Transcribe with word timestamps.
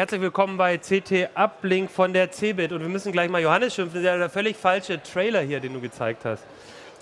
herzlich 0.00 0.22
willkommen 0.22 0.56
bei 0.56 0.78
CT 0.78 1.28
Uplink 1.34 1.90
von 1.90 2.14
der 2.14 2.30
CeBIT. 2.30 2.72
Und 2.72 2.80
wir 2.80 2.88
müssen 2.88 3.12
gleich 3.12 3.28
mal 3.28 3.42
Johannes 3.42 3.74
schimpfen, 3.74 3.96
das 3.96 4.02
ist 4.02 4.06
ja 4.06 4.16
der 4.16 4.30
völlig 4.30 4.56
falsche 4.56 5.02
Trailer 5.02 5.42
hier, 5.42 5.60
den 5.60 5.74
du 5.74 5.80
gezeigt 5.82 6.24
hast. 6.24 6.42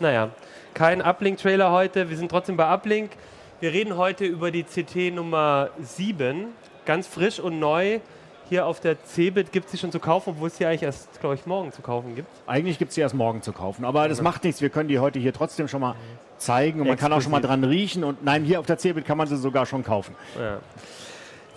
Naja, 0.01 0.31
kein 0.75 1.01
Uplink-Trailer 1.01 1.71
heute, 1.71 2.11
wir 2.11 2.17
sind 2.17 2.29
trotzdem 2.29 2.57
bei 2.57 2.69
Uplink. 2.69 3.13
Wir 3.61 3.73
reden 3.73 3.97
heute 3.97 4.25
über 4.25 4.51
die 4.51 4.65
CT 4.65 5.15
Nummer 5.15 5.71
7, 5.81 6.47
ganz 6.87 7.07
frisch 7.07 7.39
und 7.39 7.61
neu. 7.61 8.01
Hier 8.49 8.67
auf 8.67 8.81
der 8.81 9.01
CeBIT 9.01 9.53
gibt 9.53 9.67
es 9.67 9.73
sie 9.73 9.79
schon 9.79 9.93
zu 9.93 10.01
kaufen, 10.01 10.31
obwohl 10.31 10.49
es 10.49 10.57
sie 10.57 10.67
eigentlich 10.67 10.83
erst, 10.83 11.21
glaube 11.21 11.37
ich, 11.37 11.47
morgen 11.47 11.71
zu 11.71 11.83
kaufen 11.83 12.17
gibt. 12.17 12.27
Eigentlich 12.49 12.81
gibt 12.81 12.89
es 12.89 12.97
sie 12.97 13.01
erst 13.01 13.15
morgen 13.15 13.43
zu 13.43 13.53
kaufen, 13.53 13.85
aber 13.85 14.09
das 14.09 14.23
macht 14.23 14.43
nichts. 14.43 14.61
Wir 14.61 14.71
können 14.71 14.89
die 14.89 14.99
heute 14.99 15.21
hier 15.21 15.33
trotzdem 15.33 15.69
schon 15.69 15.83
mal 15.83 15.95
zeigen 16.39 16.81
und 16.81 16.89
man 16.89 16.97
kann 16.97 17.13
auch 17.13 17.23
schon 17.23 17.31
mal 17.31 17.41
dran 17.41 17.63
riechen. 17.63 18.03
Und 18.03 18.25
nein, 18.25 18.43
hier 18.43 18.59
auf 18.59 18.67
der 18.67 18.77
CeBIT 18.77 19.05
kann 19.05 19.19
man 19.19 19.29
sie 19.29 19.37
sogar 19.37 19.67
schon 19.67 19.85
kaufen. 19.85 20.17
Ja. 20.37 20.59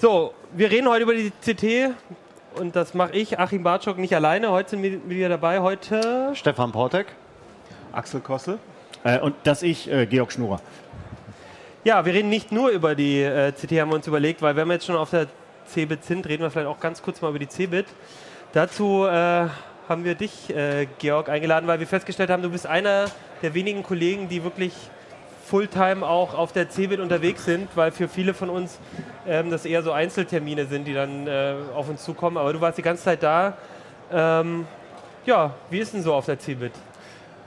So, 0.01 0.33
wir 0.53 0.71
reden 0.71 0.89
heute 0.89 1.03
über 1.03 1.13
die 1.13 1.29
CT 1.29 1.93
und 2.59 2.75
das 2.75 2.95
mache 2.95 3.11
ich, 3.11 3.37
Achim 3.37 3.61
Bartschok, 3.61 3.99
nicht 3.99 4.15
alleine. 4.15 4.49
Heute 4.49 4.71
sind 4.71 4.81
wir 4.81 5.07
wieder 5.07 5.29
dabei. 5.29 5.59
Heute 5.59 6.31
Stefan 6.33 6.71
Portek, 6.71 7.05
Axel 7.91 8.19
Kossel 8.19 8.57
äh, 9.03 9.19
und 9.19 9.35
das 9.43 9.61
ich, 9.61 9.91
äh, 9.91 10.07
Georg 10.07 10.31
Schnurer. 10.31 10.59
Ja, 11.83 12.03
wir 12.03 12.15
reden 12.15 12.29
nicht 12.29 12.51
nur 12.51 12.69
über 12.69 12.95
die 12.95 13.21
äh, 13.21 13.51
CT, 13.51 13.73
haben 13.73 13.91
wir 13.91 13.95
uns 13.97 14.07
überlegt, 14.07 14.41
weil 14.41 14.55
wenn 14.55 14.67
wir 14.69 14.73
jetzt 14.73 14.87
schon 14.87 14.95
auf 14.95 15.11
der 15.11 15.27
CeBIT 15.67 16.03
sind, 16.03 16.27
reden 16.27 16.41
wir 16.41 16.49
vielleicht 16.49 16.69
auch 16.69 16.79
ganz 16.79 17.03
kurz 17.03 17.21
mal 17.21 17.29
über 17.29 17.37
die 17.37 17.47
CeBIT. 17.47 17.85
Dazu 18.53 19.05
äh, 19.05 19.49
haben 19.87 20.03
wir 20.03 20.15
dich, 20.15 20.49
äh, 20.49 20.87
Georg, 20.97 21.29
eingeladen, 21.29 21.67
weil 21.67 21.79
wir 21.79 21.85
festgestellt 21.85 22.31
haben, 22.31 22.41
du 22.41 22.49
bist 22.49 22.65
einer 22.65 23.05
der 23.43 23.53
wenigen 23.53 23.83
Kollegen, 23.83 24.29
die 24.29 24.43
wirklich 24.43 24.73
Fulltime 25.51 26.07
auch 26.07 26.33
auf 26.33 26.53
der 26.53 26.69
CeBIT 26.69 27.01
unterwegs 27.01 27.43
sind, 27.43 27.67
weil 27.75 27.91
für 27.91 28.07
viele 28.07 28.33
von 28.33 28.49
uns 28.49 28.79
ähm, 29.27 29.51
das 29.51 29.65
eher 29.65 29.83
so 29.83 29.91
Einzeltermine 29.91 30.65
sind, 30.65 30.85
die 30.85 30.93
dann 30.93 31.27
äh, 31.27 31.55
auf 31.75 31.89
uns 31.89 32.05
zukommen. 32.05 32.37
Aber 32.37 32.53
du 32.53 32.61
warst 32.61 32.77
die 32.77 32.81
ganze 32.81 33.03
Zeit 33.03 33.21
da. 33.21 33.57
Ähm, 34.13 34.65
ja, 35.25 35.53
wie 35.69 35.79
ist 35.79 35.93
denn 35.93 36.03
so 36.03 36.13
auf 36.13 36.25
der 36.25 36.39
CeBIT? 36.39 36.71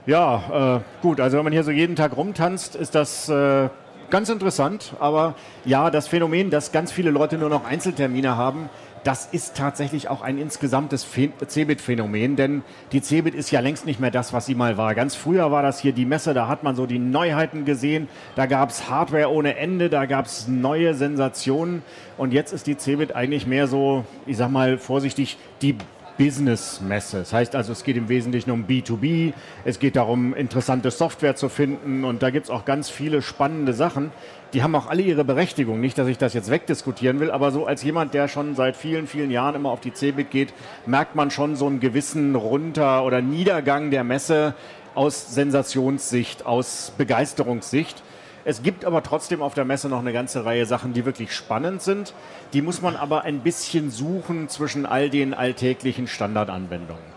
Ja, 0.05 0.75
äh, 0.77 1.01
gut, 1.01 1.19
also 1.19 1.37
wenn 1.37 1.45
man 1.45 1.53
hier 1.53 1.63
so 1.63 1.71
jeden 1.71 1.95
Tag 1.95 2.15
rumtanzt, 2.15 2.75
ist 2.75 2.93
das 2.93 3.27
äh, 3.27 3.69
ganz 4.11 4.29
interessant. 4.29 4.93
Aber 4.99 5.33
ja, 5.65 5.89
das 5.89 6.07
Phänomen, 6.07 6.51
dass 6.51 6.71
ganz 6.71 6.91
viele 6.91 7.09
Leute 7.09 7.39
nur 7.39 7.49
noch 7.49 7.65
Einzeltermine 7.65 8.37
haben, 8.37 8.69
das 9.05 9.27
ist 9.31 9.55
tatsächlich 9.55 10.09
auch 10.09 10.23
ein 10.23 10.39
insgesamtes 10.39 11.05
Cebit-Phänomen, 11.05 12.35
denn 12.35 12.63
die 12.91 13.01
Cebit 13.01 13.35
ist 13.35 13.51
ja 13.51 13.59
längst 13.59 13.85
nicht 13.85 13.99
mehr 13.99 14.09
das, 14.09 14.33
was 14.33 14.47
sie 14.47 14.55
mal 14.55 14.77
war. 14.77 14.95
Ganz 14.95 15.13
früher 15.13 15.51
war 15.51 15.61
das 15.61 15.79
hier 15.79 15.93
die 15.93 16.05
Messe, 16.05 16.33
da 16.33 16.47
hat 16.47 16.63
man 16.63 16.75
so 16.75 16.87
die 16.87 16.97
Neuheiten 16.97 17.65
gesehen, 17.65 18.07
da 18.35 18.47
gab 18.47 18.71
es 18.71 18.89
Hardware 18.89 19.29
ohne 19.31 19.57
Ende, 19.57 19.91
da 19.91 20.07
gab 20.07 20.25
es 20.25 20.47
neue 20.47 20.95
Sensationen 20.95 21.83
und 22.17 22.33
jetzt 22.33 22.51
ist 22.51 22.65
die 22.65 22.77
Cebit 22.77 23.15
eigentlich 23.15 23.45
mehr 23.45 23.67
so, 23.67 24.05
ich 24.25 24.37
sag 24.37 24.49
mal 24.49 24.79
vorsichtig, 24.79 25.37
die 25.61 25.75
Business-Messe. 26.17 27.19
Das 27.19 27.33
heißt 27.33 27.55
also, 27.55 27.71
es 27.71 27.83
geht 27.83 27.97
im 27.97 28.09
Wesentlichen 28.09 28.51
um 28.51 28.65
B2B, 28.65 29.33
es 29.63 29.79
geht 29.79 29.95
darum, 29.95 30.33
interessante 30.33 30.91
Software 30.91 31.35
zu 31.35 31.49
finden 31.49 32.03
und 32.03 32.23
da 32.23 32.29
gibt 32.29 32.45
es 32.45 32.49
auch 32.49 32.65
ganz 32.65 32.89
viele 32.89 33.21
spannende 33.21 33.73
Sachen 33.73 34.11
die 34.55 34.63
haben 34.63 34.73
auch 34.73 34.87
alle 34.87 35.01
ihre 35.01 35.25
Berechtigung. 35.25 35.81
Nicht, 35.81 35.97
dass 35.97 36.07
ich 36.07 36.17
das 36.17 36.33
jetzt 36.33 36.49
wegdiskutieren 36.49 37.19
will, 37.19 37.29
aber 37.29 37.51
so 37.51 37.65
als 37.65 37.83
jemand, 37.83 38.13
der 38.13 38.29
schon 38.29 38.55
seit 38.55 38.77
vielen, 38.77 39.05
vielen 39.05 39.29
Jahren 39.29 39.53
immer 39.53 39.69
auf 39.69 39.81
die 39.81 39.93
CeBIT 39.93 40.31
geht, 40.31 40.53
merkt 40.85 41.13
man 41.13 41.29
schon 41.29 41.57
so 41.57 41.67
einen 41.67 41.81
gewissen 41.81 42.35
Runter- 42.35 43.03
oder 43.03 43.21
Niedergang 43.21 43.91
der 43.91 44.05
Messe 44.05 44.55
aus 44.93 45.35
Sensationssicht, 45.35 46.45
aus 46.45 46.93
Begeisterungssicht. 46.97 48.01
Es 48.45 48.61
gibt 48.61 48.85
aber 48.85 49.01
trotzdem 49.01 49.41
auf 49.41 49.55
der 49.55 49.65
Messe 49.65 49.89
noch 49.89 49.99
eine 49.99 50.13
ganze 50.13 50.45
Reihe 50.45 50.67
Sachen, 50.67 50.93
die 50.93 51.03
wirklich 51.03 51.33
spannend 51.33 51.81
sind. 51.81 52.13
Die 52.53 52.61
muss 52.61 52.81
man 52.81 52.95
aber 52.95 53.23
ein 53.23 53.39
bisschen 53.39 53.89
suchen 53.89 54.49
zwischen 54.49 54.85
all 54.85 55.09
den 55.09 55.33
alltäglichen 55.33 56.07
Standardanwendungen. 56.07 57.15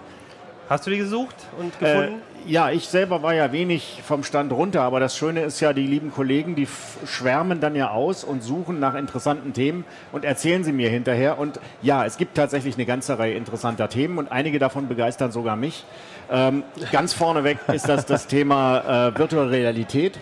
Hast 0.70 0.86
du 0.86 0.90
die 0.90 0.98
gesucht 0.98 1.36
und 1.58 1.78
gefunden? 1.78 2.22
Äh, 2.46 2.50
ja, 2.50 2.70
ich 2.70 2.88
selber 2.88 3.22
war 3.22 3.34
ja 3.34 3.52
wenig 3.52 4.00
vom 4.06 4.22
Stand 4.22 4.52
runter, 4.52 4.82
aber 4.82 5.00
das 5.00 5.16
Schöne 5.16 5.42
ist 5.42 5.60
ja, 5.60 5.74
die 5.74 5.86
lieben 5.86 6.12
Kollegen, 6.12 6.54
die 6.54 6.68
schwärmen 7.06 7.60
dann 7.60 7.74
ja 7.74 7.90
aus 7.90 8.24
und 8.24 8.42
suchen 8.42 8.80
nach 8.80 8.94
interessanten 8.94 9.52
Themen 9.52 9.84
und 10.12 10.24
erzählen 10.24 10.64
sie 10.64 10.72
mir 10.72 10.88
hinterher. 10.88 11.38
Und 11.38 11.60
ja, 11.82 12.06
es 12.06 12.16
gibt 12.16 12.36
tatsächlich 12.36 12.76
eine 12.76 12.86
ganze 12.86 13.18
Reihe 13.18 13.34
interessanter 13.34 13.88
Themen 13.88 14.18
und 14.18 14.32
einige 14.32 14.58
davon 14.58 14.88
begeistern 14.88 15.30
sogar 15.30 15.56
mich. 15.56 15.84
Ähm, 16.30 16.62
ganz 16.90 17.12
vorneweg 17.12 17.58
ist 17.72 17.88
das 17.88 18.06
das 18.06 18.26
Thema 18.26 19.08
äh, 19.08 19.18
virtuelle 19.18 19.50
Realität. 19.50 20.18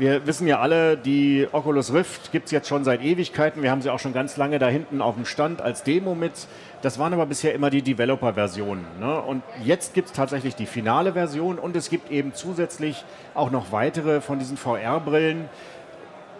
Wir 0.00 0.26
wissen 0.26 0.46
ja 0.46 0.60
alle, 0.60 0.96
die 0.96 1.46
Oculus 1.52 1.92
Rift 1.92 2.32
gibt 2.32 2.46
es 2.46 2.52
jetzt 2.52 2.68
schon 2.68 2.84
seit 2.84 3.02
Ewigkeiten. 3.02 3.62
Wir 3.62 3.70
haben 3.70 3.82
sie 3.82 3.90
auch 3.90 3.98
schon 3.98 4.14
ganz 4.14 4.38
lange 4.38 4.58
da 4.58 4.66
hinten 4.66 5.02
auf 5.02 5.14
dem 5.14 5.26
Stand 5.26 5.60
als 5.60 5.82
Demo 5.82 6.14
mit. 6.14 6.32
Das 6.80 6.98
waren 6.98 7.12
aber 7.12 7.26
bisher 7.26 7.52
immer 7.52 7.68
die 7.68 7.82
Developer-Versionen. 7.82 8.82
Ne? 8.98 9.20
Und 9.20 9.42
jetzt 9.62 9.92
gibt 9.92 10.08
es 10.08 10.14
tatsächlich 10.14 10.54
die 10.54 10.64
finale 10.64 11.12
Version 11.12 11.58
und 11.58 11.76
es 11.76 11.90
gibt 11.90 12.10
eben 12.10 12.32
zusätzlich 12.32 13.04
auch 13.34 13.50
noch 13.50 13.72
weitere 13.72 14.22
von 14.22 14.38
diesen 14.38 14.56
VR-Brillen. 14.56 15.50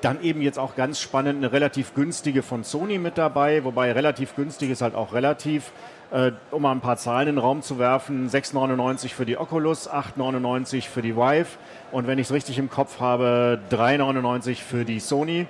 Dann 0.01 0.23
eben 0.23 0.41
jetzt 0.41 0.59
auch 0.59 0.75
ganz 0.75 0.99
spannend 0.99 1.37
eine 1.37 1.53
relativ 1.53 1.93
günstige 1.93 2.43
von 2.43 2.65
Sony 2.65 2.97
mit 2.97 3.19
dabei, 3.19 3.63
wobei 3.63 3.93
relativ 3.93 4.37
günstig 4.37 4.71
ist 4.71 4.81
halt 4.81 4.95
auch 4.95 5.13
relativ. 5.13 5.73
Äh, 6.13 6.33
um 6.51 6.63
mal 6.63 6.73
ein 6.73 6.81
paar 6.81 6.97
Zahlen 6.97 7.29
in 7.29 7.35
den 7.37 7.43
Raum 7.43 7.63
zu 7.63 7.79
werfen, 7.79 8.29
6,99 8.29 9.11
für 9.11 9.27
die 9.27 9.37
Oculus, 9.37 9.89
8,99 9.89 10.89
für 10.89 11.03
die 11.03 11.15
Vive 11.15 11.47
und 11.93 12.07
wenn 12.07 12.19
ich 12.19 12.29
es 12.29 12.33
richtig 12.33 12.59
im 12.59 12.71
Kopf 12.71 13.01
habe, 13.01 13.59
3,99 13.71 14.57
für 14.57 14.85
die 14.85 15.01
Sony. 15.01 15.47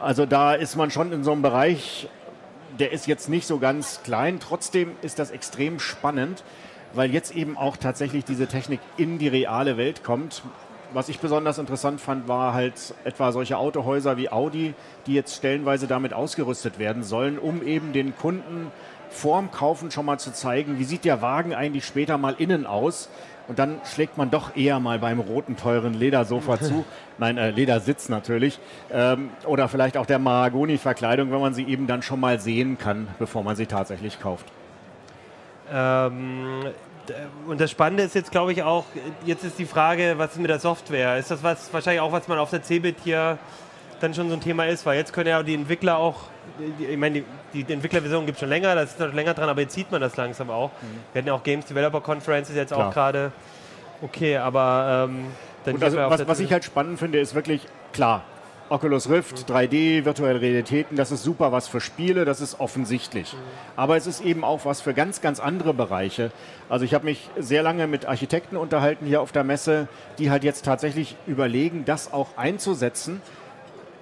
Also 0.00 0.26
da 0.26 0.54
ist 0.54 0.76
man 0.76 0.90
schon 0.90 1.12
in 1.12 1.24
so 1.24 1.32
einem 1.32 1.42
Bereich, 1.42 2.08
der 2.78 2.92
ist 2.92 3.06
jetzt 3.06 3.28
nicht 3.28 3.46
so 3.46 3.58
ganz 3.58 4.02
klein. 4.02 4.40
Trotzdem 4.40 4.92
ist 5.02 5.18
das 5.18 5.30
extrem 5.30 5.78
spannend, 5.78 6.42
weil 6.92 7.12
jetzt 7.12 7.34
eben 7.34 7.56
auch 7.56 7.76
tatsächlich 7.76 8.24
diese 8.24 8.46
Technik 8.46 8.80
in 8.96 9.18
die 9.18 9.28
reale 9.28 9.76
Welt 9.76 10.04
kommt. 10.04 10.42
Was 10.92 11.08
ich 11.08 11.20
besonders 11.20 11.58
interessant 11.58 12.00
fand, 12.00 12.26
war 12.26 12.52
halt 12.52 12.94
etwa 13.04 13.30
solche 13.30 13.56
Autohäuser 13.56 14.16
wie 14.16 14.30
Audi, 14.30 14.74
die 15.06 15.14
jetzt 15.14 15.36
stellenweise 15.36 15.86
damit 15.86 16.12
ausgerüstet 16.12 16.78
werden 16.78 17.04
sollen, 17.04 17.38
um 17.38 17.62
eben 17.62 17.92
den 17.92 18.16
Kunden 18.16 18.72
vorm 19.08 19.50
Kaufen 19.50 19.90
schon 19.90 20.06
mal 20.06 20.18
zu 20.18 20.32
zeigen, 20.32 20.78
wie 20.78 20.84
sieht 20.84 21.04
der 21.04 21.22
Wagen 21.22 21.54
eigentlich 21.54 21.84
später 21.84 22.18
mal 22.18 22.34
innen 22.38 22.66
aus. 22.66 23.08
Und 23.50 23.58
dann 23.58 23.80
schlägt 23.84 24.16
man 24.16 24.30
doch 24.30 24.54
eher 24.54 24.78
mal 24.78 25.00
beim 25.00 25.18
roten, 25.18 25.56
teuren 25.56 25.92
Ledersofa 25.92 26.60
zu. 26.62 26.84
Nein, 27.18 27.36
äh, 27.36 27.50
Ledersitz 27.50 28.08
natürlich. 28.08 28.60
Ähm, 28.92 29.30
oder 29.44 29.66
vielleicht 29.66 29.96
auch 29.96 30.06
der 30.06 30.20
Mahagoni-Verkleidung, 30.20 31.32
wenn 31.32 31.40
man 31.40 31.52
sie 31.52 31.64
eben 31.64 31.88
dann 31.88 32.02
schon 32.02 32.20
mal 32.20 32.38
sehen 32.38 32.78
kann, 32.78 33.08
bevor 33.18 33.42
man 33.42 33.56
sie 33.56 33.66
tatsächlich 33.66 34.20
kauft. 34.20 34.46
Ähm, 35.68 36.60
und 37.48 37.60
das 37.60 37.72
Spannende 37.72 38.04
ist 38.04 38.14
jetzt, 38.14 38.30
glaube 38.30 38.52
ich, 38.52 38.62
auch, 38.62 38.84
jetzt 39.26 39.42
ist 39.42 39.58
die 39.58 39.66
Frage, 39.66 40.14
was 40.16 40.30
ist 40.30 40.38
mit 40.38 40.48
der 40.48 40.60
Software? 40.60 41.18
Ist 41.18 41.32
das 41.32 41.42
was 41.42 41.72
wahrscheinlich 41.72 42.02
auch, 42.02 42.12
was 42.12 42.28
man 42.28 42.38
auf 42.38 42.50
der 42.50 42.62
CeBIT 42.62 42.98
hier 43.02 43.36
dann 43.98 44.14
schon 44.14 44.28
so 44.28 44.34
ein 44.36 44.40
Thema 44.40 44.66
ist? 44.66 44.86
Weil 44.86 44.96
jetzt 44.96 45.12
können 45.12 45.28
ja 45.28 45.42
die 45.42 45.54
Entwickler 45.54 45.98
auch, 45.98 46.20
ich 46.78 46.96
meine, 46.96 47.22
die, 47.22 47.24
die 47.52 47.72
Entwicklerversion 47.72 48.26
gibt 48.26 48.36
es 48.36 48.40
schon 48.40 48.48
länger, 48.48 48.74
das 48.74 48.90
ist 48.90 49.00
noch 49.00 49.12
länger 49.12 49.34
dran, 49.34 49.48
aber 49.48 49.60
jetzt 49.62 49.74
sieht 49.74 49.90
man 49.90 50.00
das 50.00 50.16
langsam 50.16 50.50
auch. 50.50 50.70
Mhm. 50.70 50.86
Wir 51.12 51.18
hatten 51.20 51.28
ja 51.28 51.34
auch 51.34 51.42
Games 51.42 51.66
Developer 51.66 52.00
Conferences 52.00 52.54
jetzt 52.56 52.72
Klar. 52.72 52.88
auch 52.88 52.92
gerade. 52.92 53.32
Okay, 54.02 54.36
aber 54.36 55.08
ähm, 55.10 55.26
dann 55.64 55.82
also, 55.82 55.96
was, 55.98 56.26
was 56.26 56.40
ich 56.40 56.52
halt 56.52 56.64
spannend 56.64 56.98
finde, 56.98 57.20
ist 57.20 57.34
wirklich 57.34 57.66
klar. 57.92 58.24
Oculus 58.70 59.10
Rift, 59.10 59.50
3D, 59.50 60.04
virtuelle 60.04 60.40
Realitäten, 60.40 60.94
das 60.94 61.10
ist 61.10 61.24
super 61.24 61.50
was 61.50 61.66
für 61.66 61.80
Spiele, 61.80 62.24
das 62.24 62.40
ist 62.40 62.60
offensichtlich. 62.60 63.32
Mhm. 63.32 63.38
Aber 63.74 63.96
es 63.96 64.06
ist 64.06 64.20
eben 64.20 64.44
auch 64.44 64.64
was 64.64 64.80
für 64.80 64.94
ganz, 64.94 65.20
ganz 65.20 65.40
andere 65.40 65.74
Bereiche. 65.74 66.30
Also 66.68 66.84
ich 66.84 66.94
habe 66.94 67.06
mich 67.06 67.30
sehr 67.36 67.64
lange 67.64 67.88
mit 67.88 68.06
Architekten 68.06 68.56
unterhalten 68.56 69.06
hier 69.06 69.22
auf 69.22 69.32
der 69.32 69.42
Messe, 69.42 69.88
die 70.18 70.30
halt 70.30 70.44
jetzt 70.44 70.64
tatsächlich 70.64 71.16
überlegen, 71.26 71.84
das 71.84 72.12
auch 72.12 72.36
einzusetzen 72.36 73.20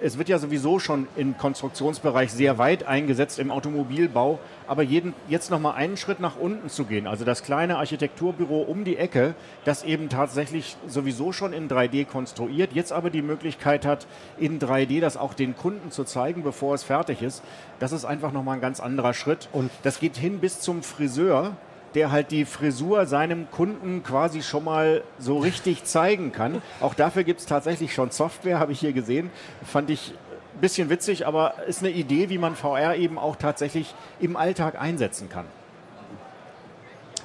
es 0.01 0.17
wird 0.17 0.29
ja 0.29 0.39
sowieso 0.39 0.79
schon 0.79 1.07
im 1.15 1.37
Konstruktionsbereich 1.37 2.31
sehr 2.31 2.57
weit 2.57 2.87
eingesetzt 2.87 3.39
im 3.39 3.51
Automobilbau, 3.51 4.39
aber 4.67 4.83
jeden, 4.83 5.13
jetzt 5.27 5.51
noch 5.51 5.59
mal 5.59 5.73
einen 5.73 5.97
Schritt 5.97 6.19
nach 6.19 6.37
unten 6.37 6.69
zu 6.69 6.85
gehen, 6.85 7.07
also 7.07 7.25
das 7.25 7.43
kleine 7.43 7.77
Architekturbüro 7.77 8.61
um 8.61 8.83
die 8.83 8.97
Ecke, 8.97 9.35
das 9.65 9.83
eben 9.83 10.09
tatsächlich 10.09 10.77
sowieso 10.87 11.31
schon 11.31 11.53
in 11.53 11.69
3D 11.69 12.05
konstruiert, 12.05 12.73
jetzt 12.73 12.91
aber 12.91 13.09
die 13.09 13.21
Möglichkeit 13.21 13.85
hat, 13.85 14.07
in 14.37 14.59
3D 14.59 15.01
das 15.01 15.17
auch 15.17 15.33
den 15.33 15.55
Kunden 15.55 15.91
zu 15.91 16.03
zeigen, 16.03 16.43
bevor 16.43 16.75
es 16.75 16.83
fertig 16.83 17.21
ist, 17.21 17.43
das 17.79 17.91
ist 17.91 18.05
einfach 18.05 18.31
noch 18.31 18.43
mal 18.43 18.53
ein 18.53 18.61
ganz 18.61 18.79
anderer 18.79 19.13
Schritt. 19.13 19.49
Und 19.51 19.71
das 19.83 19.99
geht 19.99 20.17
hin 20.17 20.39
bis 20.39 20.59
zum 20.59 20.83
Friseur, 20.83 21.55
der 21.95 22.11
halt 22.11 22.31
die 22.31 22.45
Frisur 22.45 23.05
seinem 23.05 23.49
Kunden 23.51 24.03
quasi 24.03 24.41
schon 24.41 24.63
mal 24.63 25.03
so 25.17 25.37
richtig 25.37 25.83
zeigen 25.83 26.31
kann. 26.31 26.61
Auch 26.79 26.93
dafür 26.93 27.23
gibt 27.23 27.39
es 27.39 27.45
tatsächlich 27.45 27.93
schon 27.93 28.11
Software, 28.11 28.59
habe 28.59 28.71
ich 28.71 28.79
hier 28.79 28.93
gesehen. 28.93 29.29
Fand 29.63 29.89
ich 29.89 30.13
ein 30.55 30.61
bisschen 30.61 30.89
witzig, 30.89 31.27
aber 31.27 31.55
ist 31.67 31.81
eine 31.83 31.91
Idee, 31.91 32.29
wie 32.29 32.37
man 32.37 32.55
VR 32.55 32.95
eben 32.95 33.17
auch 33.17 33.35
tatsächlich 33.35 33.93
im 34.19 34.35
Alltag 34.35 34.79
einsetzen 34.79 35.29
kann. 35.29 35.45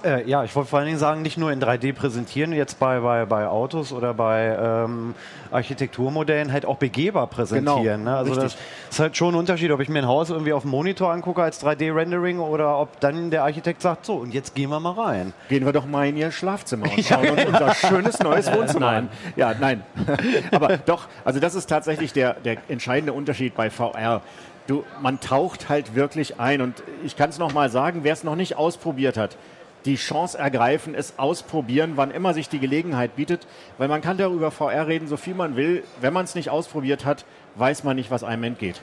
Äh, 0.05 0.29
ja, 0.29 0.45
ich 0.45 0.55
wollte 0.55 0.69
vor 0.69 0.79
allen 0.79 0.87
Dingen 0.87 0.99
sagen, 0.99 1.23
nicht 1.23 1.39
nur 1.39 1.51
in 1.51 1.61
3D 1.61 1.95
präsentieren, 1.95 2.53
jetzt 2.53 2.79
bei, 2.79 3.01
bei, 3.01 3.25
bei 3.25 3.47
Autos 3.49 3.91
oder 3.93 4.13
bei 4.13 4.57
ähm, 4.61 5.15
Architekturmodellen 5.51 6.53
halt 6.53 6.67
auch 6.67 6.77
begehbar 6.77 7.27
präsentieren. 7.27 8.01
Genau, 8.01 8.11
ne? 8.11 8.17
Also 8.17 8.33
richtig. 8.33 8.53
das 8.53 8.91
ist 8.91 9.01
halt 9.01 9.17
schon 9.17 9.35
ein 9.35 9.39
Unterschied, 9.39 9.71
ob 9.71 9.81
ich 9.81 9.89
mir 9.89 10.01
ein 10.01 10.07
Haus 10.07 10.29
irgendwie 10.29 10.53
auf 10.53 10.63
dem 10.63 10.73
Monitor 10.73 11.11
angucke 11.11 11.43
als 11.43 11.65
3D-Rendering 11.65 12.39
oder 12.39 12.79
ob 12.79 13.01
dann 13.01 13.31
der 13.31 13.45
Architekt 13.45 13.81
sagt, 13.81 14.05
so, 14.05 14.17
und 14.17 14.35
jetzt 14.35 14.55
gehen 14.55 14.69
wir 14.69 14.79
mal 14.79 14.93
rein. 14.93 15.33
Gehen 15.49 15.65
wir 15.65 15.73
doch 15.73 15.87
mal 15.87 16.07
in 16.07 16.19
Ihr 16.19 16.31
Schlafzimmer 16.31 16.85
und 16.85 17.05
schauen 17.05 17.31
uns 17.31 17.45
unser 17.47 17.75
schönes 17.75 18.19
neues 18.19 18.53
Wohnzimmer 18.53 18.89
an. 18.89 19.09
Ja, 19.37 19.55
nein. 19.59 19.85
Aber 20.51 20.77
doch, 20.77 21.07
also 21.25 21.41
das 21.41 21.55
ist 21.55 21.67
tatsächlich 21.67 22.13
der, 22.13 22.35
der 22.35 22.59
entscheidende 22.69 23.15
Unterschied 23.15 23.55
bei 23.55 23.71
VR. 23.71 24.21
Du, 24.67 24.85
man 25.01 25.21
taucht 25.21 25.69
halt 25.71 25.95
wirklich 25.95 26.39
ein. 26.41 26.61
Und 26.61 26.83
ich 27.05 27.17
kann 27.17 27.31
es 27.31 27.39
nochmal 27.39 27.71
sagen, 27.71 28.01
wer 28.03 28.13
es 28.13 28.25
noch 28.25 28.37
nicht 28.37 28.57
ausprobiert 28.57 29.17
hat, 29.17 29.37
die 29.85 29.97
Chance 29.97 30.39
ergreifen, 30.39 30.95
es 30.95 31.19
ausprobieren, 31.19 31.93
wann 31.97 32.11
immer 32.11 32.35
sich 32.35 32.49
die 32.49 32.59
Gelegenheit 32.59 33.17
bietet. 33.17 33.47
Weil 33.79 33.89
man 33.89 34.01
kann 34.01 34.17
darüber 34.17 34.51
VR 34.51 34.87
reden, 34.87 35.09
so 35.09 35.17
viel 35.17 35.35
man 35.35 35.57
will. 35.57 35.85
Wenn 36.01 36.13
man 36.13 36.25
es 36.25 36.35
nicht 36.35 36.51
ausprobiert 36.51 37.05
hat, 37.05 37.25
weiß 37.57 37.85
man 37.85 37.97
nicht, 37.97 38.11
was 38.11 38.25
einem 38.25 38.45
entgeht. 38.45 38.81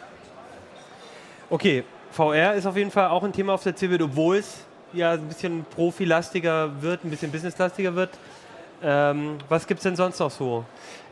Okay, 1.50 1.84
VR 2.12 2.54
ist 2.54 2.66
auf 2.66 2.78
jeden 2.78 2.92
Fall 2.92 3.10
auch 3.10 3.24
ein 3.24 3.34
Thema 3.34 3.54
auf 3.54 3.64
der 3.64 3.76
CeBIT, 3.76 4.02
obwohl 4.02 4.38
es 4.38 4.66
ja 4.94 5.14
ein 5.14 5.28
bisschen 5.28 5.66
profilastiger 5.76 6.82
wird, 6.82 7.04
ein 7.04 7.10
bisschen 7.10 7.32
businesslastiger 7.32 7.96
wird. 7.96 8.12
Ähm, 8.84 9.38
was 9.48 9.68
gibt 9.68 9.80
es 9.80 9.84
denn 9.84 9.96
sonst 9.96 10.20
noch 10.20 10.32
so? 10.32 10.66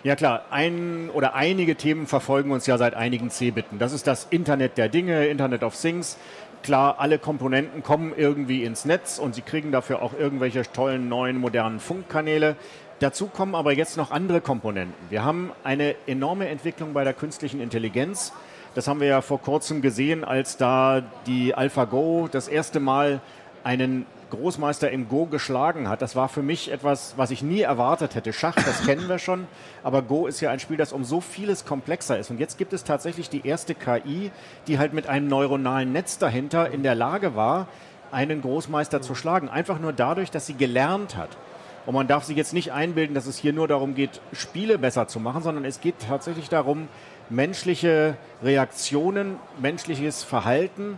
Ja 0.04 0.16
klar, 0.16 0.46
ein 0.50 1.10
oder 1.14 1.36
einige 1.36 1.76
Themen 1.76 2.08
verfolgen 2.08 2.52
uns 2.52 2.66
ja 2.66 2.78
seit 2.78 2.96
einigen 2.96 3.30
C-Bitten. 3.30 3.80
Das 3.80 3.94
ist 3.94 4.08
das 4.08 4.28
Internet 4.30 4.78
der 4.78 4.90
Dinge, 4.90 5.28
Internet 5.28 5.64
of 5.64 5.80
Things. 5.80 6.18
Klar, 6.62 7.00
alle 7.00 7.20
Komponenten 7.20 7.84
kommen 7.84 8.14
irgendwie 8.16 8.64
ins 8.64 8.86
Netz 8.86 9.18
und 9.18 9.34
sie 9.34 9.42
kriegen 9.42 9.72
dafür 9.72 10.02
auch 10.02 10.14
irgendwelche 10.18 10.64
tollen 10.64 11.08
neuen 11.08 11.38
modernen 11.38 11.80
Funkkanäle. 11.80 12.56
Dazu 13.00 13.28
kommen 13.28 13.56
aber 13.56 13.72
jetzt 13.72 13.96
noch 13.96 14.12
andere 14.12 14.42
Komponenten. 14.42 14.94
Wir 15.10 15.24
haben 15.24 15.52
eine 15.64 15.96
enorme 16.06 16.50
Entwicklung 16.50 16.92
bei 16.94 17.06
der 17.06 17.14
künstlichen 17.14 17.62
Intelligenz. 17.62 18.34
Das 18.76 18.88
haben 18.90 19.00
wir 19.00 19.08
ja 19.08 19.22
vor 19.22 19.42
kurzem 19.42 19.82
gesehen, 19.82 20.26
als 20.26 20.58
da 20.58 21.02
die 21.26 21.56
AlphaGo 21.56 22.28
das 22.30 22.50
erste 22.50 22.82
Mal 22.82 23.22
einen 23.64 24.06
Großmeister 24.30 24.92
im 24.92 25.08
Go 25.10 25.26
geschlagen 25.26 25.90
hat. 25.90 26.02
Das 26.02 26.16
war 26.16 26.30
für 26.30 26.42
mich 26.42 26.72
etwas, 26.72 27.14
was 27.18 27.32
ich 27.32 27.42
nie 27.42 27.62
erwartet 27.62 28.16
hätte. 28.16 28.34
Schach, 28.34 28.56
das 28.56 28.84
kennen 28.86 29.08
wir 29.08 29.20
schon, 29.20 29.48
aber 29.84 30.02
Go 30.02 30.28
ist 30.28 30.42
ja 30.42 30.52
ein 30.52 30.60
Spiel, 30.60 30.78
das 30.78 30.94
um 30.94 31.04
so 31.04 31.22
vieles 31.22 31.66
komplexer 31.66 32.18
ist. 32.18 32.30
Und 32.30 32.40
jetzt 32.40 32.58
gibt 32.58 32.74
es 32.74 32.84
tatsächlich 32.84 33.30
die 33.30 33.46
erste 33.46 33.76
KI, 33.76 34.32
die 34.68 34.80
halt 34.80 34.94
mit 34.94 35.08
einem 35.08 35.28
neuronalen 35.28 35.92
Netz 35.92 36.18
dahinter 36.18 36.72
in 36.72 36.84
der 36.84 36.96
Lage 36.96 37.36
war, 37.36 37.68
einen 38.12 38.42
Großmeister 38.42 39.02
zu 39.02 39.16
schlagen. 39.16 39.50
Einfach 39.50 39.80
nur 39.80 39.94
dadurch, 39.94 40.32
dass 40.32 40.46
sie 40.46 40.56
gelernt 40.56 41.16
hat. 41.16 41.38
Und 41.86 41.96
man 41.96 42.08
darf 42.08 42.24
sich 42.24 42.38
jetzt 42.38 42.54
nicht 42.54 42.72
einbilden, 42.72 43.16
dass 43.16 43.26
es 43.26 43.38
hier 43.38 43.54
nur 43.54 43.68
darum 43.68 43.96
geht, 43.96 44.22
Spiele 44.34 44.78
besser 44.78 45.08
zu 45.08 45.20
machen, 45.20 45.42
sondern 45.42 45.66
es 45.66 45.82
geht 45.82 45.96
tatsächlich 46.08 46.50
darum, 46.50 46.88
menschliche 47.30 48.16
Reaktionen, 48.44 49.38
menschliches 49.60 50.24
Verhalten 50.24 50.98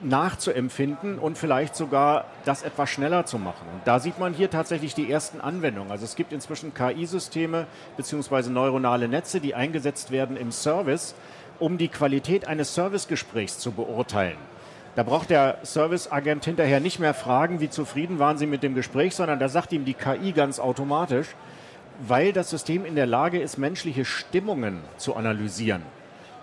nachzuempfinden 0.00 1.18
und 1.18 1.36
vielleicht 1.36 1.74
sogar 1.74 2.26
das 2.44 2.62
etwas 2.62 2.90
schneller 2.90 3.26
zu 3.26 3.38
machen. 3.38 3.66
Und 3.72 3.80
da 3.84 3.98
sieht 3.98 4.18
man 4.18 4.32
hier 4.32 4.50
tatsächlich 4.50 4.94
die 4.94 5.10
ersten 5.10 5.40
Anwendungen. 5.40 5.90
Also 5.90 6.04
es 6.04 6.16
gibt 6.16 6.32
inzwischen 6.32 6.72
KI-Systeme 6.74 7.66
bzw. 7.96 8.50
neuronale 8.50 9.08
Netze, 9.08 9.40
die 9.40 9.54
eingesetzt 9.54 10.10
werden 10.10 10.36
im 10.36 10.52
Service, 10.52 11.14
um 11.58 11.78
die 11.78 11.88
Qualität 11.88 12.46
eines 12.46 12.74
Servicegesprächs 12.74 13.58
zu 13.58 13.72
beurteilen. 13.72 14.36
Da 14.94 15.02
braucht 15.02 15.30
der 15.30 15.58
Serviceagent 15.62 16.44
hinterher 16.44 16.80
nicht 16.80 16.98
mehr 16.98 17.14
fragen, 17.14 17.60
wie 17.60 17.70
zufrieden 17.70 18.18
waren 18.18 18.38
Sie 18.38 18.46
mit 18.46 18.62
dem 18.62 18.74
Gespräch, 18.74 19.14
sondern 19.14 19.38
da 19.38 19.48
sagt 19.48 19.72
ihm 19.72 19.84
die 19.84 19.94
KI 19.94 20.32
ganz 20.32 20.58
automatisch, 20.58 21.28
weil 22.00 22.32
das 22.32 22.50
System 22.50 22.84
in 22.84 22.94
der 22.94 23.06
Lage 23.06 23.40
ist, 23.40 23.58
menschliche 23.58 24.04
Stimmungen 24.04 24.80
zu 24.96 25.14
analysieren. 25.16 25.82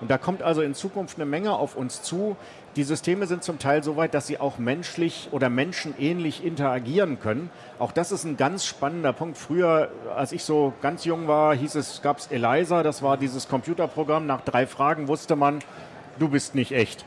Und 0.01 0.11
da 0.11 0.17
kommt 0.17 0.43
also 0.43 0.61
in 0.61 0.73
Zukunft 0.73 1.17
eine 1.17 1.25
Menge 1.25 1.53
auf 1.53 1.75
uns 1.75 2.01
zu. 2.01 2.35
Die 2.75 2.83
Systeme 2.83 3.25
sind 3.25 3.41
zum 3.41 3.57
Teil 3.57 3.83
so 3.83 3.95
weit, 3.95 4.13
dass 4.13 4.27
sie 4.27 4.37
auch 4.37 4.57
menschlich 4.57 5.29
oder 5.31 5.49
menschenähnlich 5.49 6.43
interagieren 6.43 7.21
können. 7.21 7.49
Auch 7.79 7.93
das 7.93 8.11
ist 8.11 8.25
ein 8.25 8.35
ganz 8.35 8.65
spannender 8.65 9.13
Punkt. 9.13 9.37
Früher, 9.37 9.91
als 10.13 10.33
ich 10.33 10.43
so 10.43 10.73
ganz 10.81 11.05
jung 11.05 11.29
war, 11.29 11.55
hieß 11.55 11.75
es, 11.75 12.01
gab 12.01 12.17
es 12.17 12.27
Eliza, 12.27 12.83
das 12.83 13.01
war 13.01 13.15
dieses 13.15 13.47
Computerprogramm. 13.47 14.25
Nach 14.25 14.41
drei 14.41 14.67
Fragen 14.67 15.07
wusste 15.07 15.37
man, 15.37 15.59
du 16.19 16.27
bist 16.27 16.53
nicht 16.53 16.73
echt. 16.73 17.05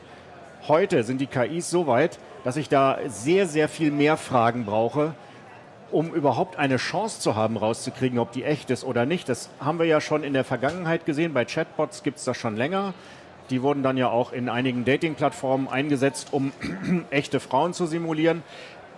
Heute 0.67 1.03
sind 1.03 1.21
die 1.21 1.27
KIs 1.27 1.69
so 1.69 1.85
weit, 1.85 2.17
dass 2.43 2.57
ich 2.57 2.67
da 2.67 2.97
sehr, 3.05 3.45
sehr 3.45 3.69
viel 3.69 3.91
mehr 3.91 4.17
Fragen 4.17 4.65
brauche, 4.65 5.13
um 5.91 6.11
überhaupt 6.11 6.57
eine 6.57 6.77
Chance 6.77 7.19
zu 7.19 7.35
haben, 7.35 7.57
rauszukriegen, 7.57 8.17
ob 8.17 8.31
die 8.31 8.43
echt 8.43 8.71
ist 8.71 8.83
oder 8.83 9.05
nicht. 9.05 9.29
Das 9.29 9.51
haben 9.59 9.77
wir 9.77 9.85
ja 9.85 10.01
schon 10.01 10.23
in 10.23 10.33
der 10.33 10.43
Vergangenheit 10.43 11.05
gesehen. 11.05 11.33
Bei 11.33 11.45
Chatbots 11.45 12.01
gibt 12.01 12.17
es 12.17 12.25
das 12.25 12.37
schon 12.37 12.55
länger. 12.55 12.95
Die 13.49 13.61
wurden 13.61 13.83
dann 13.83 13.97
ja 13.97 14.09
auch 14.09 14.31
in 14.31 14.49
einigen 14.49 14.85
Dating-Plattformen 14.85 15.67
eingesetzt, 15.67 16.29
um 16.31 16.51
echte 17.09 17.39
Frauen 17.39 17.73
zu 17.73 17.85
simulieren. 17.85 18.43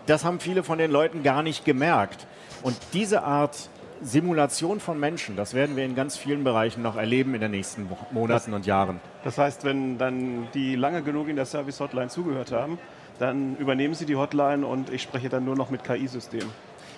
Das 0.06 0.26
haben 0.26 0.40
viele 0.40 0.64
von 0.64 0.78
den 0.78 0.92
Leuten 0.92 1.24
gar 1.24 1.44
nicht 1.44 1.64
gemerkt. 1.64 2.28
Und 2.64 2.76
diese 2.94 3.24
Art 3.24 3.70
Simulation 4.02 4.80
von 4.80 5.00
Menschen, 5.00 5.36
das 5.36 5.54
werden 5.54 5.76
wir 5.76 5.86
in 5.86 5.96
ganz 5.96 6.18
vielen 6.18 6.44
Bereichen 6.44 6.82
noch 6.82 6.96
erleben 6.96 7.36
in 7.36 7.42
den 7.42 7.52
nächsten 7.52 7.88
Monaten 8.12 8.54
und 8.54 8.66
Jahren. 8.66 9.00
Das 9.24 9.38
heißt, 9.38 9.64
wenn 9.64 9.98
dann 10.00 10.48
die 10.54 10.76
lange 10.76 11.04
genug 11.04 11.28
in 11.28 11.36
der 11.36 11.46
Service-Hotline 11.46 12.10
zugehört 12.10 12.52
haben, 12.52 12.80
dann 13.20 13.56
übernehmen 13.58 13.94
sie 13.94 14.06
die 14.06 14.16
Hotline 14.16 14.66
und 14.66 14.90
ich 14.90 15.04
spreche 15.04 15.30
dann 15.30 15.46
nur 15.46 15.56
noch 15.56 15.70
mit 15.70 15.84
KI-Systemen. 15.84 16.50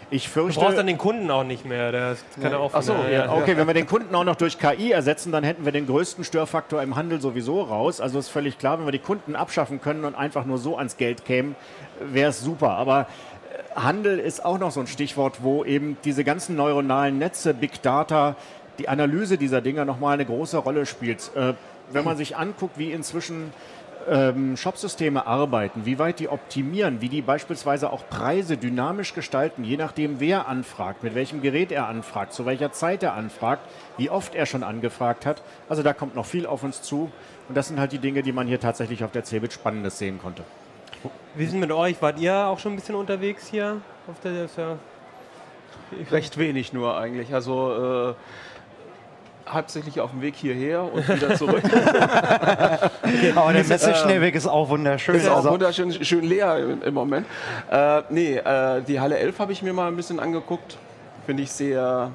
Ich 0.10 0.26
Du 0.26 0.32
fürchte, 0.32 0.60
brauchst 0.60 0.78
dann 0.78 0.88
den 0.88 0.98
Kunden 0.98 1.30
auch 1.32 1.44
nicht 1.44 1.66
mehr. 1.66 1.92
Der 1.92 2.16
kann 2.42 2.52
ja. 2.52 2.58
auch 2.58 2.72
Ach 2.74 2.82
so, 2.82 2.96
ja, 3.12 3.32
Okay, 3.32 3.58
wenn 3.58 3.68
wir 3.68 3.74
den 3.74 3.88
Kunden 3.88 4.14
auch 4.16 4.24
noch 4.24 4.36
durch 4.36 4.58
KI 4.60 4.92
ersetzen, 4.92 5.32
dann 5.32 5.44
hätten 5.44 5.66
wir 5.66 5.72
den 5.72 5.88
größten 5.88 6.24
Störfaktor 6.24 6.82
im 6.82 6.96
Handel 6.96 7.22
sowieso 7.22 7.62
raus. 7.62 8.02
Also 8.02 8.20
ist 8.20 8.30
völlig 8.30 8.58
klar, 8.58 8.80
wenn 8.80 8.86
wir 8.86 8.92
die 8.92 9.00
Kunden 9.00 9.36
abschaffen 9.36 9.82
können 9.82 10.06
und 10.06 10.16
einfach 10.16 10.46
nur 10.46 10.58
so 10.58 10.78
ans 10.78 10.98
Geld 10.98 11.26
kämen, 11.26 11.56
wäre 12.00 12.30
es 12.30 12.42
super. 12.42 12.72
Aber 12.72 13.08
äh, 13.76 13.80
Handel 13.80 14.20
ist 14.20 14.44
auch 14.46 14.60
noch 14.60 14.72
so 14.72 14.80
ein 14.80 14.88
Stichwort, 14.88 15.38
wo 15.42 15.64
eben 15.64 15.98
diese 16.04 16.24
ganzen 16.24 16.56
neuronalen 16.56 17.18
Netze, 17.18 17.54
Big 17.54 17.82
Data, 17.82 18.36
die 18.80 18.90
Analyse 18.90 19.38
dieser 19.38 19.62
Dinger 19.62 19.86
nochmal 19.86 20.16
eine 20.16 20.26
große 20.26 20.58
Rolle 20.58 20.86
spielt. 20.86 21.32
Äh, 21.36 21.54
wenn 21.92 22.06
man 22.06 22.18
sich 22.18 22.38
anguckt, 22.38 22.78
wie 22.78 22.92
inzwischen 22.92 23.54
ähm, 24.10 24.58
Shopsysteme 24.58 25.26
arbeiten, 25.28 25.86
wie 25.86 26.00
weit 26.00 26.20
die 26.20 26.30
optimieren, 26.30 27.02
wie 27.02 27.10
die 27.10 27.22
beispielsweise 27.22 27.92
auch 27.92 28.08
Preise 28.10 28.58
dynamisch 28.58 29.14
gestalten, 29.14 29.64
je 29.64 29.78
nachdem 29.78 30.20
wer 30.20 30.48
anfragt, 30.48 31.04
mit 31.04 31.16
welchem 31.16 31.42
Gerät 31.42 31.72
er 31.72 31.88
anfragt, 31.88 32.34
zu 32.34 32.46
welcher 32.46 32.72
Zeit 32.72 33.04
er 33.04 33.14
anfragt, 33.14 33.62
wie 33.98 34.10
oft 34.10 34.36
er 34.36 34.46
schon 34.46 34.64
angefragt 34.64 35.26
hat. 35.26 35.42
Also 35.70 35.84
da 35.84 35.94
kommt 35.94 36.16
noch 36.16 36.26
viel 36.26 36.46
auf 36.46 36.64
uns 36.64 36.82
zu 36.82 37.12
und 37.48 37.56
das 37.56 37.68
sind 37.68 37.80
halt 37.80 37.92
die 37.92 38.00
Dinge, 38.00 38.24
die 38.24 38.32
man 38.32 38.48
hier 38.48 38.60
tatsächlich 38.60 39.04
auf 39.04 39.12
der 39.12 39.24
CeBIT 39.24 39.54
Spannendes 39.54 39.98
sehen 39.98 40.20
konnte. 40.20 40.44
Wie 41.36 41.46
denn 41.46 41.60
mit 41.60 41.72
euch? 41.72 42.02
Wart 42.02 42.20
ihr 42.20 42.48
auch 42.48 42.60
schon 42.60 42.74
ein 42.74 42.76
bisschen 42.76 42.96
unterwegs 42.96 43.48
hier? 43.48 43.82
Auf 44.08 44.20
der, 44.20 44.48
ja 44.56 44.78
Recht 46.12 46.38
wenig 46.38 46.74
nur 46.74 46.98
eigentlich. 46.98 47.34
Also 47.34 48.12
äh, 48.12 48.14
hauptsächlich 49.50 50.00
auf 50.00 50.12
dem 50.12 50.22
Weg 50.22 50.36
hierher 50.36 50.84
und 50.92 51.08
wieder 51.08 51.36
zurück. 51.36 51.64
Aber 53.36 53.54
der 53.54 53.64
Messeschnellweg 53.64 54.36
ist 54.36 54.48
auch 54.48 54.70
wunderschön. 54.70 55.16
ist 55.16 55.28
auch 55.28 55.38
Also, 55.38 55.52
wunderschön 55.52 55.92
schön 56.04 56.24
leer 56.24 56.58
im, 56.58 56.82
im 56.82 56.94
Moment. 56.94 57.28
Äh, 57.70 58.02
nee, 58.10 58.38
äh, 58.38 58.82
die 58.82 59.00
Halle 59.00 59.18
11 59.18 59.40
habe 59.40 59.52
ich 59.52 59.62
mir 59.62 59.74
mal 59.74 59.88
ein 59.88 59.96
bisschen 59.96 60.20
angeguckt. 60.20 60.78
Finde 61.26 61.44
ich 61.44 61.52
sehr 61.52 62.12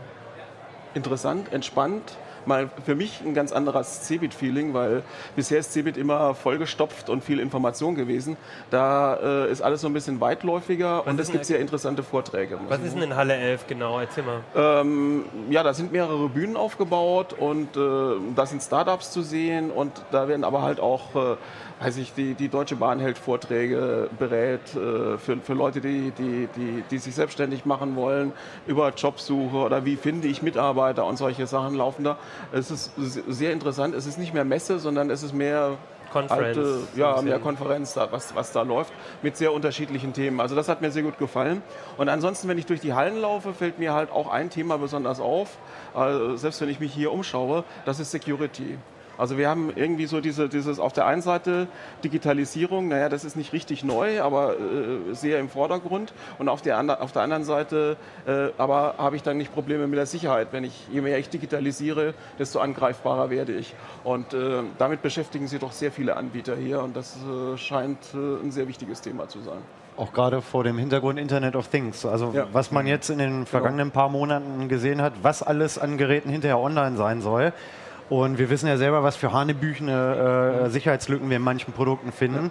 interessant, 0.94 1.52
entspannt. 1.52 2.16
Mal 2.48 2.70
für 2.84 2.94
mich 2.94 3.20
ein 3.24 3.34
ganz 3.34 3.52
anderes 3.52 4.02
Cebit-Feeling, 4.02 4.74
weil 4.74 5.02
bisher 5.36 5.58
ist 5.58 5.72
Cebit 5.72 5.96
immer 5.96 6.34
vollgestopft 6.34 7.10
und 7.10 7.22
viel 7.22 7.38
Information 7.38 7.94
gewesen. 7.94 8.36
Da 8.70 9.44
äh, 9.44 9.52
ist 9.52 9.60
alles 9.62 9.82
so 9.82 9.86
ein 9.86 9.92
bisschen 9.92 10.20
weitläufiger 10.20 11.06
und 11.06 11.20
ist 11.20 11.28
es 11.28 11.32
gibt 11.32 11.44
sehr 11.44 11.60
interessante 11.60 12.02
Vorträge. 12.02 12.58
Was 12.68 12.80
ist 12.80 12.94
denn 12.94 13.02
in 13.02 13.14
Halle 13.16 13.34
11 13.34 13.66
genau? 13.66 14.00
Erzähl 14.00 14.24
mal. 14.24 14.40
ähm, 14.56 15.24
ja, 15.50 15.62
da 15.62 15.74
sind 15.74 15.92
mehrere 15.92 16.28
Bühnen 16.28 16.56
aufgebaut 16.56 17.34
und 17.38 17.76
äh, 17.76 17.80
da 18.34 18.46
sind 18.46 18.62
Startups 18.62 19.10
zu 19.12 19.22
sehen 19.22 19.70
und 19.70 19.92
da 20.10 20.26
werden 20.26 20.44
aber 20.44 20.62
halt 20.62 20.80
auch, 20.80 21.14
äh, 21.14 21.36
weiß 21.80 21.96
ich, 21.98 22.12
die, 22.12 22.34
die 22.34 22.48
Deutsche 22.48 22.76
Bahn 22.76 22.98
hält 23.00 23.18
Vorträge, 23.18 24.10
berät 24.18 24.60
äh, 24.74 25.18
für, 25.18 25.38
für 25.42 25.54
Leute, 25.54 25.80
die, 25.80 26.10
die, 26.10 26.48
die, 26.56 26.84
die 26.90 26.98
sich 26.98 27.14
selbstständig 27.14 27.64
machen 27.64 27.96
wollen, 27.96 28.32
über 28.66 28.90
Jobsuche 28.90 29.56
oder 29.56 29.84
wie 29.84 29.96
finde 29.96 30.28
ich 30.28 30.42
Mitarbeiter 30.42 31.06
und 31.06 31.16
solche 31.16 31.46
Sachen 31.46 31.74
laufen 31.74 32.04
da. 32.04 32.18
Es 32.52 32.70
ist 32.70 32.92
sehr 32.96 33.52
interessant. 33.52 33.94
Es 33.94 34.06
ist 34.06 34.18
nicht 34.18 34.34
mehr 34.34 34.44
Messe, 34.44 34.78
sondern 34.78 35.10
es 35.10 35.22
ist 35.22 35.32
mehr 35.32 35.76
Conference, 36.12 36.58
alte, 36.58 36.78
ja, 36.96 37.20
mehr 37.22 37.38
Konferenz, 37.38 37.94
da, 37.94 38.10
was, 38.10 38.34
was 38.34 38.52
da 38.52 38.62
läuft, 38.62 38.92
mit 39.22 39.36
sehr 39.36 39.52
unterschiedlichen 39.52 40.12
Themen. 40.12 40.40
Also 40.40 40.54
das 40.54 40.68
hat 40.68 40.80
mir 40.80 40.90
sehr 40.90 41.02
gut 41.02 41.18
gefallen. 41.18 41.62
Und 41.96 42.08
ansonsten, 42.08 42.48
wenn 42.48 42.58
ich 42.58 42.66
durch 42.66 42.80
die 42.80 42.94
Hallen 42.94 43.20
laufe, 43.20 43.52
fällt 43.52 43.78
mir 43.78 43.92
halt 43.92 44.10
auch 44.10 44.30
ein 44.30 44.50
Thema 44.50 44.78
besonders 44.78 45.20
auf. 45.20 45.58
Also 45.94 46.36
selbst 46.36 46.60
wenn 46.60 46.70
ich 46.70 46.80
mich 46.80 46.92
hier 46.92 47.12
umschaue, 47.12 47.64
das 47.84 48.00
ist 48.00 48.10
Security. 48.10 48.78
Also 49.18 49.36
wir 49.36 49.48
haben 49.48 49.72
irgendwie 49.74 50.06
so 50.06 50.20
diese, 50.20 50.48
dieses 50.48 50.78
auf 50.78 50.92
der 50.92 51.06
einen 51.06 51.22
Seite 51.22 51.66
Digitalisierung, 52.04 52.88
naja, 52.88 53.08
das 53.08 53.24
ist 53.24 53.36
nicht 53.36 53.52
richtig 53.52 53.84
neu, 53.84 54.22
aber 54.22 54.54
äh, 54.54 55.14
sehr 55.14 55.40
im 55.40 55.48
Vordergrund. 55.48 56.14
Und 56.38 56.48
auf 56.48 56.62
der, 56.62 56.78
andre, 56.78 57.00
auf 57.00 57.12
der 57.12 57.22
anderen 57.22 57.44
Seite 57.44 57.96
äh, 58.26 58.48
aber 58.56 58.94
habe 58.98 59.16
ich 59.16 59.22
dann 59.22 59.36
nicht 59.36 59.52
Probleme 59.52 59.86
mit 59.86 59.98
der 59.98 60.06
Sicherheit. 60.06 60.48
Wenn 60.52 60.64
ich, 60.64 60.86
je 60.92 61.00
mehr 61.00 61.18
ich 61.18 61.28
digitalisiere, 61.28 62.14
desto 62.38 62.60
angreifbarer 62.60 63.30
werde 63.30 63.52
ich. 63.52 63.74
Und 64.04 64.34
äh, 64.34 64.62
damit 64.78 65.02
beschäftigen 65.02 65.48
sich 65.48 65.58
doch 65.58 65.72
sehr 65.72 65.92
viele 65.92 66.16
Anbieter 66.16 66.56
hier 66.56 66.80
und 66.82 66.96
das 66.96 67.16
äh, 67.16 67.56
scheint 67.56 67.98
äh, 68.14 68.44
ein 68.44 68.52
sehr 68.52 68.68
wichtiges 68.68 69.00
Thema 69.00 69.28
zu 69.28 69.40
sein. 69.40 69.58
Auch 69.96 70.12
gerade 70.12 70.42
vor 70.42 70.62
dem 70.62 70.78
Hintergrund 70.78 71.18
Internet 71.18 71.56
of 71.56 71.66
Things. 71.66 72.06
Also 72.06 72.30
ja. 72.32 72.46
was 72.52 72.70
man 72.70 72.86
jetzt 72.86 73.10
in 73.10 73.18
den 73.18 73.30
genau. 73.30 73.46
vergangenen 73.46 73.90
paar 73.90 74.08
Monaten 74.08 74.68
gesehen 74.68 75.02
hat, 75.02 75.12
was 75.22 75.42
alles 75.42 75.76
an 75.76 75.98
Geräten 75.98 76.30
hinterher 76.30 76.60
online 76.60 76.96
sein 76.96 77.20
soll. 77.20 77.52
Und 78.08 78.38
wir 78.38 78.48
wissen 78.48 78.68
ja 78.68 78.76
selber, 78.76 79.02
was 79.02 79.16
für 79.16 79.32
hanebüchene 79.32 80.64
äh, 80.66 80.70
Sicherheitslücken 80.70 81.28
wir 81.28 81.36
in 81.36 81.42
manchen 81.42 81.72
Produkten 81.72 82.12
finden. 82.12 82.50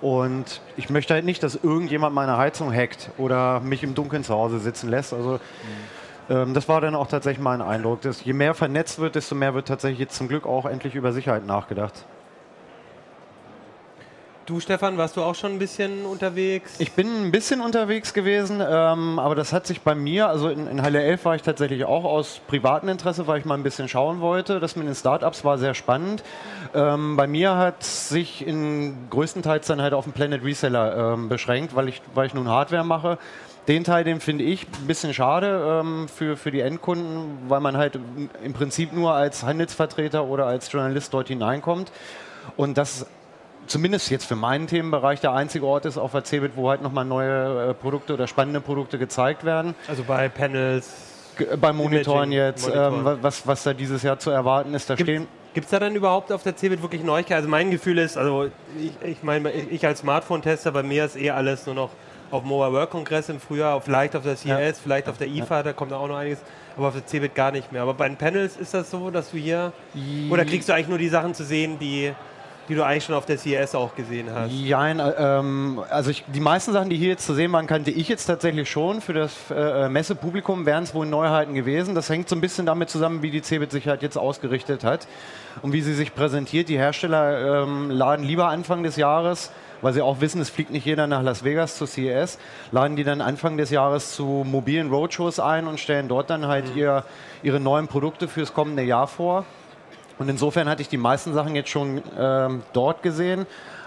Und 0.00 0.62
ich 0.76 0.90
möchte 0.90 1.14
halt 1.14 1.24
nicht, 1.24 1.42
dass 1.42 1.56
irgendjemand 1.56 2.14
meine 2.14 2.36
Heizung 2.38 2.72
hackt 2.72 3.10
oder 3.18 3.60
mich 3.60 3.82
im 3.82 3.94
Dunkeln 3.94 4.24
zu 4.24 4.34
Hause 4.34 4.58
sitzen 4.58 4.88
lässt. 4.88 5.12
Also 5.12 5.38
ähm, 6.28 6.54
das 6.54 6.68
war 6.68 6.80
dann 6.80 6.94
auch 6.94 7.06
tatsächlich 7.06 7.42
mein 7.42 7.60
Eindruck. 7.60 8.00
Dass 8.00 8.24
je 8.24 8.32
mehr 8.32 8.54
vernetzt 8.54 8.98
wird, 8.98 9.14
desto 9.14 9.34
mehr 9.34 9.54
wird 9.54 9.68
tatsächlich 9.68 10.00
jetzt 10.00 10.16
zum 10.16 10.28
Glück 10.28 10.46
auch 10.46 10.64
endlich 10.64 10.94
über 10.94 11.12
Sicherheit 11.12 11.46
nachgedacht. 11.46 12.06
Du, 14.50 14.58
Stefan, 14.58 14.98
warst 14.98 15.16
du 15.16 15.22
auch 15.22 15.36
schon 15.36 15.52
ein 15.52 15.58
bisschen 15.60 16.04
unterwegs? 16.04 16.74
Ich 16.80 16.90
bin 16.90 17.06
ein 17.06 17.30
bisschen 17.30 17.60
unterwegs 17.60 18.12
gewesen, 18.12 18.60
ähm, 18.60 19.20
aber 19.20 19.36
das 19.36 19.52
hat 19.52 19.64
sich 19.64 19.82
bei 19.82 19.94
mir, 19.94 20.26
also 20.26 20.48
in, 20.48 20.66
in 20.66 20.82
Halle 20.82 21.00
11 21.00 21.24
war 21.24 21.36
ich 21.36 21.42
tatsächlich 21.42 21.84
auch 21.84 22.02
aus 22.02 22.40
privatem 22.48 22.88
Interesse, 22.88 23.28
weil 23.28 23.38
ich 23.38 23.44
mal 23.44 23.54
ein 23.54 23.62
bisschen 23.62 23.88
schauen 23.88 24.20
wollte. 24.20 24.58
Das 24.58 24.74
mit 24.74 24.88
den 24.88 24.96
Startups 24.96 25.44
war 25.44 25.56
sehr 25.56 25.74
spannend. 25.74 26.24
Ähm, 26.74 27.16
bei 27.16 27.28
mir 27.28 27.54
hat 27.54 27.84
sich 27.84 28.44
in 28.44 28.96
größtenteils 29.10 29.68
dann 29.68 29.80
halt 29.80 29.94
auf 29.94 30.02
den 30.02 30.14
Planet 30.14 30.42
Reseller 30.42 31.14
ähm, 31.14 31.28
beschränkt, 31.28 31.76
weil 31.76 31.88
ich, 31.88 32.02
weil 32.14 32.26
ich 32.26 32.34
nun 32.34 32.48
Hardware 32.48 32.82
mache. 32.82 33.18
Den 33.68 33.84
Teil, 33.84 34.02
den 34.02 34.18
finde 34.18 34.42
ich 34.42 34.66
ein 34.66 34.88
bisschen 34.88 35.14
schade 35.14 35.80
ähm, 35.80 36.08
für, 36.08 36.36
für 36.36 36.50
die 36.50 36.58
Endkunden, 36.58 37.38
weil 37.46 37.60
man 37.60 37.76
halt 37.76 38.00
im 38.42 38.52
Prinzip 38.52 38.92
nur 38.92 39.14
als 39.14 39.44
Handelsvertreter 39.44 40.24
oder 40.24 40.46
als 40.46 40.72
Journalist 40.72 41.14
dort 41.14 41.28
hineinkommt. 41.28 41.92
Und 42.56 42.76
das 42.76 43.06
zumindest 43.66 44.10
jetzt 44.10 44.26
für 44.26 44.36
meinen 44.36 44.66
Themenbereich 44.66 45.20
der 45.20 45.32
einzige 45.32 45.66
Ort 45.66 45.86
ist 45.86 45.98
auf 45.98 46.12
der 46.12 46.24
CeBIT, 46.24 46.52
wo 46.56 46.68
halt 46.70 46.82
nochmal 46.82 47.04
neue 47.04 47.70
äh, 47.70 47.74
Produkte 47.74 48.14
oder 48.14 48.26
spannende 48.26 48.60
Produkte 48.60 48.98
gezeigt 48.98 49.44
werden. 49.44 49.74
Also 49.88 50.04
bei 50.04 50.28
Panels. 50.28 50.92
G 51.36 51.46
bei 51.56 51.72
Monitoren 51.72 52.32
Imaging, 52.32 52.46
jetzt, 52.46 52.68
Monitoren. 52.68 53.06
Ähm, 53.06 53.18
was, 53.22 53.46
was 53.46 53.62
da 53.62 53.72
dieses 53.72 54.02
Jahr 54.02 54.18
zu 54.18 54.30
erwarten 54.30 54.74
ist. 54.74 54.90
Da 54.90 54.94
Gibt, 54.94 55.08
stehen. 55.08 55.28
Gibt 55.52 55.64
es 55.64 55.70
da 55.70 55.80
dann 55.80 55.96
überhaupt 55.96 56.30
auf 56.30 56.42
der 56.42 56.56
CeBIT 56.56 56.82
wirklich 56.82 57.02
Neuigkeiten? 57.02 57.38
Also 57.38 57.48
mein 57.48 57.70
Gefühl 57.70 57.98
ist, 57.98 58.16
also 58.16 58.50
ich, 58.78 58.92
ich 59.08 59.22
meine, 59.22 59.50
ich 59.50 59.84
als 59.84 60.00
Smartphone-Tester, 60.00 60.70
bei 60.70 60.84
mir 60.84 61.04
ist 61.04 61.16
eh 61.16 61.30
alles 61.30 61.66
nur 61.66 61.74
noch 61.74 61.90
auf 62.30 62.44
Mobile 62.44 62.72
World 62.72 62.90
Kongress 62.90 63.28
im 63.28 63.40
Frühjahr, 63.40 63.80
vielleicht 63.80 64.14
auf 64.14 64.22
der 64.22 64.36
CES, 64.36 64.46
ja. 64.46 64.72
vielleicht 64.80 65.08
auf 65.08 65.18
der 65.18 65.26
IFA, 65.26 65.56
ja. 65.56 65.62
da 65.64 65.72
kommt 65.72 65.92
auch 65.92 66.06
noch 66.06 66.16
einiges, 66.16 66.38
aber 66.76 66.88
auf 66.88 66.94
der 66.94 67.04
CeBIT 67.04 67.34
gar 67.34 67.50
nicht 67.50 67.72
mehr. 67.72 67.82
Aber 67.82 67.94
bei 67.94 68.08
den 68.08 68.16
Panels 68.16 68.56
ist 68.56 68.74
das 68.74 68.90
so, 68.90 69.10
dass 69.10 69.32
du 69.32 69.38
hier, 69.38 69.72
oder 70.30 70.44
kriegst 70.44 70.68
du 70.68 70.72
eigentlich 70.72 70.88
nur 70.88 70.98
die 70.98 71.08
Sachen 71.08 71.34
zu 71.34 71.44
sehen, 71.44 71.80
die 71.80 72.12
die 72.70 72.76
du 72.76 72.84
eigentlich 72.84 73.04
schon 73.04 73.16
auf 73.16 73.26
der 73.26 73.36
CES 73.36 73.74
auch 73.74 73.96
gesehen 73.96 74.28
hast. 74.32 74.52
Ja, 74.52 74.88
ähm, 74.88 75.82
also 75.90 76.10
ich, 76.10 76.24
die 76.28 76.40
meisten 76.40 76.72
Sachen, 76.72 76.88
die 76.88 76.96
hier 76.96 77.08
jetzt 77.08 77.26
zu 77.26 77.34
sehen 77.34 77.50
waren, 77.52 77.66
kannte 77.66 77.90
ich 77.90 78.08
jetzt 78.08 78.26
tatsächlich 78.26 78.70
schon. 78.70 79.00
Für 79.00 79.12
das 79.12 79.32
äh, 79.50 79.88
Messepublikum 79.88 80.66
wären 80.66 80.84
es 80.84 80.94
wohl 80.94 81.04
Neuheiten 81.04 81.54
gewesen. 81.54 81.96
Das 81.96 82.08
hängt 82.08 82.28
so 82.28 82.36
ein 82.36 82.40
bisschen 82.40 82.66
damit 82.66 82.88
zusammen, 82.88 83.22
wie 83.22 83.30
die 83.32 83.42
CeBIT 83.42 83.72
sich 83.72 83.88
halt 83.88 84.02
jetzt 84.02 84.16
ausgerichtet 84.16 84.84
hat 84.84 85.08
und 85.62 85.72
wie 85.72 85.82
sie 85.82 85.94
sich 85.94 86.14
präsentiert. 86.14 86.68
Die 86.68 86.78
Hersteller 86.78 87.64
ähm, 87.64 87.90
laden 87.90 88.24
lieber 88.24 88.46
Anfang 88.46 88.84
des 88.84 88.94
Jahres 88.96 89.50
weil 89.82 89.94
sie 89.94 90.02
auch 90.02 90.20
wissen, 90.20 90.42
es 90.42 90.50
fliegt 90.50 90.70
nicht 90.70 90.84
jeder 90.84 91.06
nach 91.06 91.22
Las 91.22 91.42
Vegas 91.42 91.78
zur 91.78 91.86
CES, 91.86 92.38
laden 92.70 92.96
die 92.96 93.04
dann 93.04 93.22
Anfang 93.22 93.56
des 93.56 93.70
Jahres 93.70 94.14
zu 94.14 94.44
mobilen 94.46 94.90
Roadshows 94.90 95.40
ein 95.40 95.66
und 95.66 95.80
stellen 95.80 96.06
dort 96.06 96.28
dann 96.28 96.46
halt 96.46 96.74
mhm. 96.74 96.78
ihr, 96.78 97.04
ihre 97.42 97.60
neuen 97.60 97.88
Produkte 97.88 98.28
fürs 98.28 98.52
kommende 98.52 98.82
Jahr 98.82 99.06
vor. 99.06 99.46
Und 100.20 100.28
insofern 100.28 100.68
hatte 100.68 100.82
ich 100.82 100.88
die 100.90 100.98
meisten 100.98 101.32
Sachen 101.32 101.56
jetzt 101.56 101.70
schon 101.70 102.02
ähm, 102.18 102.62
dort 102.74 103.02
gesehen. 103.02 103.46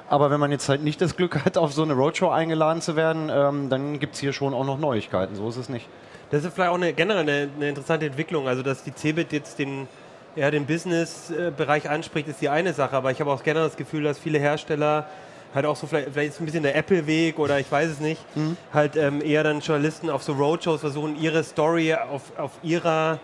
Aber 0.09 0.31
wenn 0.31 0.39
man 0.39 0.51
jetzt 0.51 0.67
halt 0.67 0.81
nicht 0.83 0.99
das 0.99 1.15
Glück 1.15 1.45
hat, 1.45 1.59
auf 1.59 1.73
so 1.73 1.83
eine 1.83 1.93
Roadshow 1.93 2.29
eingeladen 2.29 2.81
zu 2.81 2.95
werden, 2.95 3.29
ähm, 3.31 3.69
dann 3.69 3.99
gibt 3.99 4.15
es 4.15 4.19
hier 4.19 4.33
schon 4.33 4.55
auch 4.55 4.65
noch 4.65 4.79
Neuigkeiten. 4.79 5.35
So 5.35 5.47
ist 5.47 5.57
es 5.57 5.69
nicht. 5.69 5.87
Das 6.31 6.43
ist 6.43 6.55
vielleicht 6.55 6.71
auch 6.71 6.75
eine, 6.75 6.91
generell 6.91 7.21
eine, 7.21 7.49
eine 7.55 7.69
interessante 7.69 8.07
Entwicklung. 8.07 8.47
Also, 8.47 8.63
dass 8.63 8.83
die 8.83 8.95
CeBIT 8.95 9.31
jetzt 9.31 9.59
den, 9.59 9.87
ja, 10.35 10.49
den 10.49 10.65
Business-Bereich 10.65 11.87
anspricht, 11.87 12.27
ist 12.27 12.41
die 12.41 12.49
eine 12.49 12.73
Sache. 12.73 12.95
Aber 12.95 13.11
ich 13.11 13.21
habe 13.21 13.31
auch 13.31 13.43
generell 13.43 13.67
das 13.67 13.77
Gefühl, 13.77 14.01
dass 14.01 14.17
viele 14.17 14.39
Hersteller 14.39 15.05
halt 15.53 15.67
auch 15.67 15.75
so 15.75 15.85
vielleicht, 15.85 16.09
vielleicht 16.13 16.33
ist 16.33 16.41
ein 16.41 16.45
bisschen 16.45 16.63
der 16.63 16.75
Apple-Weg 16.75 17.37
oder 17.37 17.59
ich 17.59 17.71
weiß 17.71 17.91
es 17.91 17.99
nicht, 17.99 18.19
mhm. 18.35 18.57
halt 18.73 18.95
ähm, 18.95 19.21
eher 19.23 19.43
dann 19.43 19.59
Journalisten 19.59 20.09
auf 20.09 20.23
so 20.23 20.33
Roadshows 20.33 20.79
versuchen, 20.79 21.15
ihre 21.15 21.43
Story 21.43 21.93
auf, 21.93 22.23
auf 22.39 22.53
ihrer 22.63 23.19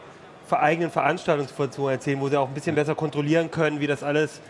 eigenen 0.57 0.91
Veranstaltungsvorzonen 0.91 1.91
erzählen, 1.91 2.19
wo 2.19 2.29
sie 2.29 2.37
auch 2.37 2.47
ein 2.47 2.53
bisschen 2.53 2.75
besser 2.75 2.95
kontrollieren 2.95 3.51
können, 3.51 3.79
wie 3.79 3.87
das 3.87 4.03
alles 4.03 4.41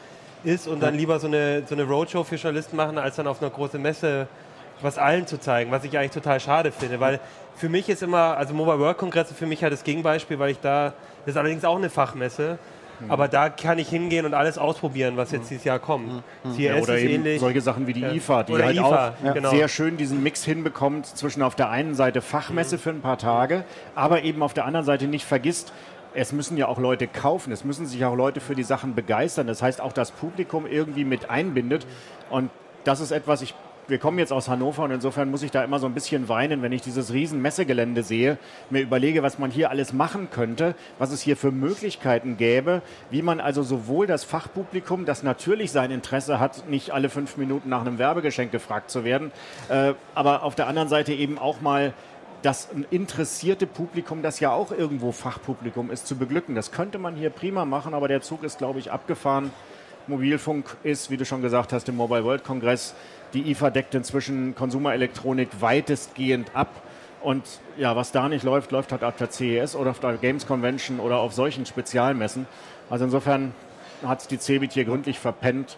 ist 0.43 0.67
und 0.67 0.81
dann 0.81 0.95
lieber 0.95 1.19
so 1.19 1.27
eine, 1.27 1.63
so 1.67 1.75
eine 1.75 1.83
Roadshow 1.83 2.23
für 2.23 2.35
Journalisten 2.35 2.77
machen, 2.77 2.97
als 2.97 3.17
dann 3.17 3.27
auf 3.27 3.41
einer 3.41 3.51
großen 3.51 3.81
Messe 3.81 4.27
was 4.81 4.97
allen 4.97 5.27
zu 5.27 5.39
zeigen, 5.39 5.71
was 5.71 5.83
ich 5.83 5.97
eigentlich 5.97 6.11
total 6.11 6.39
schade 6.39 6.71
finde, 6.71 6.99
weil 6.99 7.19
für 7.55 7.67
mich 7.67 7.89
ist 7.89 8.01
immer, 8.01 8.37
also 8.37 8.53
Mobile 8.53 8.79
World 8.79 8.97
Kongresse 8.97 9.33
für 9.33 9.45
mich 9.45 9.61
halt 9.61 9.73
das 9.73 9.83
Gegenbeispiel, 9.83 10.39
weil 10.39 10.51
ich 10.51 10.59
da, 10.59 10.93
das 11.25 11.33
ist 11.33 11.37
allerdings 11.37 11.65
auch 11.65 11.75
eine 11.75 11.89
Fachmesse, 11.89 12.57
mhm. 12.99 13.11
aber 13.11 13.27
da 13.27 13.49
kann 13.49 13.79
ich 13.79 13.89
hingehen 13.89 14.25
und 14.25 14.33
alles 14.33 14.57
ausprobieren, 14.57 15.17
was 15.17 15.31
jetzt 15.31 15.45
mhm. 15.45 15.49
dieses 15.49 15.63
Jahr 15.63 15.79
kommt. 15.79 16.07
Mhm. 16.43 16.55
Ja, 16.57 16.75
oder 16.75 16.97
eben 16.97 17.15
ähnlich. 17.15 17.39
solche 17.39 17.61
Sachen 17.61 17.87
wie 17.87 17.93
die. 17.93 18.03
IFA, 18.03 18.43
die 18.43 18.53
oder 18.53 18.65
halt 18.65 18.77
IFA, 18.77 19.09
auch 19.09 19.33
genau. 19.33 19.49
sehr 19.49 19.67
schön 19.67 19.97
diesen 19.97 20.23
Mix 20.23 20.43
hinbekommt 20.43 21.05
zwischen 21.05 21.41
auf 21.41 21.55
der 21.55 21.69
einen 21.69 21.95
Seite 21.95 22.21
Fachmesse 22.21 22.75
mhm. 22.75 22.79
für 22.79 22.89
ein 22.91 23.01
paar 23.01 23.17
Tage, 23.17 23.63
aber 23.95 24.23
eben 24.23 24.43
auf 24.43 24.53
der 24.53 24.65
anderen 24.65 24.85
Seite 24.85 25.07
nicht 25.07 25.25
vergisst, 25.25 25.73
es 26.13 26.31
müssen 26.31 26.57
ja 26.57 26.67
auch 26.67 26.79
Leute 26.79 27.07
kaufen, 27.07 27.51
es 27.51 27.63
müssen 27.63 27.85
sich 27.85 28.03
auch 28.05 28.15
Leute 28.15 28.39
für 28.39 28.55
die 28.55 28.63
Sachen 28.63 28.95
begeistern. 28.95 29.47
Das 29.47 29.61
heißt, 29.61 29.79
auch 29.81 29.93
das 29.93 30.11
Publikum 30.11 30.65
irgendwie 30.65 31.05
mit 31.05 31.29
einbindet. 31.29 31.85
Und 32.29 32.49
das 32.83 32.99
ist 32.99 33.11
etwas, 33.11 33.41
ich, 33.41 33.53
wir 33.89 33.97
kommen 33.97 34.19
jetzt 34.19 34.31
aus 34.31 34.47
Hannover 34.47 34.83
und 34.83 34.91
insofern 34.91 35.31
muss 35.31 35.43
ich 35.43 35.51
da 35.51 35.63
immer 35.63 35.79
so 35.79 35.87
ein 35.87 35.93
bisschen 35.93 36.29
weinen, 36.29 36.61
wenn 36.61 36.71
ich 36.71 36.81
dieses 36.81 37.11
riesen 37.11 37.41
Messegelände 37.41 38.03
sehe, 38.03 38.37
mir 38.69 38.81
überlege, 38.81 39.23
was 39.23 39.39
man 39.39 39.51
hier 39.51 39.69
alles 39.69 39.93
machen 39.93 40.29
könnte, 40.29 40.75
was 40.99 41.11
es 41.11 41.21
hier 41.21 41.35
für 41.35 41.51
Möglichkeiten 41.51 42.37
gäbe, 42.37 42.81
wie 43.09 43.21
man 43.21 43.39
also 43.39 43.63
sowohl 43.63 44.07
das 44.07 44.23
Fachpublikum, 44.23 45.05
das 45.05 45.23
natürlich 45.23 45.71
sein 45.71 45.91
Interesse 45.91 46.39
hat, 46.39 46.69
nicht 46.69 46.91
alle 46.91 47.09
fünf 47.09 47.37
Minuten 47.37 47.69
nach 47.69 47.81
einem 47.81 47.97
Werbegeschenk 47.97 48.51
gefragt 48.51 48.91
zu 48.91 49.03
werden, 49.03 49.31
äh, 49.69 49.93
aber 50.13 50.43
auf 50.43 50.55
der 50.55 50.67
anderen 50.67 50.89
Seite 50.89 51.13
eben 51.13 51.39
auch 51.39 51.61
mal 51.61 51.93
das 52.41 52.69
interessierte 52.91 53.67
Publikum, 53.67 54.21
das 54.21 54.39
ja 54.39 54.51
auch 54.51 54.71
irgendwo 54.71 55.11
Fachpublikum 55.11 55.91
ist, 55.91 56.07
zu 56.07 56.15
beglücken. 56.15 56.55
Das 56.55 56.71
könnte 56.71 56.97
man 56.97 57.15
hier 57.15 57.31
prima 57.31 57.65
machen, 57.65 57.93
aber 57.93 58.07
der 58.07 58.21
Zug 58.21 58.43
ist, 58.43 58.59
glaube 58.59 58.79
ich, 58.79 58.91
abgefahren. 58.91 59.51
Mobilfunk 60.07 60.77
ist, 60.83 61.11
wie 61.11 61.17
du 61.17 61.25
schon 61.25 61.41
gesagt 61.41 61.73
hast, 61.73 61.87
im 61.89 61.97
Mobile 61.97 62.23
World 62.23 62.43
Kongress. 62.43 62.95
Die 63.33 63.51
IFA 63.51 63.69
deckt 63.69 63.95
inzwischen 63.95 64.55
Konsumerelektronik 64.55 65.49
weitestgehend 65.59 66.51
ab. 66.53 66.69
Und 67.21 67.43
ja, 67.77 67.95
was 67.95 68.11
da 68.11 68.29
nicht 68.29 68.43
läuft, 68.43 68.71
läuft 68.71 68.91
halt 68.91 69.03
auf 69.03 69.15
der 69.17 69.29
CES 69.29 69.75
oder 69.75 69.91
auf 69.91 69.99
der 69.99 70.13
Games 70.13 70.47
Convention 70.47 70.99
oder 70.99 71.17
auf 71.17 71.33
solchen 71.33 71.65
Spezialmessen. 71.65 72.47
Also 72.89 73.05
insofern 73.05 73.53
hat 74.05 74.21
es 74.21 74.27
die 74.27 74.39
CeBIT 74.39 74.73
hier 74.73 74.85
gründlich 74.85 75.19
verpennt 75.19 75.77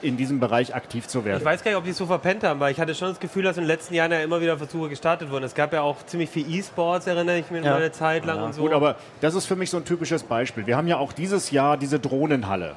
in 0.00 0.16
diesem 0.16 0.40
Bereich 0.40 0.74
aktiv 0.74 1.06
zu 1.06 1.24
werden. 1.24 1.38
Ich 1.38 1.44
weiß 1.44 1.62
gar 1.62 1.70
nicht, 1.70 1.78
ob 1.78 1.84
die 1.84 1.90
es 1.90 1.96
so 1.98 2.06
verpennt 2.06 2.42
haben, 2.42 2.58
weil 2.58 2.72
ich 2.72 2.80
hatte 2.80 2.94
schon 2.94 3.08
das 3.08 3.20
Gefühl, 3.20 3.44
dass 3.44 3.56
in 3.56 3.62
den 3.62 3.68
letzten 3.68 3.94
Jahren 3.94 4.10
ja 4.10 4.20
immer 4.20 4.40
wieder 4.40 4.58
Versuche 4.58 4.88
gestartet 4.88 5.30
wurden. 5.30 5.44
Es 5.44 5.54
gab 5.54 5.72
ja 5.72 5.82
auch 5.82 6.04
ziemlich 6.06 6.28
viel 6.28 6.50
E-Sports, 6.52 7.06
erinnere 7.06 7.38
ich 7.38 7.50
mich 7.50 7.64
ja. 7.64 7.76
eine 7.76 7.92
Zeit 7.92 8.24
lang 8.24 8.38
ja, 8.38 8.44
und 8.44 8.54
so. 8.54 8.62
Gut, 8.62 8.72
aber 8.72 8.96
das 9.20 9.34
ist 9.34 9.46
für 9.46 9.54
mich 9.54 9.70
so 9.70 9.76
ein 9.76 9.84
typisches 9.84 10.24
Beispiel. 10.24 10.66
Wir 10.66 10.76
haben 10.76 10.88
ja 10.88 10.96
auch 10.96 11.12
dieses 11.12 11.50
Jahr 11.50 11.76
diese 11.76 12.00
Drohnenhalle. 12.00 12.74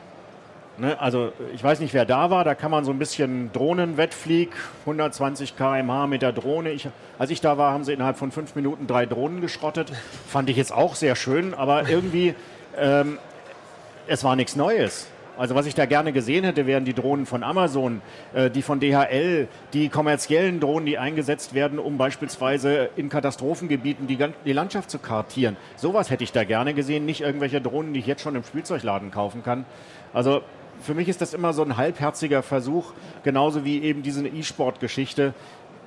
Ne, 0.77 1.00
also 1.00 1.32
ich 1.53 1.63
weiß 1.63 1.79
nicht, 1.79 1.94
wer 1.94 2.03
da 2.03 2.29
war, 2.32 2.44
da 2.44 2.53
kann 2.53 2.70
man 2.70 2.84
so 2.84 2.91
ein 2.91 3.00
bisschen 3.00 3.50
Drohnenwettflieg, 3.53 4.50
120 4.82 5.55
km/h 5.55 6.08
mit 6.08 6.22
der 6.22 6.34
Drohne. 6.34 6.72
Ich, 6.72 6.89
als 7.17 7.32
ich 7.32 7.39
da 7.39 7.58
war, 7.58 7.72
haben 7.72 7.86
sie 7.86 7.94
innerhalb 7.94 8.17
von 8.17 8.32
fünf 8.32 8.55
Minuten 8.55 8.86
drei 8.86 9.05
Drohnen 9.05 9.39
geschrottet. 9.39 9.94
Fand 10.27 10.50
ich 10.50 10.58
jetzt 10.58 10.74
auch 10.74 10.96
sehr 10.96 11.15
schön, 11.15 11.53
aber 11.53 11.88
irgendwie, 11.88 12.36
ähm, 12.77 13.20
es 14.08 14.25
war 14.25 14.36
nichts 14.36 14.58
Neues. 14.58 15.08
Also 15.38 15.55
was 15.55 15.65
ich 15.65 15.75
da 15.75 15.86
gerne 15.86 16.12
gesehen 16.12 16.44
hätte, 16.44 16.65
wären 16.65 16.84
die 16.84 16.94
Drohnen 16.94 17.25
von 17.25 17.44
Amazon, 17.44 18.01
äh, 18.34 18.50
die 18.50 18.62
von 18.62 18.82
DHL, 18.82 19.48
die 19.72 19.88
kommerziellen 19.88 20.60
Drohnen, 20.60 20.86
die 20.86 20.98
eingesetzt 20.98 21.53
werden, 21.53 21.79
um 21.79 21.98
beispielsweise 21.98 22.89
in 22.98 23.08
Katastrophengebieten 23.08 24.08
die, 24.08 24.17
die 24.46 24.53
Landschaft 24.53 24.89
zu 24.89 25.00
kartieren. 25.00 25.55
Sowas 25.77 26.10
hätte 26.10 26.25
ich 26.25 26.34
da 26.34 26.44
gerne 26.44 26.74
gesehen, 26.74 27.05
nicht 27.05 27.22
irgendwelche 27.22 27.62
Drohnen, 27.62 27.94
die 27.94 28.01
ich 28.01 28.08
jetzt 28.08 28.22
schon 28.22 28.36
im 28.36 28.44
Spielzeugladen 28.44 29.12
kaufen 29.12 29.41
kann. 29.44 29.65
Also 30.13 30.41
für 30.82 30.94
mich 30.94 31.10
ist 31.10 31.22
das 31.22 31.34
immer 31.34 31.53
so 31.53 31.63
ein 31.63 31.77
halbherziger 31.77 32.44
Versuch, 32.44 32.94
genauso 33.24 33.65
wie 33.65 33.82
eben 33.82 34.03
diese 34.03 34.27
E-Sport-Geschichte 34.27 35.34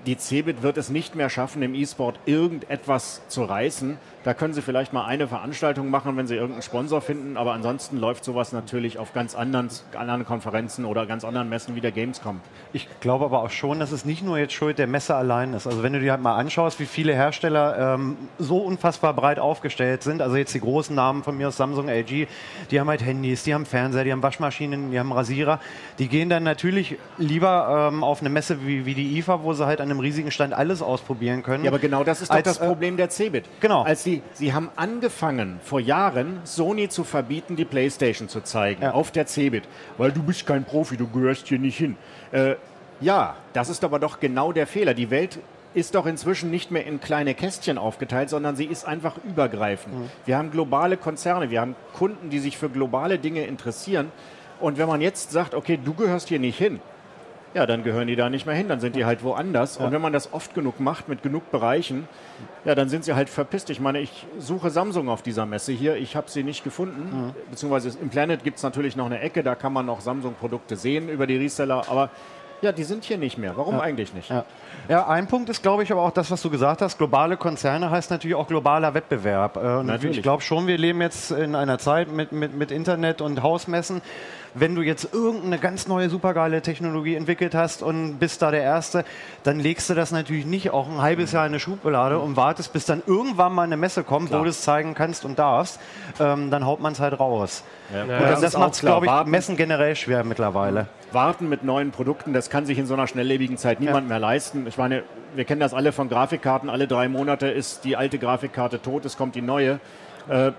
die 0.07 0.17
Cebit 0.17 0.63
wird 0.63 0.79
es 0.79 0.91
nicht 0.91 1.15
mehr 1.15 1.29
schaffen, 1.29 1.63
im 1.63 1.75
E-Sport 1.75 2.19
irgendetwas 2.25 3.21
zu 3.29 3.45
reißen. 3.45 3.99
Da 4.29 4.35
können 4.35 4.53
sie 4.53 4.61
vielleicht 4.61 4.93
mal 4.93 5.07
eine 5.07 5.27
Veranstaltung 5.27 5.89
machen, 5.89 6.19
wenn 6.19 6.27
sie 6.27 6.35
irgendeinen 6.35 6.61
Sponsor 6.61 7.01
finden, 7.01 7.39
aber 7.39 7.55
ansonsten 7.55 7.97
läuft 7.97 8.25
sowas 8.25 8.53
natürlich 8.53 8.99
auf 8.99 9.15
ganz 9.15 9.35
anderen, 9.35 9.71
anderen 9.97 10.27
Konferenzen 10.27 10.85
oder 10.85 11.07
ganz 11.07 11.25
anderen 11.25 11.49
Messen 11.49 11.77
wie 11.77 11.81
der 11.81 11.93
Gamescom. 11.93 12.43
Ich 12.75 12.89
glaube 13.01 13.25
aber 13.25 13.43
auch 13.43 13.49
schon, 13.49 13.81
dass 13.81 13.91
es 13.91 14.05
nicht 14.05 14.23
nur 14.23 14.37
jetzt 14.37 14.53
Schuld 14.53 14.79
der 14.79 14.87
Messe 14.87 15.15
allein 15.15 15.55
ist. 15.55 15.67
Also 15.67 15.83
wenn 15.83 15.95
du 15.95 16.01
dir 16.01 16.11
halt 16.11 16.21
mal 16.21 16.37
anschaust, 16.37 16.79
wie 16.79 16.85
viele 16.85 17.15
Hersteller 17.15 17.95
ähm, 17.95 18.19
so 18.39 18.59
unfassbar 18.59 19.15
breit 19.15 19.39
aufgestellt 19.39 20.03
sind, 20.03 20.21
also 20.21 20.37
jetzt 20.37 20.53
die 20.53 20.61
großen 20.61 20.95
Namen 20.95 21.23
von 21.23 21.35
mir 21.35 21.49
aus 21.49 21.57
Samsung, 21.57 21.89
LG, 21.89 22.27
die 22.71 22.81
haben 22.81 22.89
halt 22.91 23.03
Handys, 23.03 23.45
die 23.45 23.55
haben 23.55 23.65
Fernseher, 23.65 24.05
die 24.05 24.13
haben 24.13 24.23
Waschmaschinen, 24.23 24.91
die 24.91 24.99
haben 25.01 25.11
Rasierer, 25.11 25.59
die 25.99 26.09
gehen 26.09 26.29
dann 26.29 26.43
natürlich 26.43 26.99
lieber 27.17 27.89
ähm, 27.91 28.05
auf 28.05 28.21
eine 28.21 28.29
Messe 28.29 28.67
wie, 28.67 28.85
wie 28.85 28.93
die 28.93 29.17
IFA, 29.17 29.43
wo 29.43 29.55
sie 29.55 29.65
halt 29.65 29.81
an 29.81 29.91
einem 29.91 30.01
riesigen 30.01 30.31
Stand 30.31 30.53
alles 30.53 30.83
ausprobieren 30.83 31.43
können. 31.43 31.65
Ja, 31.65 31.71
aber 31.71 31.79
genau 31.79 32.05
das 32.05 32.21
ist 32.21 32.31
doch 32.31 32.43
das 32.43 32.59
äh, 32.59 32.67
Problem 32.67 32.99
der 32.99 33.09
Cebit. 33.09 33.47
Genau. 33.61 33.85
Als 33.85 34.05
sie, 34.35 34.45
sie 34.47 34.53
haben 34.53 34.71
angefangen, 34.77 35.61
vor 35.63 35.81
Jahren 35.81 36.41
Sony 36.45 36.89
zu 36.89 37.05
verbieten, 37.05 37.57
die 37.57 37.65
Playstation 37.65 38.29
zu 38.29 38.41
zeigen, 38.43 38.83
Ja. 38.83 38.93
auf 38.93 39.11
der 39.11 39.27
Cebit. 39.27 39.65
Weil 39.97 40.13
du 40.13 40.23
bist 40.23 40.47
kein 40.47 40.65
Profi, 40.65 40.97
du 40.97 41.07
gehörst 41.09 41.49
hier 41.49 41.59
nicht 41.59 41.77
hin. 41.79 41.97
Äh, 42.33 42.55
ja, 43.01 43.37
das 43.53 43.69
ist 43.69 43.85
aber 43.85 43.99
doch 43.99 44.21
genau 44.21 44.53
der 44.53 44.67
Fehler. 44.67 44.95
Die 44.95 45.11
Welt 45.11 45.39
ist 45.75 45.95
doch 45.95 46.07
inzwischen 46.07 46.51
nicht 46.51 46.71
mehr 46.71 46.85
in 46.87 46.99
kleine 47.01 47.35
Kästchen 47.35 47.79
aufgeteilt, 47.79 48.31
sondern 48.31 48.57
sie 48.57 48.65
ist 48.65 48.87
einfach 48.87 49.17
übergreifend. 49.29 49.95
Wir 50.25 50.37
haben 50.39 50.51
globale 50.51 50.97
Konzerne, 50.97 51.51
wir 51.51 51.61
haben 51.61 51.77
Kunden, 51.93 52.31
die 52.31 52.39
sich 52.41 52.57
für 52.59 52.69
globale 52.71 53.19
Dinge 53.19 53.45
interessieren. 53.45 54.11
Und 54.61 54.79
wenn 54.79 54.89
man 54.89 55.01
jetzt 55.01 55.31
sagt, 55.31 55.55
okay, 55.55 55.79
du 55.83 55.95
gehörst 55.95 56.29
hier 56.29 56.41
nicht 56.41 56.59
hin, 56.59 56.81
ja, 57.55 57.67
dann 57.67 57.83
gehören 57.83 58.07
die 58.07 58.17
da 58.17 58.31
nicht 58.31 58.47
mehr 58.47 58.55
hin, 58.55 58.69
dann 58.69 58.81
sind 58.81 58.95
die 58.97 59.05
halt 59.05 59.23
woanders. 59.23 59.77
Und 59.79 59.93
wenn 59.93 60.03
man 60.03 60.13
das 60.13 60.33
oft 60.33 60.55
genug 60.55 60.81
macht, 60.81 61.09
mit 61.09 61.23
genug 61.23 61.51
Bereichen, 61.51 62.09
ja, 62.65 62.75
dann 62.75 62.89
sind 62.89 63.05
sie 63.05 63.15
halt 63.15 63.29
verpisst. 63.29 63.71
Ich 63.71 63.81
meine, 63.81 64.01
ich 64.01 64.27
suche 64.39 64.71
Samsung 64.71 65.09
auf 65.09 65.23
dieser 65.23 65.47
Messe 65.47 65.73
hier, 65.73 65.97
ich 65.97 66.17
habe 66.17 66.31
sie 66.31 66.43
nicht 66.43 66.65
gefunden. 66.65 67.35
Beziehungsweise 67.51 67.99
im 68.01 68.11
Planet 68.11 68.45
gibt 68.45 68.59
es 68.59 68.63
natürlich 68.63 68.97
noch 68.97 69.07
eine 69.07 69.21
Ecke, 69.21 69.43
da 69.43 69.55
kann 69.55 69.73
man 69.73 69.87
noch 69.87 70.01
Samsung-Produkte 70.01 70.77
sehen 70.77 71.09
über 71.09 71.27
die 71.27 71.37
Reseller, 71.37 71.85
aber 71.89 72.11
ja, 72.61 72.73
die 72.73 72.83
sind 72.83 73.05
hier 73.05 73.19
nicht 73.19 73.39
mehr. 73.39 73.57
Warum 73.57 73.79
eigentlich 73.79 74.13
nicht? 74.15 74.31
Ja. 74.31 74.45
ja, 74.89 75.07
ein 75.07 75.29
Punkt 75.29 75.49
ist, 75.49 75.63
glaube 75.63 75.85
ich, 75.85 75.93
aber 75.93 76.03
auch 76.03 76.11
das, 76.11 76.31
was 76.31 76.43
du 76.43 76.51
gesagt 76.51 76.83
hast. 76.83 76.99
Globale 76.99 77.37
Konzerne 77.37 77.89
heißt 77.91 78.11
natürlich 78.11 78.35
auch 78.35 78.49
globaler 78.49 78.95
Wettbewerb. 78.95 79.57
Äh, 79.57 79.61
Und 79.61 79.87
Natürlich. 79.87 80.17
ich 80.17 80.23
glaube 80.25 80.43
schon, 80.43 80.67
wir 80.67 80.77
leben 80.77 81.01
jetzt 81.01 81.31
in 81.31 81.55
einer 81.55 81.79
Zeit 81.79 82.11
mit, 82.11 82.33
mit, 82.33 82.55
mit 82.55 82.73
Internet 82.73 83.21
und 83.21 83.43
Hausmessen. 83.43 84.03
Wenn 84.55 84.75
du 84.75 84.83
jetzt 84.83 85.13
irgendeine 85.13 85.59
ganz 85.59 85.89
neue, 85.89 86.09
supergeile 86.11 86.63
Technologie 86.63 87.15
entwickelt 87.15 87.55
hast 87.55 87.83
und 87.83 88.19
bist 88.19 88.43
da 88.43 88.51
der 88.51 88.63
Erste, 88.63 89.05
dann 89.43 89.61
legst 89.61 89.89
du 89.91 89.95
das 89.95 90.11
natürlich 90.11 90.47
nicht 90.47 90.71
auch 90.71 90.89
ein 90.89 91.01
halbes 91.01 91.33
Jahr 91.33 91.45
in 91.47 91.51
eine 91.53 91.61
Schublade 91.61 92.19
und 92.19 92.37
wartest, 92.37 92.73
bis 92.73 92.85
dann 92.87 93.03
irgendwann 93.07 93.53
mal 93.53 93.63
eine 93.63 93.77
Messe 93.77 94.05
kommt, 94.05 94.33
wo 94.33 94.43
du 94.43 94.51
es 94.51 94.63
zeigen 94.63 94.95
kannst 94.95 95.25
und 95.25 95.39
darfst. 95.39 95.81
Ähm, 96.21 96.51
dann 96.51 96.65
haut 96.67 96.81
man 96.81 96.93
es 96.93 97.01
halt 97.01 97.19
raus. 97.19 97.63
Ja. 97.93 98.03
Und 98.03 98.43
das, 98.43 98.55
auch 98.55 98.61
macht 98.61 98.75
es, 98.75 98.81
klar. 98.81 98.93
glaube 98.95 99.07
ich, 99.07 99.13
Warten- 99.13 99.31
Messen 99.31 99.57
generell 99.57 99.97
schwer 99.97 100.25
mittlerweile. 100.25 100.87
Warten 101.13 101.49
mit 101.49 101.65
neuen 101.65 101.91
Produkten, 101.91 102.35
das 102.35 102.51
kann 102.51 102.67
sich 102.67 102.79
in 102.79 102.87
so 102.87 102.93
einer 102.95 103.07
schnelllebigen 103.07 103.57
Zeit 103.57 103.81
niemand 103.81 104.09
mehr 104.09 104.19
leisten. 104.19 104.67
Ich 104.67 104.77
meine, 104.77 105.05
wir 105.35 105.45
kennen 105.45 105.61
das 105.61 105.73
alle 105.73 105.93
von 105.93 106.09
Grafikkarten. 106.11 106.69
Alle 106.69 106.87
drei 106.87 107.09
Monate 107.09 107.49
ist 107.49 107.85
die 107.85 107.97
alte 107.97 108.19
Grafikkarte 108.19 108.83
tot, 108.83 109.05
es 109.07 109.17
kommt 109.17 109.35
die 109.35 109.41
neue. 109.43 109.81
Äh, 110.29 110.53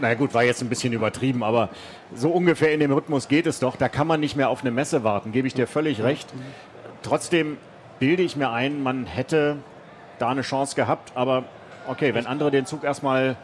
na 0.00 0.14
gut, 0.14 0.34
war 0.34 0.42
jetzt 0.42 0.62
ein 0.62 0.68
bisschen 0.68 0.92
übertrieben, 0.92 1.42
aber 1.42 1.68
so 2.14 2.30
ungefähr 2.30 2.72
in 2.72 2.80
dem 2.80 2.92
Rhythmus 2.92 3.28
geht 3.28 3.46
es 3.46 3.58
doch. 3.60 3.76
Da 3.76 3.88
kann 3.88 4.06
man 4.06 4.20
nicht 4.20 4.36
mehr 4.36 4.48
auf 4.48 4.62
eine 4.62 4.70
Messe 4.70 5.04
warten, 5.04 5.32
gebe 5.32 5.46
ich 5.46 5.54
dir 5.54 5.66
völlig 5.66 6.02
recht. 6.02 6.28
Trotzdem 7.02 7.56
bilde 7.98 8.22
ich 8.22 8.36
mir 8.36 8.50
ein, 8.50 8.82
man 8.82 9.06
hätte 9.06 9.58
da 10.18 10.30
eine 10.30 10.42
Chance 10.42 10.76
gehabt, 10.76 11.12
aber 11.14 11.44
okay, 11.88 12.14
wenn 12.14 12.26
andere 12.26 12.50
den 12.50 12.66
Zug 12.66 12.84
erstmal 12.84 13.36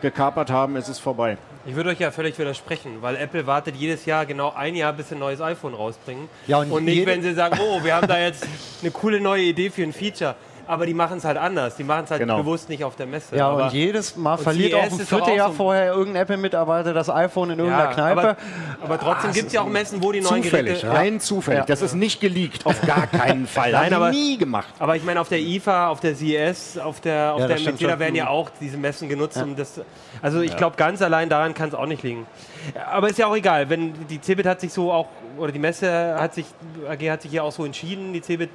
gekapert 0.00 0.50
haben, 0.50 0.76
ist 0.76 0.88
es 0.88 0.98
vorbei. 0.98 1.38
Ich 1.66 1.74
würde 1.74 1.90
euch 1.90 1.98
ja 1.98 2.10
völlig 2.10 2.38
widersprechen, 2.38 3.02
weil 3.02 3.16
Apple 3.16 3.46
wartet 3.46 3.76
jedes 3.76 4.06
Jahr 4.06 4.26
genau 4.26 4.52
ein 4.54 4.74
Jahr, 4.74 4.92
bis 4.92 5.08
sie 5.08 5.16
ein 5.16 5.18
neues 5.18 5.40
iPhone 5.40 5.74
rausbringen. 5.74 6.28
Ja, 6.46 6.58
und 6.58 6.70
und 6.70 6.84
nicht, 6.84 7.04
wenn 7.04 7.22
sie 7.22 7.34
sagen, 7.34 7.58
oh, 7.60 7.82
wir 7.82 7.94
haben 7.94 8.06
da 8.06 8.18
jetzt 8.18 8.46
eine 8.80 8.90
coole 8.90 9.20
neue 9.20 9.42
Idee 9.42 9.70
für 9.70 9.82
ein 9.82 9.92
Feature. 9.92 10.34
Aber 10.68 10.84
die 10.86 10.92
machen 10.94 11.16
es 11.18 11.24
halt 11.24 11.38
anders. 11.38 11.76
Die 11.76 11.82
machen 11.82 12.04
es 12.04 12.10
halt 12.10 12.20
Genau. 12.20 12.36
bewusst 12.36 12.68
nicht 12.68 12.84
auf 12.84 12.94
der 12.94 13.06
Messe. 13.06 13.34
Ja, 13.34 13.48
aber 13.48 13.64
und 13.64 13.72
jedes 13.72 14.16
Mal 14.16 14.34
und 14.34 14.42
verliert 14.42 14.72
CES 14.72 14.92
auch 14.92 14.98
ein 15.00 15.06
Vierteljahr 15.06 15.48
so- 15.48 15.54
vorher 15.54 15.92
irgendein 15.92 16.22
Apple-Mitarbeiter 16.22 16.92
das 16.92 17.08
iPhone 17.08 17.50
in 17.50 17.58
irgendeiner 17.58 17.88
ja, 17.88 17.94
Kneipe. 17.94 18.20
Aber, 18.20 18.36
aber 18.82 18.98
trotzdem 19.00 19.32
gibt 19.32 19.46
es 19.46 19.52
ja 19.54 19.62
auch 19.62 19.66
Messen, 19.66 20.02
wo 20.02 20.12
die 20.12 20.20
neuen 20.20 20.42
Zufällig, 20.42 20.82
Geräte... 20.82 20.90
rein 20.96 21.20
zufällig. 21.20 21.60
Ja. 21.60 21.64
Das 21.66 21.80
ist 21.82 21.94
nicht 21.94 22.20
geleakt, 22.20 22.66
auf 22.66 22.80
gar 22.82 23.06
keinen 23.10 23.46
Fall. 23.46 23.72
Nein, 23.72 23.92
aber- 23.94 24.10
nie 24.10 24.36
gemacht. 24.36 24.68
Aber 24.78 24.94
ich 24.94 25.02
meine, 25.04 25.20
auf 25.22 25.28
der 25.30 25.40
IFA, 25.40 25.88
auf 25.88 26.00
der 26.00 26.14
CES, 26.14 26.76
auf 26.78 27.00
der, 27.00 27.32
auf 27.32 27.40
Ja, 27.40 27.46
der 27.48 27.56
schon. 27.58 27.80
werden 27.80 28.14
ja 28.14 28.28
auch 28.28 28.50
diese 28.60 28.76
Messen 28.76 29.08
genutzt. 29.08 29.40
Um 29.42 29.56
das, 29.56 29.80
also 30.20 30.42
ich 30.42 30.54
glaube, 30.56 30.76
ganz 30.76 31.00
allein 31.00 31.30
daran 31.30 31.54
kann 31.54 31.70
es 31.70 31.74
auch 31.74 31.86
nicht 31.86 32.02
liegen. 32.02 32.26
Aber 32.92 33.08
ist 33.08 33.18
ja 33.18 33.26
auch 33.26 33.36
egal, 33.36 33.70
wenn 33.70 33.94
die 34.08 34.20
Cebit 34.20 34.44
hat 34.44 34.60
sich 34.60 34.72
so 34.72 34.92
auch, 34.92 35.06
oder 35.38 35.50
die 35.50 35.58
Messe 35.58 36.14
hat 36.20 36.34
sich, 36.34 36.44
AG 36.88 37.10
hat 37.10 37.22
sich 37.22 37.32
ja 37.32 37.42
auch 37.42 37.52
so 37.52 37.64
entschieden, 37.64 38.12
die 38.12 38.20
Cebit 38.20 38.50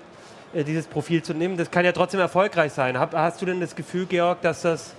dieses 0.53 0.85
Profil 0.87 1.23
zu 1.23 1.33
nehmen. 1.33 1.57
Das 1.57 1.71
kann 1.71 1.83
ja 1.83 1.91
trotzdem 1.91 2.19
erfolgreich 2.19 2.73
sein. 2.73 2.97
Hast 2.99 3.41
du 3.41 3.45
denn 3.45 3.59
das 3.59 3.75
Gefühl, 3.75 4.05
Georg, 4.05 4.41
dass 4.41 4.61
das 4.61 4.93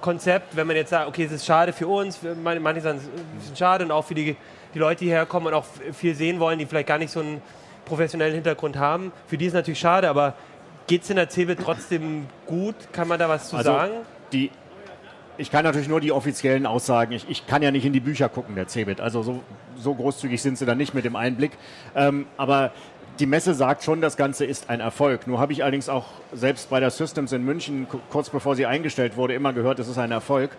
Konzept, 0.00 0.56
wenn 0.56 0.66
man 0.66 0.76
jetzt 0.76 0.90
sagt, 0.90 1.08
okay, 1.08 1.24
es 1.24 1.32
ist 1.32 1.46
schade 1.46 1.72
für 1.72 1.86
uns, 1.86 2.18
manche, 2.42 2.80
sagen, 2.80 3.00
es 3.38 3.50
ist 3.50 3.58
schade 3.58 3.84
und 3.84 3.90
auch 3.92 4.04
für 4.04 4.14
die, 4.14 4.36
die 4.74 4.78
Leute, 4.78 5.04
die 5.04 5.10
herkommen 5.10 5.48
und 5.48 5.54
auch 5.54 5.64
viel 5.92 6.14
sehen 6.14 6.40
wollen, 6.40 6.58
die 6.58 6.66
vielleicht 6.66 6.88
gar 6.88 6.98
nicht 6.98 7.10
so 7.10 7.20
einen 7.20 7.40
professionellen 7.84 8.34
Hintergrund 8.34 8.76
haben, 8.76 9.12
für 9.26 9.38
die 9.38 9.46
ist 9.46 9.52
es 9.52 9.54
natürlich 9.54 9.78
schade, 9.78 10.10
aber 10.10 10.34
geht 10.86 11.02
es 11.02 11.10
in 11.10 11.16
der 11.16 11.28
CeBIT 11.28 11.60
trotzdem 11.62 12.26
gut? 12.46 12.74
Kann 12.92 13.08
man 13.08 13.18
da 13.18 13.28
was 13.28 13.48
zu 13.48 13.56
Also 13.56 13.72
sagen? 13.72 13.92
die, 14.32 14.50
ich 15.38 15.50
kann 15.50 15.64
natürlich 15.64 15.88
nur 15.88 16.00
die 16.00 16.12
offiziellen 16.12 16.66
Aussagen. 16.66 17.12
Ich, 17.12 17.28
ich 17.28 17.46
kann 17.46 17.62
ja 17.62 17.70
nicht 17.70 17.84
in 17.84 17.92
die 17.92 18.00
Bücher 18.00 18.28
gucken, 18.28 18.54
der 18.54 18.68
Cebit. 18.68 19.00
Also 19.00 19.22
so, 19.22 19.40
so 19.76 19.94
großzügig 19.94 20.40
sind 20.40 20.58
sie 20.58 20.66
da 20.66 20.74
nicht 20.74 20.94
mit 20.94 21.04
dem 21.04 21.16
Einblick. 21.16 21.52
Ähm, 21.94 22.26
aber 22.36 22.72
die 23.18 23.26
Messe 23.26 23.54
sagt 23.54 23.82
schon, 23.82 24.00
das 24.00 24.16
Ganze 24.16 24.44
ist 24.44 24.68
ein 24.68 24.80
Erfolg. 24.80 25.26
Nur 25.26 25.38
habe 25.38 25.52
ich 25.52 25.62
allerdings 25.62 25.88
auch 25.88 26.06
selbst 26.32 26.70
bei 26.70 26.80
der 26.80 26.90
Systems 26.90 27.32
in 27.32 27.44
München, 27.44 27.88
ku- 27.88 28.00
kurz 28.10 28.30
bevor 28.30 28.56
sie 28.56 28.66
eingestellt 28.66 29.16
wurde, 29.16 29.34
immer 29.34 29.52
gehört, 29.52 29.78
es 29.78 29.88
ist 29.88 29.98
ein 29.98 30.12
Erfolg. 30.12 30.50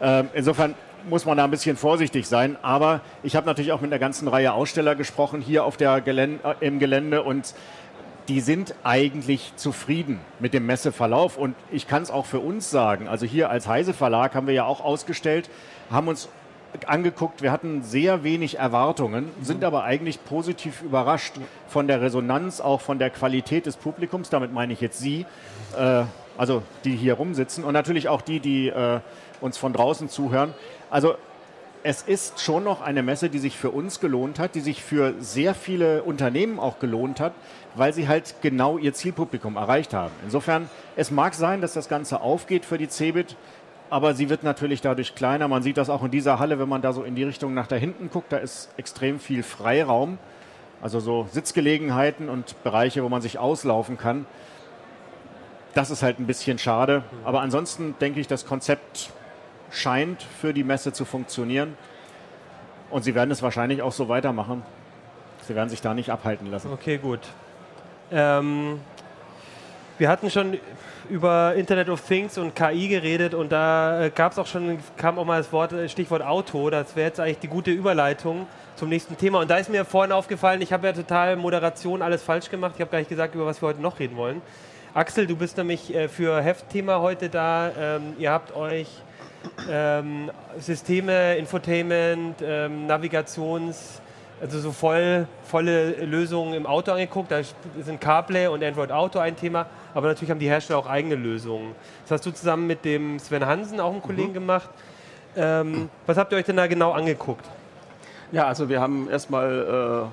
Ähm, 0.00 0.28
insofern 0.34 0.74
muss 1.08 1.24
man 1.24 1.36
da 1.36 1.44
ein 1.44 1.50
bisschen 1.50 1.76
vorsichtig 1.76 2.28
sein. 2.28 2.56
Aber 2.62 3.00
ich 3.22 3.34
habe 3.34 3.46
natürlich 3.46 3.72
auch 3.72 3.80
mit 3.80 3.90
einer 3.92 3.98
ganzen 3.98 4.28
Reihe 4.28 4.52
Aussteller 4.52 4.94
gesprochen 4.94 5.40
hier 5.40 5.64
auf 5.64 5.76
der 5.76 6.00
Gelän 6.00 6.40
äh, 6.44 6.54
im 6.66 6.78
Gelände 6.78 7.22
und 7.22 7.54
die 8.28 8.40
sind 8.40 8.74
eigentlich 8.84 9.52
zufrieden 9.56 10.20
mit 10.38 10.54
dem 10.54 10.64
Messeverlauf. 10.66 11.36
Und 11.36 11.56
ich 11.70 11.88
kann 11.88 12.02
es 12.02 12.10
auch 12.10 12.26
für 12.26 12.38
uns 12.38 12.70
sagen. 12.70 13.08
Also 13.08 13.26
hier 13.26 13.50
als 13.50 13.66
Heise 13.66 13.94
Verlag 13.94 14.34
haben 14.34 14.46
wir 14.46 14.54
ja 14.54 14.64
auch 14.64 14.80
ausgestellt, 14.80 15.50
haben 15.90 16.08
uns 16.08 16.28
angeguckt, 16.86 17.42
wir 17.42 17.52
hatten 17.52 17.82
sehr 17.82 18.24
wenig 18.24 18.58
Erwartungen, 18.58 19.30
sind 19.42 19.64
aber 19.64 19.84
eigentlich 19.84 20.24
positiv 20.24 20.82
überrascht 20.82 21.34
von 21.68 21.86
der 21.86 22.00
Resonanz, 22.00 22.60
auch 22.60 22.80
von 22.80 22.98
der 22.98 23.10
Qualität 23.10 23.66
des 23.66 23.76
Publikums. 23.76 24.30
Damit 24.30 24.52
meine 24.52 24.72
ich 24.72 24.80
jetzt 24.80 24.98
Sie, 24.98 25.26
äh, 25.76 26.04
also 26.38 26.62
die 26.84 26.96
hier 26.96 27.14
rumsitzen 27.14 27.64
und 27.64 27.72
natürlich 27.72 28.08
auch 28.08 28.22
die, 28.22 28.40
die 28.40 28.68
äh, 28.68 29.00
uns 29.40 29.58
von 29.58 29.72
draußen 29.72 30.08
zuhören. 30.08 30.54
Also 30.90 31.14
es 31.84 32.02
ist 32.02 32.40
schon 32.40 32.64
noch 32.64 32.80
eine 32.80 33.02
Messe, 33.02 33.28
die 33.28 33.38
sich 33.38 33.56
für 33.56 33.70
uns 33.70 33.98
gelohnt 34.00 34.38
hat, 34.38 34.54
die 34.54 34.60
sich 34.60 34.82
für 34.82 35.14
sehr 35.18 35.54
viele 35.54 36.04
Unternehmen 36.04 36.60
auch 36.60 36.78
gelohnt 36.78 37.18
hat, 37.18 37.32
weil 37.74 37.92
sie 37.92 38.06
halt 38.06 38.36
genau 38.40 38.78
ihr 38.78 38.94
Zielpublikum 38.94 39.56
erreicht 39.56 39.92
haben. 39.92 40.12
Insofern, 40.24 40.70
es 40.94 41.10
mag 41.10 41.34
sein, 41.34 41.60
dass 41.60 41.72
das 41.72 41.88
Ganze 41.88 42.20
aufgeht 42.20 42.64
für 42.64 42.78
die 42.78 42.88
Cebit, 42.88 43.36
aber 43.92 44.14
sie 44.14 44.30
wird 44.30 44.42
natürlich 44.42 44.80
dadurch 44.80 45.14
kleiner. 45.14 45.48
Man 45.48 45.62
sieht 45.62 45.76
das 45.76 45.90
auch 45.90 46.02
in 46.02 46.10
dieser 46.10 46.38
Halle, 46.38 46.58
wenn 46.58 46.68
man 46.68 46.80
da 46.80 46.94
so 46.94 47.02
in 47.02 47.14
die 47.14 47.24
Richtung 47.24 47.52
nach 47.52 47.66
da 47.66 47.76
hinten 47.76 48.08
guckt, 48.08 48.32
da 48.32 48.38
ist 48.38 48.70
extrem 48.78 49.20
viel 49.20 49.42
Freiraum. 49.42 50.16
Also 50.80 50.98
so 50.98 51.28
Sitzgelegenheiten 51.30 52.30
und 52.30 52.62
Bereiche, 52.64 53.04
wo 53.04 53.10
man 53.10 53.20
sich 53.20 53.38
auslaufen 53.38 53.98
kann. 53.98 54.24
Das 55.74 55.90
ist 55.90 56.02
halt 56.02 56.18
ein 56.18 56.26
bisschen 56.26 56.58
schade. 56.58 57.02
Aber 57.22 57.42
ansonsten 57.42 57.94
denke 58.00 58.18
ich, 58.18 58.26
das 58.26 58.46
Konzept 58.46 59.10
scheint 59.70 60.22
für 60.22 60.54
die 60.54 60.64
Messe 60.64 60.94
zu 60.94 61.04
funktionieren. 61.04 61.76
Und 62.88 63.04
sie 63.04 63.14
werden 63.14 63.30
es 63.30 63.42
wahrscheinlich 63.42 63.82
auch 63.82 63.92
so 63.92 64.08
weitermachen. 64.08 64.62
Sie 65.46 65.54
werden 65.54 65.68
sich 65.68 65.82
da 65.82 65.92
nicht 65.92 66.08
abhalten 66.08 66.50
lassen. 66.50 66.72
Okay, 66.72 66.96
gut. 66.96 67.20
Ähm, 68.10 68.80
wir 69.98 70.08
hatten 70.08 70.30
schon 70.30 70.56
über 71.12 71.54
Internet 71.54 71.90
of 71.90 72.00
Things 72.00 72.38
und 72.38 72.56
KI 72.56 72.88
geredet 72.88 73.34
und 73.34 73.52
da 73.52 74.06
äh, 74.06 74.10
gab 74.10 74.32
es 74.32 74.38
auch 74.38 74.46
schon, 74.46 74.78
kam 74.96 75.18
auch 75.18 75.26
mal 75.26 75.36
das 75.36 75.52
Wort, 75.52 75.72
äh, 75.74 75.86
Stichwort 75.86 76.22
Auto. 76.22 76.70
Das 76.70 76.96
wäre 76.96 77.08
jetzt 77.08 77.20
eigentlich 77.20 77.38
die 77.40 77.48
gute 77.48 77.70
Überleitung 77.70 78.46
zum 78.76 78.88
nächsten 78.88 79.18
Thema. 79.18 79.40
Und 79.40 79.50
da 79.50 79.58
ist 79.58 79.68
mir 79.68 79.84
vorhin 79.84 80.10
aufgefallen, 80.10 80.62
ich 80.62 80.72
habe 80.72 80.86
ja 80.86 80.94
total 80.94 81.36
Moderation 81.36 82.00
alles 82.00 82.22
falsch 82.22 82.48
gemacht. 82.48 82.72
Ich 82.76 82.80
habe 82.80 82.90
gar 82.90 82.98
nicht 82.98 83.10
gesagt, 83.10 83.34
über 83.34 83.44
was 83.44 83.60
wir 83.60 83.68
heute 83.68 83.82
noch 83.82 83.98
reden 83.98 84.16
wollen. 84.16 84.40
Axel, 84.94 85.26
du 85.26 85.36
bist 85.36 85.58
nämlich 85.58 85.94
äh, 85.94 86.08
für 86.08 86.40
Heftthema 86.40 87.00
heute 87.00 87.28
da. 87.28 87.70
Ähm, 87.78 88.14
ihr 88.18 88.30
habt 88.30 88.56
euch 88.56 88.88
ähm, 89.70 90.30
Systeme, 90.58 91.36
Infotainment, 91.36 92.36
ähm, 92.42 92.86
Navigations, 92.86 94.00
also 94.42 94.58
so 94.58 94.72
voll, 94.72 95.28
volle 95.44 96.04
Lösungen 96.04 96.54
im 96.54 96.66
Auto 96.66 96.90
angeguckt. 96.90 97.30
Da 97.30 97.42
sind 97.80 98.00
CarPlay 98.00 98.48
und 98.48 98.62
Android 98.64 98.90
Auto 98.90 99.20
ein 99.20 99.36
Thema, 99.36 99.66
aber 99.94 100.08
natürlich 100.08 100.32
haben 100.32 100.40
die 100.40 100.48
Hersteller 100.48 100.80
auch 100.80 100.88
eigene 100.88 101.14
Lösungen. 101.14 101.76
Das 102.02 102.18
hast 102.18 102.26
du 102.26 102.32
zusammen 102.32 102.66
mit 102.66 102.84
dem 102.84 103.20
Sven 103.20 103.46
Hansen, 103.46 103.78
auch 103.78 103.92
einem 103.92 104.02
Kollegen, 104.02 104.30
mhm. 104.30 104.34
gemacht. 104.34 104.68
Ähm, 105.36 105.88
was 106.06 106.18
habt 106.18 106.32
ihr 106.32 106.38
euch 106.38 106.44
denn 106.44 106.56
da 106.56 106.66
genau 106.66 106.90
angeguckt? 106.90 107.48
Ja, 108.32 108.48
also 108.48 108.68
wir 108.68 108.80
haben 108.80 109.08
erstmal 109.08 110.10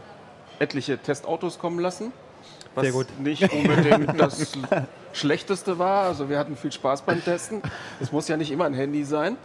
äh, 0.59 0.63
etliche 0.63 0.99
Testautos 0.99 1.57
kommen 1.57 1.79
lassen. 1.79 2.13
Was 2.75 2.83
Sehr 2.83 2.93
gut. 2.93 3.07
nicht 3.19 3.51
unbedingt 3.51 4.19
das 4.19 4.53
Schlechteste 5.13 5.79
war. 5.79 6.05
Also 6.05 6.29
wir 6.29 6.37
hatten 6.37 6.55
viel 6.55 6.71
Spaß 6.71 7.01
beim 7.01 7.23
Testen. 7.23 7.61
Es 7.99 8.11
muss 8.11 8.27
ja 8.27 8.37
nicht 8.37 8.51
immer 8.51 8.65
ein 8.65 8.73
Handy 8.73 9.03
sein. 9.03 9.37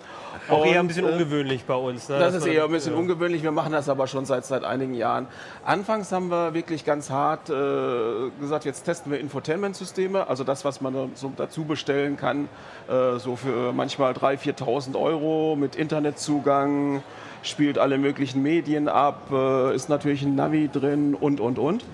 Auch 0.49 0.63
und, 0.63 0.69
eher 0.69 0.81
ein 0.81 0.89
bisschen 0.89 1.07
äh, 1.07 1.13
ungewöhnlich 1.13 1.65
bei 1.65 1.75
uns. 1.75 2.09
Ne? 2.09 2.19
Das, 2.19 2.35
das 2.35 2.45
ist 2.45 2.53
eher 2.53 2.65
ein 2.65 2.71
bisschen 2.71 2.93
ja. 2.93 2.99
ungewöhnlich. 2.99 3.43
Wir 3.43 3.51
machen 3.51 3.73
das 3.73 3.89
aber 3.89 4.07
schon 4.07 4.27
seit, 4.27 4.45
seit 4.45 4.63
einigen 4.63 4.95
Jahren. 4.95 5.27
Anfangs 5.65 6.13
haben 6.13 6.29
wir 6.29 6.53
wirklich 6.53 6.85
ganz 6.85 7.09
hart 7.09 7.49
äh, 7.49 8.31
gesagt, 8.41 8.67
jetzt 8.67 8.85
testen 8.85 9.11
wir 9.11 9.21
Infotainment-Systeme. 9.21 10.29
Also 10.29 10.45
das, 10.45 10.65
was 10.65 10.81
man 10.81 11.13
so 11.15 11.33
dazu 11.37 11.65
bestellen 11.65 12.17
kann, 12.17 12.49
äh, 12.89 13.19
so 13.19 13.37
für 13.37 13.73
manchmal 13.73 14.13
3.000, 14.13 14.59
4.000 14.59 15.01
Euro 15.01 15.57
mit 15.57 15.77
Internetzugang 15.77 17.03
spielt 17.43 17.79
alle 17.79 17.99
möglichen 17.99 18.43
Medien 18.43 18.89
ab, 18.89 19.29
äh, 19.31 19.75
ist 19.75 19.89
natürlich 19.89 20.23
ein 20.23 20.35
Navi 20.35 20.69
drin 20.73 21.15
und, 21.15 21.41
und, 21.41 21.59
und 21.59 21.85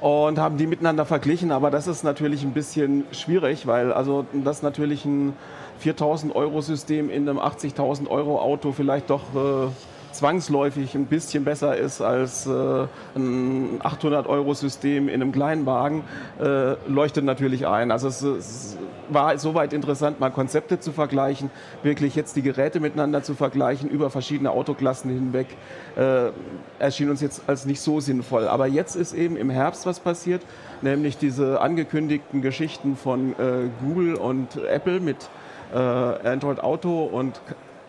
und 0.00 0.38
haben 0.38 0.56
die 0.56 0.66
miteinander 0.66 1.04
verglichen. 1.04 1.52
Aber 1.52 1.70
das 1.70 1.86
ist 1.86 2.02
natürlich 2.02 2.42
ein 2.42 2.52
bisschen 2.52 3.04
schwierig, 3.12 3.66
weil 3.66 3.92
also 3.92 4.26
das 4.32 4.62
natürlich 4.62 5.04
ein 5.04 5.34
4000 5.78 6.34
Euro 6.34 6.60
System 6.60 7.10
in 7.10 7.28
einem 7.28 7.38
80.000 7.38 8.08
Euro 8.08 8.40
Auto 8.40 8.72
vielleicht 8.72 9.10
doch 9.10 9.22
äh, 9.34 9.68
zwangsläufig 10.12 10.94
ein 10.94 11.06
bisschen 11.06 11.44
besser 11.44 11.76
ist 11.76 12.00
als 12.00 12.46
äh, 12.46 12.86
ein 13.14 13.80
800-Euro-System 13.80 15.08
in 15.08 15.22
einem 15.22 15.32
kleinen 15.32 15.66
Wagen, 15.66 16.04
äh, 16.40 16.74
leuchtet 16.88 17.24
natürlich 17.24 17.66
ein. 17.66 17.90
Also 17.90 18.08
es, 18.08 18.22
es, 18.22 18.78
war 19.12 19.36
soweit 19.38 19.72
interessant, 19.72 20.20
mal 20.20 20.30
Konzepte 20.30 20.78
zu 20.78 20.92
vergleichen, 20.92 21.50
wirklich 21.82 22.14
jetzt 22.14 22.36
die 22.36 22.42
Geräte 22.42 22.78
miteinander 22.78 23.24
zu 23.24 23.34
vergleichen, 23.34 23.90
über 23.90 24.08
verschiedene 24.08 24.52
Autoklassen 24.52 25.10
hinweg, 25.10 25.48
äh, 25.96 26.30
erschien 26.78 27.10
uns 27.10 27.20
jetzt 27.20 27.42
als 27.48 27.66
nicht 27.66 27.80
so 27.80 27.98
sinnvoll. 27.98 28.46
Aber 28.46 28.66
jetzt 28.68 28.94
ist 28.94 29.12
eben 29.12 29.36
im 29.36 29.50
Herbst 29.50 29.84
was 29.84 30.00
passiert, 30.00 30.42
nämlich 30.80 31.18
diese 31.18 31.60
angekündigten 31.60 32.40
Geschichten 32.40 32.96
von 32.96 33.32
äh, 33.32 33.68
Google 33.82 34.14
und 34.14 34.56
Apple 34.64 35.00
mit 35.00 35.28
äh, 35.74 35.76
Android 35.78 36.60
Auto 36.60 37.04
und 37.04 37.40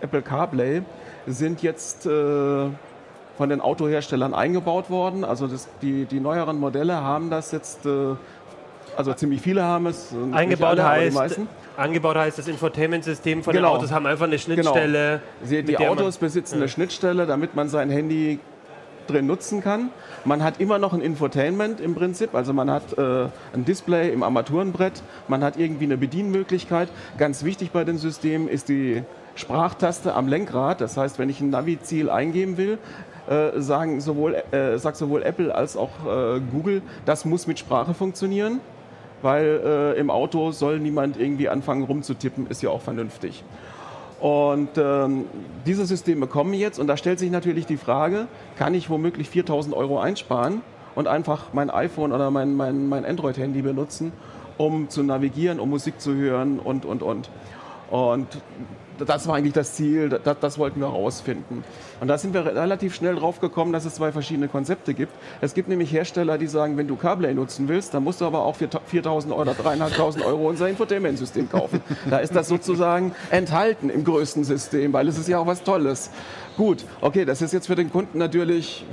Apple 0.02 0.22
CarPlay 0.22 0.82
sind 1.28 1.62
jetzt 1.62 2.06
äh, 2.06 2.10
von 3.38 3.50
den 3.50 3.62
Autoherstellern 3.62 4.34
eingebaut 4.34 4.90
worden. 4.90 5.24
Also 5.24 5.48
das, 5.48 5.68
die, 5.82 6.06
die 6.06 6.20
neueren 6.20 6.60
Modelle 6.60 6.96
haben 6.96 7.30
das 7.30 7.52
jetzt, 7.52 7.86
äh, 7.86 8.16
also 8.96 9.14
ziemlich 9.14 9.42
viele 9.42 9.64
haben 9.64 9.88
es. 9.88 10.14
Eingebaut 10.32 10.80
alle, 10.80 10.88
heißt, 10.88 11.40
angebaut 11.78 12.18
heißt, 12.18 12.38
das 12.38 12.48
Infotainment-System 12.48 13.44
von 13.44 13.54
genau. 13.54 13.70
den 13.70 13.78
Autos 13.78 13.92
haben 13.92 14.06
einfach 14.06 14.26
eine 14.26 14.38
Schnittstelle. 14.38 15.22
Genau. 15.48 15.68
Die 15.68 15.78
Autos 15.78 16.18
besitzen 16.18 16.56
ja. 16.56 16.62
eine 16.62 16.70
Schnittstelle, 16.70 17.26
damit 17.26 17.56
man 17.56 17.70
sein 17.70 17.90
Handy 17.90 18.40
drin 19.08 19.28
nutzen 19.28 19.62
kann. 19.62 19.90
Man 20.24 20.44
hat 20.44 20.60
immer 20.60 20.78
noch 20.78 20.94
ein 20.94 21.02
Infotainment 21.02 21.82
im 21.82 21.96
Prinzip, 21.96 22.36
also 22.36 22.54
man 22.54 22.70
hat 22.70 22.98
äh, 22.98 23.28
ein 23.54 23.66
Display 23.66 24.12
im 24.12 24.22
Armaturenbrett, 24.24 25.02
man 25.28 25.44
hat 25.44 25.58
irgendwie 25.58 25.86
eine 25.86 25.98
Bedienmöglichkeit. 25.98 26.90
Ganz 27.18 27.44
wichtig 27.44 27.72
bei 27.72 27.84
den 27.84 27.98
Systemen 27.98 28.48
ist 28.48 28.70
die 28.70 29.04
Sprachtaste 29.36 30.14
am 30.14 30.28
Lenkrad. 30.28 30.82
Das 30.82 30.98
heißt, 30.98 31.20
wenn 31.20 31.30
ich 31.30 31.42
ein 31.42 31.50
Navi-Ziel 31.50 32.10
eingeben 32.10 32.58
will, 32.58 32.78
äh, 33.30 33.60
sagen 33.62 34.02
sowohl, 34.02 34.44
äh, 34.52 34.78
sagt 34.78 34.98
sowohl 34.98 35.24
Apple 35.24 35.54
als 35.54 35.78
auch 35.78 35.90
äh, 36.06 36.40
Google, 36.52 36.82
das 37.06 37.26
muss 37.26 37.48
mit 37.48 37.60
Sprache 37.60 37.94
funktionieren, 37.94 38.60
weil 39.22 39.62
äh, 39.64 40.00
im 40.00 40.10
Auto 40.10 40.52
soll 40.52 40.80
niemand 40.80 41.20
irgendwie 41.20 41.48
anfangen 41.48 41.84
rumzutippen, 41.84 42.48
ist 42.48 42.62
ja 42.62 42.70
auch 42.70 42.82
vernünftig. 42.82 43.44
Und 44.20 44.70
ähm, 44.78 45.26
diese 45.66 45.86
Systeme 45.86 46.28
kommen 46.28 46.54
jetzt 46.54 46.78
und 46.80 46.88
da 46.88 46.96
stellt 46.96 47.18
sich 47.18 47.32
natürlich 47.32 47.66
die 47.66 47.78
Frage, 47.78 48.28
kann 48.56 48.76
ich 48.76 48.90
womöglich 48.90 49.30
4000 49.30 49.76
Euro 49.76 50.00
einsparen 50.00 50.62
und 50.94 51.08
einfach 51.08 51.54
mein 51.54 51.70
iPhone 51.72 52.12
oder 52.12 52.30
mein, 52.30 52.56
mein, 52.56 52.88
mein 52.88 53.04
Android-Handy 53.04 53.64
benutzen, 53.64 54.12
um 54.58 54.90
zu 54.90 55.02
navigieren, 55.02 55.60
um 55.60 55.72
Musik 55.72 56.00
zu 56.00 56.14
hören 56.14 56.60
und, 56.60 56.86
und, 56.86 57.02
und. 57.02 57.30
Und 57.90 58.28
das 59.06 59.28
war 59.28 59.36
eigentlich 59.36 59.54
das 59.54 59.74
Ziel, 59.74 60.10
das, 60.10 60.38
das, 60.40 60.58
wollten 60.58 60.80
wir 60.80 60.92
herausfinden. 60.92 61.64
Und 62.00 62.08
da 62.08 62.18
sind 62.18 62.34
wir 62.34 62.46
relativ 62.46 62.96
schnell 62.96 63.16
drauf 63.16 63.40
gekommen, 63.40 63.74
dass 63.74 63.86
es 63.86 63.96
zwei 63.96 64.12
verschiedene 64.12 64.48
Konzepte 64.48 64.94
gibt. 64.94 65.14
Es 65.42 65.54
gibt 65.54 65.70
nämlich 65.70 65.92
Hersteller, 65.92 66.38
die 66.38 66.48
sagen, 66.48 66.78
wenn 66.78 66.88
du 66.88 66.96
CarPlay 66.96 67.34
nutzen 67.34 67.68
willst, 67.68 67.94
dann 67.94 68.04
musst 68.04 68.22
du 68.22 68.26
aber 68.26 68.44
auch 68.44 68.56
für 68.56 68.66
4.000 68.66 69.32
oder 69.32 69.54
3.500 69.54 70.26
Euro 70.26 70.50
unser 70.50 70.70
Infotainment-System 70.70 71.50
kaufen. 71.50 71.82
Da 72.10 72.18
ist 72.18 72.36
das 72.36 72.48
sozusagen 72.48 73.14
enthalten 73.30 73.90
im 73.90 74.04
größten 74.04 74.44
System, 74.44 74.94
weil 74.94 75.08
es 75.08 75.18
ist 75.18 75.28
ja 75.28 75.40
auch 75.40 75.48
was 75.48 75.64
Tolles. 75.64 76.10
Gut, 76.58 76.86
okay, 77.02 77.26
das 77.26 77.42
ist 77.42 77.54
jetzt 77.54 77.68
für 77.68 77.76
den 77.76 77.92
Kunden 77.92 78.18
natürlich 78.18 78.86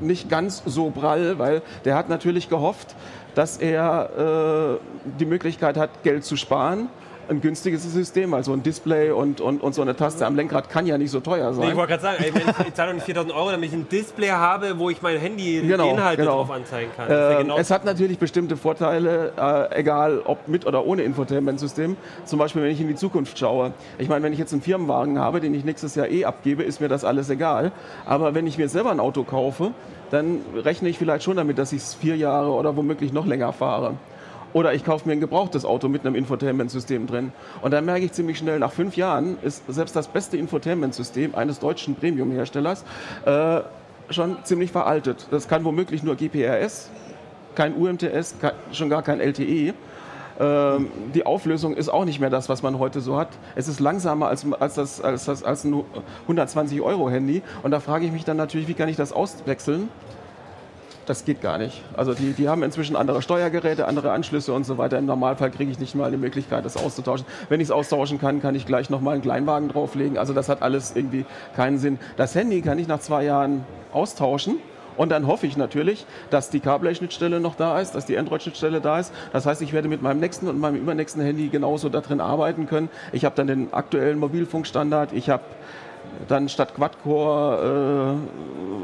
nicht 0.00 0.28
ganz 0.28 0.62
so 0.64 0.90
prall, 0.90 1.38
weil 1.38 1.62
der 1.84 1.94
hat 1.94 2.08
natürlich 2.08 2.48
gehofft, 2.48 2.96
dass 3.34 3.58
er 3.58 4.78
äh, 4.78 5.10
die 5.18 5.26
Möglichkeit 5.26 5.76
hat, 5.76 6.02
Geld 6.02 6.24
zu 6.24 6.36
sparen 6.36 6.88
ein 7.30 7.40
günstiges 7.40 7.82
System. 7.84 8.34
Also 8.34 8.52
ein 8.52 8.62
Display 8.62 9.10
und, 9.10 9.40
und, 9.40 9.62
und 9.62 9.74
so 9.74 9.82
eine 9.82 9.96
Taste 9.96 10.26
am 10.26 10.36
Lenkrad 10.36 10.68
kann 10.68 10.86
ja 10.86 10.98
nicht 10.98 11.10
so 11.10 11.20
teuer 11.20 11.54
sein. 11.54 11.64
Nee, 11.64 11.70
ich 11.70 11.76
wollte 11.76 11.90
gerade 11.90 12.02
sagen, 12.02 12.22
ey, 12.22 12.34
wenn 12.34 12.66
ich, 12.66 12.74
zahle 12.74 12.94
nicht 12.94 13.04
4000 13.04 13.34
Euro, 13.34 13.50
damit 13.50 13.70
ich 13.70 13.74
ein 13.74 13.88
Display 13.88 14.30
habe, 14.30 14.78
wo 14.78 14.90
ich 14.90 15.00
mein 15.00 15.18
Handy 15.18 15.60
genau, 15.60 15.84
die 15.84 15.90
Inhalte 15.90 16.22
genau. 16.22 16.36
drauf 16.36 16.50
anzeigen 16.50 16.90
kann. 16.96 17.06
Äh, 17.06 17.42
genau 17.42 17.56
es 17.56 17.70
hat 17.70 17.84
natürlich 17.84 18.18
bestimmte 18.18 18.56
Vorteile, 18.56 19.32
äh, 19.38 19.78
egal 19.78 20.20
ob 20.24 20.48
mit 20.48 20.66
oder 20.66 20.84
ohne 20.84 21.02
Infotainment-System. 21.02 21.96
Zum 22.24 22.38
Beispiel, 22.38 22.62
wenn 22.62 22.70
ich 22.70 22.80
in 22.80 22.88
die 22.88 22.96
Zukunft 22.96 23.38
schaue. 23.38 23.72
Ich 23.98 24.08
meine, 24.08 24.24
wenn 24.24 24.32
ich 24.32 24.38
jetzt 24.38 24.52
einen 24.52 24.62
Firmenwagen 24.62 25.18
habe, 25.18 25.40
den 25.40 25.54
ich 25.54 25.64
nächstes 25.64 25.94
Jahr 25.94 26.08
eh 26.08 26.24
abgebe, 26.24 26.62
ist 26.62 26.80
mir 26.80 26.88
das 26.88 27.04
alles 27.04 27.30
egal. 27.30 27.72
Aber 28.06 28.34
wenn 28.34 28.46
ich 28.46 28.58
mir 28.58 28.68
selber 28.68 28.90
ein 28.90 29.00
Auto 29.00 29.24
kaufe, 29.24 29.72
dann 30.10 30.40
rechne 30.56 30.88
ich 30.88 30.98
vielleicht 30.98 31.24
schon 31.24 31.36
damit, 31.36 31.58
dass 31.58 31.72
ich 31.72 31.82
es 31.82 31.94
vier 31.94 32.16
Jahre 32.16 32.50
oder 32.50 32.76
womöglich 32.76 33.12
noch 33.12 33.26
länger 33.26 33.52
fahre. 33.52 33.94
Oder 34.52 34.74
ich 34.74 34.84
kaufe 34.84 35.06
mir 35.06 35.12
ein 35.12 35.20
gebrauchtes 35.20 35.64
Auto 35.64 35.88
mit 35.88 36.04
einem 36.04 36.14
Infotainment-System 36.14 37.06
drin. 37.06 37.32
Und 37.62 37.72
dann 37.72 37.84
merke 37.84 38.04
ich 38.04 38.12
ziemlich 38.12 38.38
schnell, 38.38 38.58
nach 38.58 38.72
fünf 38.72 38.96
Jahren 38.96 39.38
ist 39.42 39.62
selbst 39.68 39.94
das 39.94 40.08
beste 40.08 40.36
Infotainment-System 40.36 41.34
eines 41.34 41.58
deutschen 41.58 41.94
Premium-Herstellers 41.94 42.84
äh, 43.24 43.60
schon 44.10 44.38
ziemlich 44.44 44.72
veraltet. 44.72 45.28
Das 45.30 45.48
kann 45.48 45.64
womöglich 45.64 46.02
nur 46.02 46.16
GPRS, 46.16 46.90
kein 47.54 47.74
UMTS, 47.74 48.36
schon 48.72 48.90
gar 48.90 49.02
kein 49.02 49.20
LTE. 49.20 49.74
Ähm, 50.40 50.88
die 51.14 51.26
Auflösung 51.26 51.74
ist 51.74 51.90
auch 51.90 52.04
nicht 52.04 52.18
mehr 52.18 52.30
das, 52.30 52.48
was 52.48 52.62
man 52.62 52.78
heute 52.78 53.00
so 53.00 53.18
hat. 53.18 53.28
Es 53.54 53.68
ist 53.68 53.78
langsamer 53.78 54.28
als, 54.28 54.46
als, 54.58 54.74
das, 54.74 55.00
als, 55.00 55.26
das, 55.26 55.44
als 55.44 55.64
ein 55.64 55.84
120-Euro-Handy. 56.28 57.42
Und 57.62 57.70
da 57.70 57.80
frage 57.80 58.06
ich 58.06 58.12
mich 58.12 58.24
dann 58.24 58.38
natürlich, 58.38 58.66
wie 58.66 58.74
kann 58.74 58.88
ich 58.88 58.96
das 58.96 59.12
auswechseln? 59.12 59.90
Das 61.10 61.24
geht 61.24 61.40
gar 61.40 61.58
nicht. 61.58 61.82
Also 61.96 62.14
die, 62.14 62.32
die 62.32 62.48
haben 62.48 62.62
inzwischen 62.62 62.94
andere 62.94 63.20
Steuergeräte, 63.20 63.88
andere 63.88 64.12
Anschlüsse 64.12 64.52
und 64.52 64.64
so 64.64 64.78
weiter. 64.78 64.96
Im 64.96 65.06
Normalfall 65.06 65.50
kriege 65.50 65.70
ich 65.70 65.80
nicht 65.80 65.96
mal 65.96 66.06
eine 66.06 66.16
Möglichkeit, 66.16 66.64
das 66.64 66.76
auszutauschen. 66.76 67.26
Wenn 67.48 67.60
ich 67.60 67.66
es 67.66 67.70
austauschen 67.72 68.20
kann, 68.20 68.40
kann 68.40 68.54
ich 68.54 68.64
gleich 68.64 68.90
nochmal 68.90 69.14
einen 69.14 69.22
Kleinwagen 69.22 69.68
drauflegen. 69.68 70.18
Also 70.18 70.32
das 70.34 70.48
hat 70.48 70.62
alles 70.62 70.94
irgendwie 70.94 71.26
keinen 71.56 71.78
Sinn. 71.78 71.98
Das 72.16 72.36
Handy 72.36 72.62
kann 72.62 72.78
ich 72.78 72.86
nach 72.86 73.00
zwei 73.00 73.24
Jahren 73.24 73.64
austauschen. 73.92 74.58
Und 74.96 75.08
dann 75.08 75.26
hoffe 75.26 75.46
ich 75.46 75.56
natürlich, 75.56 76.06
dass 76.30 76.50
die 76.50 76.60
CarPlay-Schnittstelle 76.60 77.40
noch 77.40 77.56
da 77.56 77.80
ist, 77.80 77.94
dass 77.94 78.06
die 78.06 78.18
Android-Schnittstelle 78.18 78.80
da 78.80 79.00
ist. 79.00 79.12
Das 79.32 79.46
heißt, 79.46 79.62
ich 79.62 79.72
werde 79.72 79.88
mit 79.88 80.02
meinem 80.02 80.20
nächsten 80.20 80.46
und 80.46 80.60
meinem 80.60 80.76
übernächsten 80.76 81.22
Handy 81.22 81.48
genauso 81.48 81.88
da 81.88 82.00
drin 82.02 82.20
arbeiten 82.20 82.66
können. 82.66 82.88
Ich 83.12 83.24
habe 83.24 83.34
dann 83.34 83.46
den 83.46 83.72
aktuellen 83.72 84.18
Mobilfunkstandard, 84.18 85.12
ich 85.12 85.30
habe 85.30 85.42
dann 86.28 86.48
statt 86.48 86.74
Quad-Core 86.74 88.18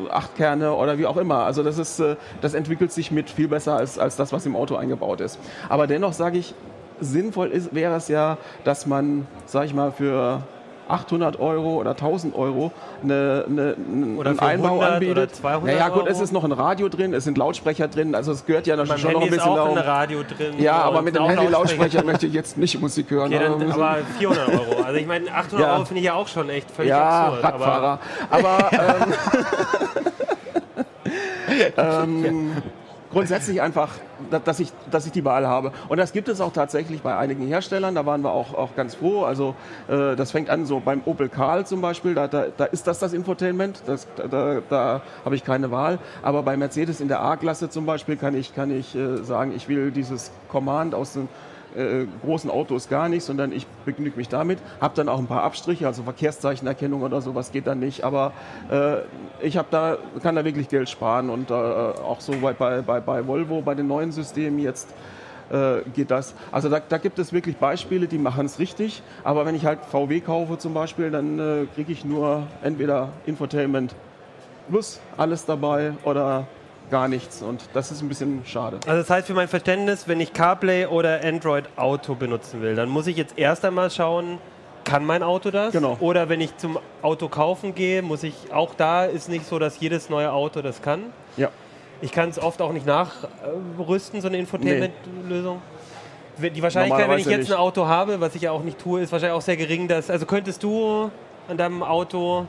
äh, 0.08 0.10
acht 0.10 0.36
Kerne 0.36 0.74
oder 0.74 0.98
wie 0.98 1.06
auch 1.06 1.16
immer. 1.16 1.44
Also 1.44 1.62
das 1.62 1.78
ist, 1.78 2.00
äh, 2.00 2.16
das 2.40 2.54
entwickelt 2.54 2.92
sich 2.92 3.10
mit 3.10 3.30
viel 3.30 3.48
besser 3.48 3.76
als, 3.76 3.98
als 3.98 4.16
das, 4.16 4.32
was 4.32 4.46
im 4.46 4.56
Auto 4.56 4.76
eingebaut 4.76 5.20
ist. 5.20 5.38
Aber 5.68 5.86
dennoch 5.86 6.12
sage 6.12 6.38
ich, 6.38 6.54
sinnvoll 7.00 7.48
ist, 7.48 7.74
wäre 7.74 7.94
es 7.96 8.08
ja, 8.08 8.38
dass 8.64 8.86
man, 8.86 9.26
sage 9.44 9.66
ich 9.66 9.74
mal, 9.74 9.92
für 9.92 10.42
800 10.88 11.40
Euro 11.40 11.76
oder 11.76 11.90
1000 11.90 12.34
Euro 12.34 12.72
eine, 13.02 13.44
eine, 13.48 13.74
oder 14.16 14.30
einen 14.30 14.40
Einbau 14.40 14.80
anbietet. 14.80 15.16
Oder 15.16 15.32
200 15.32 15.74
naja, 15.74 15.88
gut, 15.88 16.06
es 16.06 16.20
ist 16.20 16.32
noch 16.32 16.44
ein 16.44 16.52
Radio 16.52 16.88
drin, 16.88 17.14
es 17.14 17.24
sind 17.24 17.38
Lautsprecher 17.38 17.88
drin, 17.88 18.14
also 18.14 18.32
es 18.32 18.46
gehört 18.46 18.66
ja 18.66 18.76
noch, 18.76 18.86
schon 18.86 18.96
Handy 18.96 19.14
noch 19.14 19.22
ein 19.22 19.30
bisschen 19.30 19.52
ist 19.52 19.58
auch 19.58 19.76
ein 19.76 19.78
Radio 19.78 20.22
drin. 20.22 20.54
Ja, 20.58 20.82
aber 20.82 21.02
mit 21.02 21.16
dem 21.16 21.24
Handy-Lautsprecher 21.24 22.04
möchte 22.04 22.26
ich 22.26 22.32
jetzt 22.32 22.56
nicht 22.56 22.80
Musik 22.80 23.10
hören. 23.10 23.32
Okay, 23.32 23.42
dann, 23.42 23.72
aber 23.72 23.98
400 24.18 24.48
Euro. 24.48 24.82
Also 24.82 24.98
ich 24.98 25.06
meine, 25.06 25.30
800 25.30 25.66
ja. 25.66 25.74
Euro 25.74 25.84
finde 25.84 26.00
ich 26.00 26.06
ja 26.06 26.14
auch 26.14 26.28
schon 26.28 26.48
echt 26.50 26.70
völlig 26.70 26.90
ja, 26.90 27.26
absurd. 27.26 27.44
Radfahrer. 27.44 27.98
Aber, 28.30 28.58
aber 28.58 28.70
ähm, 32.04 32.24
ähm, 32.24 32.52
grundsätzlich 33.12 33.60
einfach 33.60 33.90
dass 34.30 34.60
ich, 34.60 34.72
dass 34.90 35.06
ich 35.06 35.12
die 35.12 35.24
Wahl 35.24 35.46
habe. 35.46 35.72
Und 35.88 35.98
das 35.98 36.12
gibt 36.12 36.28
es 36.28 36.40
auch 36.40 36.52
tatsächlich 36.52 37.02
bei 37.02 37.16
einigen 37.16 37.46
Herstellern. 37.46 37.94
Da 37.94 38.06
waren 38.06 38.22
wir 38.22 38.32
auch, 38.32 38.54
auch 38.54 38.74
ganz 38.74 38.94
froh. 38.94 39.24
Also 39.24 39.54
äh, 39.88 40.16
das 40.16 40.30
fängt 40.30 40.50
an 40.50 40.66
so 40.66 40.80
beim 40.80 41.02
Opel 41.04 41.28
Karl 41.28 41.66
zum 41.66 41.80
Beispiel. 41.80 42.14
Da, 42.14 42.28
da, 42.28 42.46
da 42.56 42.64
ist 42.64 42.86
das 42.86 42.98
das 42.98 43.12
Infotainment. 43.12 43.82
Das, 43.86 44.06
da 44.16 44.60
da, 44.68 45.02
habe 45.24 45.34
ich 45.34 45.44
keine 45.44 45.70
Wahl. 45.70 45.98
Aber 46.22 46.42
bei 46.42 46.56
Mercedes 46.56 47.00
in 47.00 47.08
der 47.08 47.20
A-Klasse 47.22 47.70
zum 47.70 47.86
Beispiel 47.86 48.16
kann 48.16 48.34
ich, 48.34 48.54
kann 48.54 48.70
ich 48.70 48.94
äh, 48.94 49.18
sagen, 49.22 49.52
ich 49.54 49.68
will 49.68 49.90
dieses 49.90 50.30
Command 50.48 50.94
aus 50.94 51.14
den 51.14 51.28
äh, 51.76 52.06
großen 52.24 52.50
Autos 52.50 52.88
gar 52.88 53.08
nicht, 53.08 53.24
sondern 53.24 53.52
ich 53.52 53.66
begnüge 53.84 54.16
mich 54.16 54.28
damit. 54.28 54.58
Habe 54.80 54.94
dann 54.96 55.08
auch 55.08 55.18
ein 55.18 55.26
paar 55.26 55.42
Abstriche, 55.42 55.86
also 55.86 56.02
Verkehrszeichenerkennung 56.02 57.02
oder 57.02 57.20
sowas 57.20 57.52
geht 57.52 57.66
dann 57.66 57.78
nicht. 57.80 58.04
Aber 58.04 58.32
äh, 58.70 58.98
ich 59.44 59.58
da, 59.70 59.98
kann 60.22 60.36
da 60.36 60.44
wirklich 60.44 60.68
Geld 60.68 60.88
sparen 60.88 61.30
und 61.30 61.50
äh, 61.50 61.54
auch 61.54 62.20
so 62.20 62.32
bei, 62.40 62.52
bei, 62.52 62.80
bei 62.80 63.26
Volvo, 63.26 63.60
bei 63.60 63.74
den 63.74 63.86
neuen 63.86 64.12
Systemen 64.12 64.58
jetzt 64.58 64.94
äh, 65.50 65.82
geht 65.94 66.10
das. 66.10 66.34
Also 66.50 66.68
da, 66.68 66.80
da 66.80 66.98
gibt 66.98 67.18
es 67.18 67.32
wirklich 67.32 67.56
Beispiele, 67.56 68.06
die 68.06 68.18
machen 68.18 68.46
es 68.46 68.58
richtig. 68.58 69.02
Aber 69.24 69.46
wenn 69.46 69.54
ich 69.54 69.64
halt 69.64 69.80
VW 69.84 70.20
kaufe 70.20 70.58
zum 70.58 70.74
Beispiel, 70.74 71.10
dann 71.10 71.38
äh, 71.38 71.66
kriege 71.74 71.92
ich 71.92 72.04
nur 72.04 72.44
entweder 72.62 73.10
Infotainment 73.26 73.94
plus 74.68 75.00
alles 75.16 75.44
dabei 75.44 75.92
oder 76.04 76.46
gar 76.90 77.08
nichts. 77.08 77.42
Und 77.42 77.62
das 77.72 77.90
ist 77.90 78.02
ein 78.02 78.08
bisschen 78.08 78.42
schade. 78.44 78.78
Also 78.86 79.00
das 79.00 79.10
heißt 79.10 79.26
für 79.26 79.34
mein 79.34 79.48
Verständnis, 79.48 80.08
wenn 80.08 80.20
ich 80.20 80.32
CarPlay 80.32 80.86
oder 80.86 81.24
Android 81.24 81.64
Auto 81.76 82.14
benutzen 82.14 82.62
will, 82.62 82.74
dann 82.74 82.88
muss 82.88 83.06
ich 83.06 83.16
jetzt 83.16 83.38
erst 83.38 83.64
einmal 83.64 83.90
schauen, 83.90 84.38
kann 84.84 85.04
mein 85.04 85.22
Auto 85.22 85.50
das? 85.50 85.72
Genau. 85.72 85.96
Oder 86.00 86.28
wenn 86.28 86.40
ich 86.40 86.56
zum 86.56 86.78
Auto 87.02 87.28
kaufen 87.28 87.74
gehe, 87.74 88.02
muss 88.02 88.22
ich 88.22 88.52
auch 88.52 88.74
da 88.74 89.04
ist 89.04 89.28
nicht 89.28 89.44
so, 89.44 89.58
dass 89.58 89.80
jedes 89.80 90.08
neue 90.08 90.32
Auto 90.32 90.62
das 90.62 90.80
kann. 90.80 91.02
Ja. 91.36 91.50
Ich 92.00 92.12
kann 92.12 92.28
es 92.28 92.38
oft 92.38 92.62
auch 92.62 92.72
nicht 92.72 92.86
nachrüsten, 92.86 94.20
so 94.20 94.28
eine 94.28 94.38
Infotainment-Lösung. 94.38 95.60
Die 96.38 96.62
Wahrscheinlichkeit, 96.62 97.08
wenn 97.08 97.18
ich 97.18 97.26
jetzt 97.26 97.48
nicht. 97.48 97.52
ein 97.52 97.58
Auto 97.58 97.86
habe, 97.86 98.20
was 98.20 98.34
ich 98.34 98.42
ja 98.42 98.52
auch 98.52 98.62
nicht 98.62 98.78
tue, 98.78 99.00
ist 99.00 99.10
wahrscheinlich 99.10 99.36
auch 99.36 99.42
sehr 99.42 99.56
gering. 99.56 99.88
Dass, 99.88 100.10
also 100.10 100.26
könntest 100.26 100.62
du 100.62 101.10
an 101.48 101.56
deinem 101.56 101.82
Auto 101.82 102.46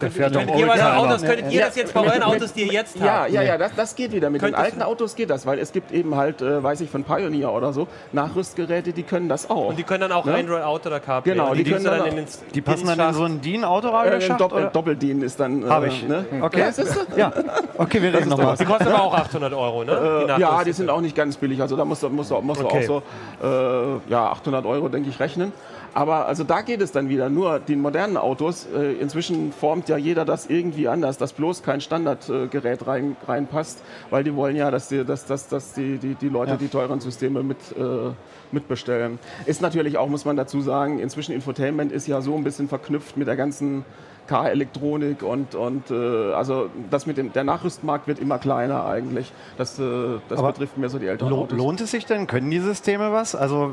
Der 0.00 0.10
fährt 0.10 0.34
doch 0.34 0.46
Oldtimer. 0.46 0.98
Autos, 0.98 1.22
könntet 1.22 1.50
ihr 1.52 1.60
Ja. 1.60 1.66
das 1.66 1.76
jetzt 1.76 1.94
bei 1.94 2.00
euren 2.00 2.22
Autos, 2.22 2.52
die 2.52 2.62
ihr 2.62 2.72
jetzt 2.72 2.96
Ja, 2.96 3.20
habt? 3.20 3.30
ja, 3.30 3.42
ja, 3.42 3.56
das, 3.58 3.72
das 3.74 3.94
geht 3.94 4.12
wieder. 4.12 4.30
Mit 4.30 4.42
den 4.42 4.46
Könntest 4.52 4.64
alten 4.64 4.82
Autos 4.82 5.14
geht 5.14 5.30
das, 5.30 5.46
weil 5.46 5.58
es 5.58 5.72
gibt 5.72 5.92
eben 5.92 6.14
halt, 6.16 6.42
äh, 6.42 6.62
weiß 6.62 6.80
ich, 6.82 6.90
von 6.90 7.04
Pioneer 7.04 7.52
oder 7.52 7.72
so, 7.72 7.86
Nachrüstgeräte, 8.12 8.92
die 8.92 9.02
können 9.02 9.28
das 9.28 9.48
auch. 9.48 9.68
Und 9.68 9.78
die 9.78 9.82
können 9.84 10.00
dann 10.02 10.12
auch 10.12 10.24
Ne? 10.24 10.34
Android 10.34 10.62
Auto 10.62 10.88
oder 10.88 11.00
CarPlay. 11.00 11.32
Genau, 11.34 11.50
Und 11.50 11.56
die 11.58 11.64
tust 11.64 11.84
können 11.84 11.98
dann- 11.98 12.08
in 12.08 12.16
den 12.16 12.26
Die 12.54 12.60
passen 12.60 12.86
dann 12.86 13.00
in 13.08 13.14
so 13.14 13.24
einen 13.24 13.36
äh, 13.38 13.40
DIN-Autoradioschacht? 13.40 14.40
Dopp 14.40 14.52
oder? 14.52 14.66
Doppeldien 14.66 15.22
ist 15.22 15.38
dann. 15.40 15.62
Äh, 15.62 15.68
Hab 15.68 15.84
ich. 15.86 16.06
Ne? 16.06 16.24
Okay. 16.42 16.60
Ja? 16.60 16.66
Ja, 17.16 17.32
okay, 17.78 18.02
wir 18.02 18.12
reden 18.12 18.28
nochmal. 18.28 18.56
Die 18.56 18.64
kosten 18.64 18.88
aber 18.88 19.02
auch 19.02 19.14
800 19.14 19.52
Euro, 19.54 19.84
ne? 19.84 19.92
Äh, 19.92 20.28
ja, 20.28 20.38
Nachrüstung. 20.38 20.64
die 20.66 20.72
sind 20.72 20.90
auch 20.90 21.00
nicht 21.00 21.16
ganz 21.16 21.36
billig. 21.36 21.60
Also 21.62 21.76
da 21.76 21.84
musst 21.84 22.02
du, 22.02 22.08
musst 22.10 22.30
du, 22.30 22.40
musst 22.40 22.60
du 22.60 22.66
Okay. 22.66 22.88
auch 22.88 23.02
so 23.40 23.46
äh, 23.46 24.10
ja, 24.12 24.26
800 24.30 24.66
Euro, 24.66 24.88
denke 24.88 25.08
ich, 25.08 25.18
rechnen. 25.20 25.52
Aber 25.96 26.26
also 26.26 26.44
da 26.44 26.60
geht 26.60 26.82
es 26.82 26.92
dann 26.92 27.08
wieder. 27.08 27.30
Nur 27.30 27.58
die 27.58 27.74
modernen 27.74 28.18
Autos, 28.18 28.66
äh, 28.66 28.92
inzwischen 29.00 29.50
formt 29.50 29.88
ja 29.88 29.96
jeder 29.96 30.26
das 30.26 30.44
irgendwie 30.44 30.88
anders, 30.88 31.16
dass 31.16 31.32
bloß 31.32 31.62
kein 31.62 31.80
Standardgerät 31.80 32.86
rein, 32.86 33.16
reinpasst, 33.26 33.82
weil 34.10 34.22
die 34.22 34.34
wollen 34.34 34.56
ja, 34.56 34.70
dass 34.70 34.88
die, 34.88 35.06
dass, 35.06 35.24
dass, 35.24 35.48
dass 35.48 35.72
die, 35.72 35.96
die, 35.96 36.14
die 36.14 36.28
Leute 36.28 36.58
die 36.58 36.68
teuren 36.68 37.00
Systeme 37.00 37.42
mit, 37.42 37.56
äh, 37.78 38.10
mitbestellen. 38.52 39.18
Ist 39.46 39.62
natürlich 39.62 39.96
auch, 39.96 40.10
muss 40.10 40.26
man 40.26 40.36
dazu 40.36 40.60
sagen, 40.60 40.98
inzwischen 40.98 41.32
Infotainment 41.32 41.92
ist 41.92 42.06
ja 42.06 42.20
so 42.20 42.36
ein 42.36 42.44
bisschen 42.44 42.68
verknüpft 42.68 43.16
mit 43.16 43.26
der 43.26 43.36
ganzen 43.36 43.82
Car-Elektronik 44.26 45.22
und, 45.22 45.54
und 45.54 45.90
äh, 45.90 46.32
also 46.32 46.68
das 46.90 47.06
mit 47.06 47.16
dem, 47.16 47.32
der 47.32 47.44
Nachrüstmarkt 47.44 48.06
wird 48.06 48.18
immer 48.18 48.38
kleiner 48.38 48.84
eigentlich. 48.86 49.32
Das, 49.56 49.78
äh, 49.78 49.82
das 50.28 50.38
Aber 50.38 50.52
betrifft 50.52 50.76
mehr 50.78 50.88
so 50.88 50.98
die 50.98 51.06
älteren 51.06 51.30
Lo 51.30 51.42
Autos. 51.42 51.56
lohnt 51.58 51.80
es 51.80 51.90
sich 51.90 52.06
denn? 52.06 52.26
Können 52.26 52.50
die 52.50 52.60
Systeme 52.60 53.12
was? 53.12 53.34
Also, 53.34 53.72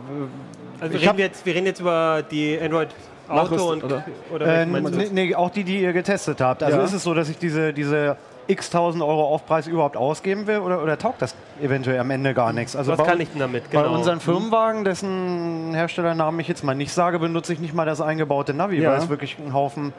Also 0.80 0.94
wir 0.94 1.02
reden, 1.02 1.20
jetzt, 1.20 1.46
wir 1.46 1.56
reden 1.56 1.66
jetzt 1.66 1.80
über 1.80 2.24
die 2.30 2.60
Android 2.60 2.90
Auto 3.30 3.72
und 3.72 3.84
oder? 3.86 4.04
oder 4.34 4.46
äh, 4.46 4.66
nee, 4.66 5.10
nee, 5.12 5.36
auch 5.36 5.50
die, 5.50 5.64
die 5.64 5.82
ihr 5.82 5.94
getestet 5.94 6.42
habt. 6.42 6.62
Also 6.62 6.78
Ja. 6.78 6.84
ist 6.84 6.94
es 6.94 7.04
so, 7.04 7.14
dass 7.14 7.30
ich 7.30 7.38
diese, 7.38 7.72
diese 7.74 8.18
x 8.48 8.70
tausend 8.70 9.02
Euro 9.02 9.24
Aufpreis 9.24 9.68
überhaupt 9.68 9.96
ausgeben 9.96 10.46
will 10.48 10.58
oder, 10.60 10.84
oder 10.84 10.98
taugt 10.98 11.22
das 11.22 11.34
eventuell 11.62 11.98
am 12.00 12.12
Ende 12.12 12.34
gar 12.34 12.52
nichts? 12.52 12.76
Also 12.76 12.92
Was 12.92 12.98
bei, 13.00 13.06
kann 13.06 13.22
ich 13.22 13.30
denn 13.30 13.40
damit? 13.40 13.72
bei 13.72 13.82
Genau. 13.82 13.96
unseren 13.96 14.20
Firmenwagen, 14.20 14.84
dessen 14.84 15.72
Herstellernamen 15.74 16.42
ich 16.42 16.50
jetzt 16.50 16.66
mal 16.66 16.76
nicht 16.76 16.92
sage, 16.92 17.18
benutze 17.20 17.54
ich 17.54 17.60
nicht 17.60 17.74
mal 17.74 17.86
das 17.86 18.02
eingebaute 18.02 18.54
Navi, 18.54 18.82
Ja. 18.82 18.92
weil 18.92 18.98
es 19.00 19.08
wirklich 19.08 19.38
ein 19.40 19.54
Haufen 19.54 19.94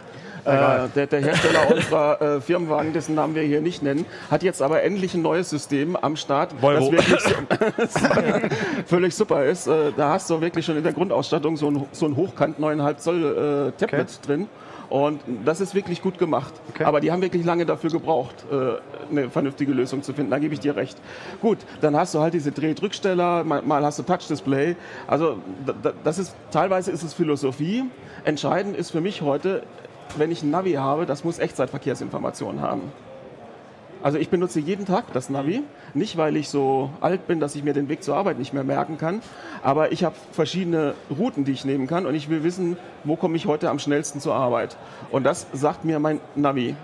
Äh, 0.45 0.89
der, 0.95 1.07
der 1.07 1.21
Hersteller 1.23 1.71
unserer 1.75 2.21
äh, 2.21 2.41
Firmenwagen, 2.41 2.93
dessen 2.93 3.15
Namen 3.15 3.35
wir 3.35 3.43
hier 3.43 3.61
nicht 3.61 3.83
nennen, 3.83 4.05
hat 4.31 4.43
jetzt 4.43 4.61
aber 4.63 4.83
endlich 4.83 5.15
ein 5.15 5.23
neues 5.23 5.51
System 5.51 5.97
am 5.97 6.17
Start, 6.17 6.61
Volvo. 6.63 6.91
das 6.93 7.09
wirklich 7.11 7.21
so, 7.89 7.99
völlig 8.87 9.15
super 9.15 9.45
ist. 9.45 9.67
Äh, 9.67 9.93
da 9.97 10.11
hast 10.11 10.29
du 10.31 10.41
wirklich 10.41 10.65
schon 10.65 10.77
in 10.77 10.83
der 10.83 10.93
Grundausstattung 10.93 11.57
so 11.57 11.71
ein, 11.71 11.85
so 11.93 12.07
ein 12.07 12.17
Hochkant 12.17 12.59
9,5 12.59 12.97
Zoll 12.99 13.73
äh, 13.77 13.81
Tablet 13.81 14.01
Okay. 14.05 14.27
drin. 14.27 14.49
Und 14.91 15.23
das 15.47 15.61
ist 15.63 15.75
wirklich 15.75 16.03
gut 16.03 16.19
gemacht. 16.19 16.53
Okay. 16.69 16.85
Aber 16.85 17.01
die 17.01 17.11
haben 17.11 17.23
wirklich 17.23 17.45
lange 17.45 17.65
dafür 17.65 17.91
gebraucht, 17.91 18.45
äh, 18.53 18.75
eine 19.11 19.31
vernünftige 19.31 19.73
Lösung 19.73 20.03
zu 20.03 20.13
finden. 20.13 20.31
Da 20.31 20.39
gebe 20.39 20.53
ich 20.55 20.61
dir 20.61 20.77
recht. 20.77 20.99
Gut, 21.41 21.59
dann 21.81 21.97
hast 21.97 22.15
du 22.15 22.21
halt 22.21 22.35
diese 22.35 22.53
Drehdrücksteller, 22.53 23.45
mal, 23.45 23.83
hast 23.83 23.99
du 23.99 24.03
Touch-Display. 24.03 24.77
Also 25.07 25.39
da- 25.67 25.75
da- 25.83 25.93
das 26.05 26.19
ist 26.19 26.37
teilweise 26.51 26.91
ist 26.91 27.03
es 27.03 27.15
Philosophie. 27.15 27.85
Entscheidend 28.25 28.77
ist 28.77 28.91
für 28.91 29.01
mich 29.01 29.23
heute, 29.23 29.63
wenn 30.17 30.31
ich 30.31 30.43
ein 30.43 30.51
Navi 30.51 30.73
habe, 30.73 31.07
das 31.07 31.25
muss 31.25 31.38
Echtzeitverkehrsinformationen 31.38 32.61
haben. 32.61 32.93
Also 34.05 34.19
ich 34.19 34.29
benutze 34.29 34.61
jeden 34.61 34.85
Tag 34.85 35.14
das 35.14 35.31
Navi, 35.31 35.62
nicht 35.95 36.19
weil 36.19 36.37
ich 36.37 36.51
so 36.51 36.90
alt 37.01 37.27
bin, 37.27 37.40
dass 37.40 37.55
ich 37.55 37.64
mir 37.64 37.73
den 37.73 37.88
Weg 37.88 38.03
zur 38.03 38.17
Arbeit 38.17 38.38
nicht 38.38 38.53
mehr 38.53 38.62
merken 38.62 38.99
kann, 38.99 39.23
aber 39.62 39.93
ich 39.93 40.05
habe 40.05 40.14
verschiedene 40.31 40.93
Routen, 41.09 41.47
die 41.47 41.53
ich 41.53 41.64
nehmen 41.64 41.87
kann 41.87 42.05
und 42.05 42.14
ich 42.14 42.29
will 42.29 42.45
wissen, 42.45 42.77
wo 43.05 43.17
komme 43.17 43.37
ich 43.37 43.47
heute 43.47 43.71
am 43.71 43.79
schnellsten 43.79 44.21
zur 44.21 44.35
Arbeit. 44.35 44.77
Und 45.11 45.25
das 45.25 45.47
sagt 45.55 45.87
mir 45.87 46.01
mein 46.01 46.21
Navi. 46.35 46.77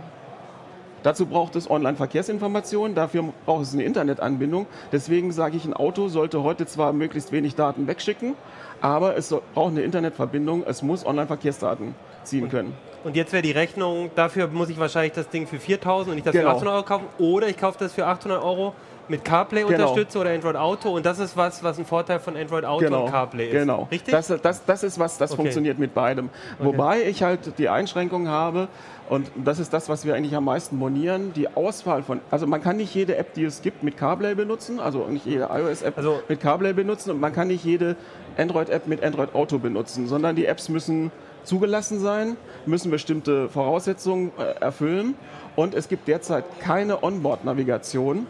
Dazu 1.03 1.27
braucht 1.27 1.57
es 1.57 1.71
Online-Verkehrsinformationen, 1.71 2.95
dafür 2.95 3.25
braucht 3.45 3.65
es 3.65 3.75
eine 3.75 3.85
Internetanbindung. 3.85 4.67
Deswegen 4.91 5.31
sage 5.31 5.59
ich, 5.59 5.67
ein 5.67 5.75
Auto 5.75 6.09
sollte 6.09 6.43
heute 6.43 6.65
zwar 6.65 6.95
möglichst 6.95 7.33
wenig 7.33 7.55
Daten 7.55 7.87
wegschicken, 7.87 8.35
aber 8.81 9.15
es 9.19 9.29
braucht 9.55 9.73
eine 9.73 9.83
Internetverbindung, 9.83 10.65
es 10.67 10.83
muss 10.83 11.05
Online-Verkehrsdaten 11.05 11.95
ziehen 12.25 12.49
können. 12.49 12.75
Und 13.03 13.17
jetzt 13.17 13.33
wäre 13.33 13.43
die 13.43 13.53
Rechnung, 13.53 14.11
dafür 14.15 14.49
muss 14.49 14.69
ich 14.69 14.79
wahrscheinlich 14.79 15.13
das 15.15 15.29
Ding 15.31 15.47
für 15.47 15.59
4000 15.59 16.11
und 16.11 16.15
nicht 16.17 16.27
das 16.27 16.33
für 16.35 16.41
Genau. 16.43 16.51
800 16.53 16.75
Euro 16.75 16.83
kaufen. 16.85 17.07
Oder 17.19 17.49
ich 17.49 17.57
kaufe 17.57 17.79
das 17.79 17.95
für 17.95 18.05
800 18.07 18.43
Euro 18.43 18.75
mit 19.09 19.25
CarPlay 19.25 19.63
Genau. 19.65 19.73
unterstütze 19.91 20.19
oder 20.19 20.31
Android 20.31 20.55
Auto. 20.57 20.91
Und 20.95 21.07
das 21.07 21.19
ist 21.19 21.35
was, 21.37 21.65
was 21.65 21.79
ein 21.79 21.87
Vorteil 21.87 22.21
von 22.21 22.37
Android 22.37 22.65
Auto 22.67 22.85
und 22.95 23.11
CarPlay 23.11 23.47
ist. 23.47 23.53
Genau. 23.53 23.89
Richtig? 23.91 24.13
Das, 24.13 24.29
das, 24.43 24.65
das 24.67 24.83
ist 24.83 24.99
was, 24.99 25.17
das 25.19 25.31
Okay. 25.33 25.41
funktioniert 25.43 25.79
mit 25.79 25.95
beidem. 25.95 26.29
Wobei 26.59 27.03
ich 27.05 27.23
halt 27.23 27.59
die 27.59 27.69
Einschränkung 27.71 28.29
habe, 28.29 28.69
und 29.09 29.33
das 29.35 29.59
ist 29.59 29.73
das, 29.73 29.89
was 29.89 30.05
wir 30.05 30.15
eigentlich 30.15 30.37
am 30.37 30.45
meisten 30.45 30.77
monieren, 30.77 31.33
die 31.35 31.49
Auswahl 31.57 32.03
von, 32.05 32.21
also 32.31 32.47
man 32.47 32.63
kann 32.63 32.77
nicht 32.77 32.95
jede 32.95 33.17
App, 33.17 33.33
die 33.35 33.45
es 33.45 33.63
gibt, 33.63 33.83
mit 33.83 33.97
CarPlay 33.97 34.35
benutzen, 34.35 34.79
also 34.79 35.07
nicht 35.09 35.25
jede 35.27 35.49
iOS-App 35.53 35.97
Also- 35.97 36.21
mit 36.29 36.41
CarPlay 36.41 36.75
benutzen 36.75 37.11
und 37.13 37.19
man 37.19 37.33
kann 37.33 37.49
nicht 37.49 37.65
jede 37.65 37.97
Android-App 38.37 38.87
mit 38.87 39.03
Android 39.03 39.35
Auto 39.35 39.59
benutzen, 39.59 40.07
sondern 40.07 40.37
die 40.37 40.45
Apps 40.47 40.69
müssen 40.69 41.11
zugelassen 41.45 42.01
sein, 42.01 42.37
müssen 42.67 42.91
bestimmte 42.91 43.49
Voraussetzungen 43.49 44.33
äh, 44.39 44.61
erfüllen. 44.61 45.15
Und 45.57 45.75
es 45.75 45.89
gibt 45.89 46.09
derzeit 46.09 46.45
keine 46.61 47.03
Onboard-Navigation, 47.03 48.27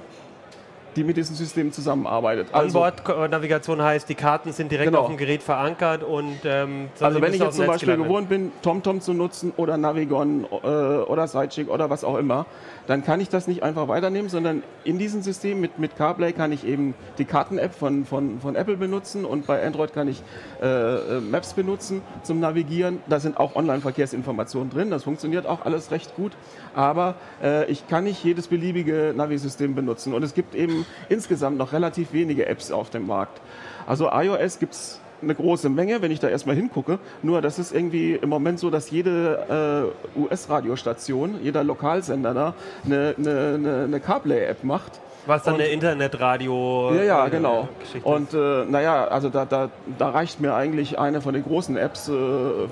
die 0.96 1.04
mit 1.04 1.16
diesem 1.16 1.36
System 1.36 1.72
zusammenarbeitet. 1.72 2.48
Also- 2.52 2.78
Onboard-Navigation 2.80 3.82
heißt, 3.82 4.08
die 4.08 4.14
Karten 4.14 4.52
sind 4.52 4.70
direkt 4.72 4.88
Genau. 4.90 5.00
auf 5.02 5.06
dem 5.08 5.16
Gerät 5.16 5.42
verankert 5.42 6.02
und 6.02 6.38
ähm, 6.44 6.88
Also 7.00 7.20
wenn 7.20 7.32
ich 7.32 7.40
jetzt 7.40 7.56
zum 7.56 7.66
Netz 7.66 7.72
Beispiel 7.74 7.96
gewohnt 7.96 8.28
bin, 8.28 8.52
TomTom 8.62 9.00
zu 9.00 9.12
nutzen 9.12 9.52
oder 9.56 9.76
Navigon 9.76 10.44
äh, 10.50 10.66
oder 10.66 11.26
Sidechick 11.28 11.68
oder 11.70 11.90
was 11.90 12.04
auch 12.04 12.16
immer, 12.16 12.46
dann 12.86 13.04
kann 13.04 13.20
ich 13.20 13.28
das 13.28 13.46
nicht 13.46 13.62
einfach 13.62 13.88
weiternehmen, 13.88 14.28
sondern 14.28 14.62
in 14.84 14.98
diesem 14.98 15.22
System 15.22 15.60
mit, 15.60 15.78
mit 15.78 15.96
CarPlay 15.96 16.32
kann 16.32 16.50
ich 16.52 16.66
eben 16.66 16.94
die 17.18 17.24
Karten-App 17.24 17.74
von, 17.74 18.04
von, 18.04 18.40
von 18.40 18.56
Apple 18.56 18.76
benutzen 18.76 19.24
und 19.24 19.46
bei 19.46 19.64
Android 19.64 19.92
kann 19.92 20.08
ich 20.08 20.22
äh, 20.60 20.66
äh, 20.66 21.20
Maps 21.20 21.52
benutzen 21.54 22.02
zum 22.22 22.40
Navigieren. 22.40 23.00
Da 23.08 23.20
sind 23.20 23.38
auch 23.38 23.54
Online-Verkehrsinformationen 23.54 24.70
drin, 24.70 24.90
das 24.90 25.04
funktioniert 25.04 25.46
auch 25.46 25.64
alles 25.64 25.90
recht 25.90 26.16
gut, 26.16 26.32
aber 26.74 27.14
äh, 27.42 27.70
ich 27.70 27.86
kann 27.88 28.04
nicht 28.04 28.22
jedes 28.24 28.48
beliebige 28.48 29.12
Navi-System 29.16 29.74
benutzen 29.74 30.14
und 30.14 30.22
es 30.22 30.34
gibt 30.34 30.54
eben 30.54 30.79
insgesamt 31.08 31.58
noch 31.58 31.72
relativ 31.72 32.12
wenige 32.12 32.46
Apps 32.46 32.70
auf 32.70 32.90
dem 32.90 33.06
Markt. 33.06 33.40
Also 33.86 34.10
iOS 34.10 34.58
gibt 34.58 34.74
es 34.74 35.00
eine 35.22 35.34
große 35.34 35.68
Menge, 35.68 36.02
wenn 36.02 36.10
ich 36.10 36.20
da 36.20 36.28
erstmal 36.28 36.56
hingucke. 36.56 36.98
Nur 37.22 37.42
das 37.42 37.58
ist 37.58 37.72
irgendwie 37.72 38.14
im 38.14 38.28
Moment 38.28 38.58
so, 38.58 38.70
dass 38.70 38.90
jede 38.90 39.92
äh, 40.16 40.18
US-Radiostation, 40.18 41.40
jeder 41.42 41.64
Lokalsender 41.64 42.34
da 42.34 42.54
eine, 42.84 43.14
eine, 43.18 43.54
eine, 43.54 43.84
eine 43.84 44.00
CarPlay-App 44.00 44.64
macht. 44.64 45.00
Was 45.26 45.42
dann 45.42 45.54
Und- 45.54 45.60
eine 45.60 45.70
Internetradio. 45.70 46.92
Ja, 46.94 47.02
ja, 47.02 47.26
äh, 47.26 47.30
genau. 47.30 47.68
Geschichte 47.80 48.08
Und 48.08 48.32
äh, 48.34 48.64
naja, 48.64 49.04
also 49.08 49.28
da, 49.28 49.44
da, 49.44 49.68
da 49.98 50.10
reicht 50.10 50.40
mir 50.40 50.54
eigentlich 50.54 50.98
eine 50.98 51.20
von 51.20 51.34
den 51.34 51.44
großen 51.44 51.76
Apps, 51.76 52.08
äh, 52.08 52.12
äh, 52.12 52.66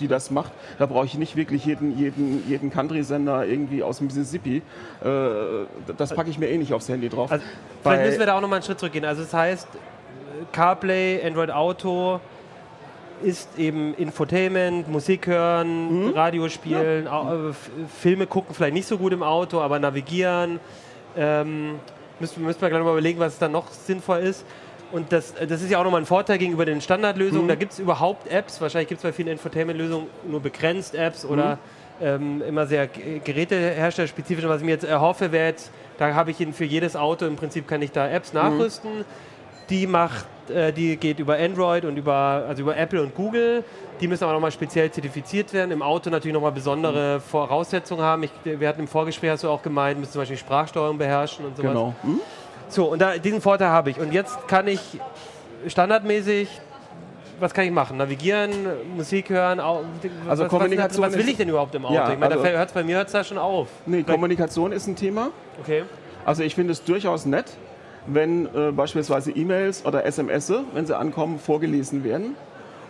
die 0.00 0.08
das 0.08 0.30
macht. 0.30 0.50
Da 0.78 0.86
brauche 0.86 1.06
ich 1.06 1.16
nicht 1.16 1.36
wirklich 1.36 1.64
jeden, 1.64 1.96
jeden, 1.96 2.42
jeden 2.48 2.70
Country-Sender 2.70 3.46
irgendwie 3.46 3.82
aus 3.82 4.00
Mississippi. 4.00 4.56
Äh, 5.04 5.08
das 5.96 6.12
packe 6.14 6.30
ich 6.30 6.38
mir 6.38 6.48
eh 6.48 6.58
nicht 6.58 6.72
aufs 6.72 6.88
Handy 6.88 7.08
drauf. 7.08 7.30
Also, 7.30 7.44
vielleicht 7.82 8.04
müssen 8.06 8.18
wir 8.18 8.26
da 8.26 8.36
auch 8.36 8.40
nochmal 8.40 8.56
einen 8.58 8.64
Schritt 8.64 8.80
zurückgehen. 8.80 9.04
Also 9.04 9.22
das 9.22 9.32
heißt, 9.32 9.68
CarPlay, 10.50 11.22
Android 11.24 11.50
Auto 11.50 12.20
ist 13.22 13.56
eben 13.56 13.94
Infotainment, 13.94 14.88
Musik 14.90 15.28
hören, 15.28 16.06
Mhm. 16.08 16.12
Radio 16.14 16.48
spielen, 16.48 17.06
äh, 17.06 17.48
F- 17.50 17.70
Filme 18.00 18.26
gucken, 18.26 18.52
vielleicht 18.54 18.74
nicht 18.74 18.88
so 18.88 18.98
gut 18.98 19.12
im 19.12 19.22
Auto, 19.22 19.60
aber 19.60 19.78
navigieren. 19.78 20.58
Ähm, 21.16 21.78
müssen, 22.20 22.44
müssen 22.44 22.60
wir 22.60 22.68
gleich 22.70 22.82
mal 22.82 22.90
überlegen, 22.92 23.18
was 23.18 23.38
dann 23.38 23.52
noch 23.52 23.70
sinnvoll 23.70 24.18
ist. 24.20 24.44
Und 24.92 25.10
das, 25.12 25.32
äh, 25.32 25.46
das 25.46 25.62
ist 25.62 25.70
ja 25.70 25.78
auch 25.78 25.84
nochmal 25.84 26.02
ein 26.02 26.06
Vorteil 26.06 26.38
gegenüber 26.38 26.64
den 26.64 26.76
Mhm. 26.76 26.80
Standardlösungen. 26.82 27.48
Da 27.48 27.54
gibt 27.54 27.72
es 27.72 27.78
überhaupt 27.78 28.28
Apps, 28.30 28.60
wahrscheinlich 28.60 28.88
gibt 28.88 28.98
es 28.98 29.02
bei 29.02 29.12
vielen 29.12 29.28
Infotainment-Lösungen 29.28 30.06
nur 30.28 30.40
begrenzt 30.40 30.94
Apps 30.94 31.24
oder 31.24 31.56
Mhm. 32.00 32.04
ähm, 32.06 32.42
immer 32.46 32.66
sehr 32.66 32.86
geräteherstellerspezifisch. 32.86 34.44
Was 34.46 34.58
ich 34.60 34.64
mir 34.64 34.72
jetzt 34.72 34.84
erhoffe, 34.84 35.32
wäre 35.32 35.46
jetzt, 35.48 35.70
da 35.98 36.14
habe 36.14 36.30
ich 36.30 36.46
für 36.52 36.64
jedes 36.64 36.96
Auto 36.96 37.26
im 37.26 37.36
Prinzip 37.36 37.66
kann 37.68 37.82
ich 37.82 37.92
da 37.92 38.06
Mhm. 38.06 38.14
Apps 38.14 38.32
nachrüsten. 38.32 38.90
Die 39.70 39.86
macht, 39.86 40.26
äh, 40.54 40.72
die 40.72 40.96
geht 40.96 41.18
über 41.18 41.36
Android 41.36 41.84
und 41.84 41.96
über, 41.96 42.44
also 42.48 42.62
über 42.62 42.76
Apple 42.76 43.02
und 43.02 43.14
Google. 43.14 43.64
Die 44.00 44.08
müssen 44.08 44.24
aber 44.24 44.32
nochmal 44.32 44.52
speziell 44.52 44.90
zertifiziert 44.90 45.52
werden. 45.52 45.70
Im 45.70 45.82
Auto 45.82 46.10
natürlich 46.10 46.34
nochmal 46.34 46.52
besondere 46.52 47.16
Mhm. 47.18 47.20
Voraussetzungen 47.22 48.02
haben. 48.02 48.22
Ich, 48.24 48.30
wir 48.44 48.68
hatten 48.68 48.80
im 48.80 48.88
Vorgespräch, 48.88 49.30
hast 49.30 49.44
du 49.44 49.48
auch 49.48 49.62
gemeint, 49.62 49.98
müssen 50.00 50.12
zum 50.12 50.22
Beispiel 50.22 50.36
Sprachsteuerung 50.36 50.98
beherrschen 50.98 51.44
und 51.46 51.56
sowas. 51.56 51.70
Genau. 51.70 51.94
Hm? 52.02 52.20
So, 52.68 52.86
und 52.86 53.00
da, 53.00 53.18
diesen 53.18 53.40
Vorteil 53.40 53.68
habe 53.68 53.90
ich. 53.90 53.98
Und 54.00 54.12
jetzt 54.12 54.48
kann 54.48 54.66
ich 54.66 54.80
standardmäßig, 55.66 56.48
was 57.40 57.52
kann 57.54 57.64
ich 57.64 57.70
machen? 57.70 57.96
Navigieren, 57.96 58.50
Musik 58.96 59.30
hören? 59.30 59.60
Also 59.60 59.84
was, 60.44 60.48
Kommunikation 60.48 61.04
Was, 61.04 61.12
was 61.12 61.18
will 61.18 61.28
ich 61.28 61.36
denn 61.36 61.48
überhaupt 61.48 61.74
im 61.74 61.84
Auto? 61.84 61.94
Ja, 61.94 62.12
ich 62.12 62.18
meine, 62.18 62.34
also- 62.34 62.44
da 62.44 62.50
hört 62.50 62.68
es 62.68 62.74
bei 62.74 62.82
mir 62.84 62.96
hört's 62.96 63.12
da 63.12 63.22
schon 63.24 63.38
auf. 63.38 63.68
Nee, 63.86 64.02
Kommunikation 64.02 64.72
ist 64.72 64.86
ein 64.86 64.96
Thema. 64.96 65.30
Okay. 65.60 65.84
Also 66.24 66.42
ich 66.44 66.54
finde 66.54 66.72
es 66.72 66.82
durchaus 66.84 67.26
nett, 67.26 67.46
wenn 68.06 68.46
äh, 68.46 68.72
beispielsweise 68.72 69.30
E-Mails 69.30 69.84
oder 69.84 70.04
SMS, 70.04 70.52
wenn 70.72 70.86
sie 70.86 70.96
ankommen, 70.96 71.38
vorgelesen 71.38 72.04
werden 72.04 72.36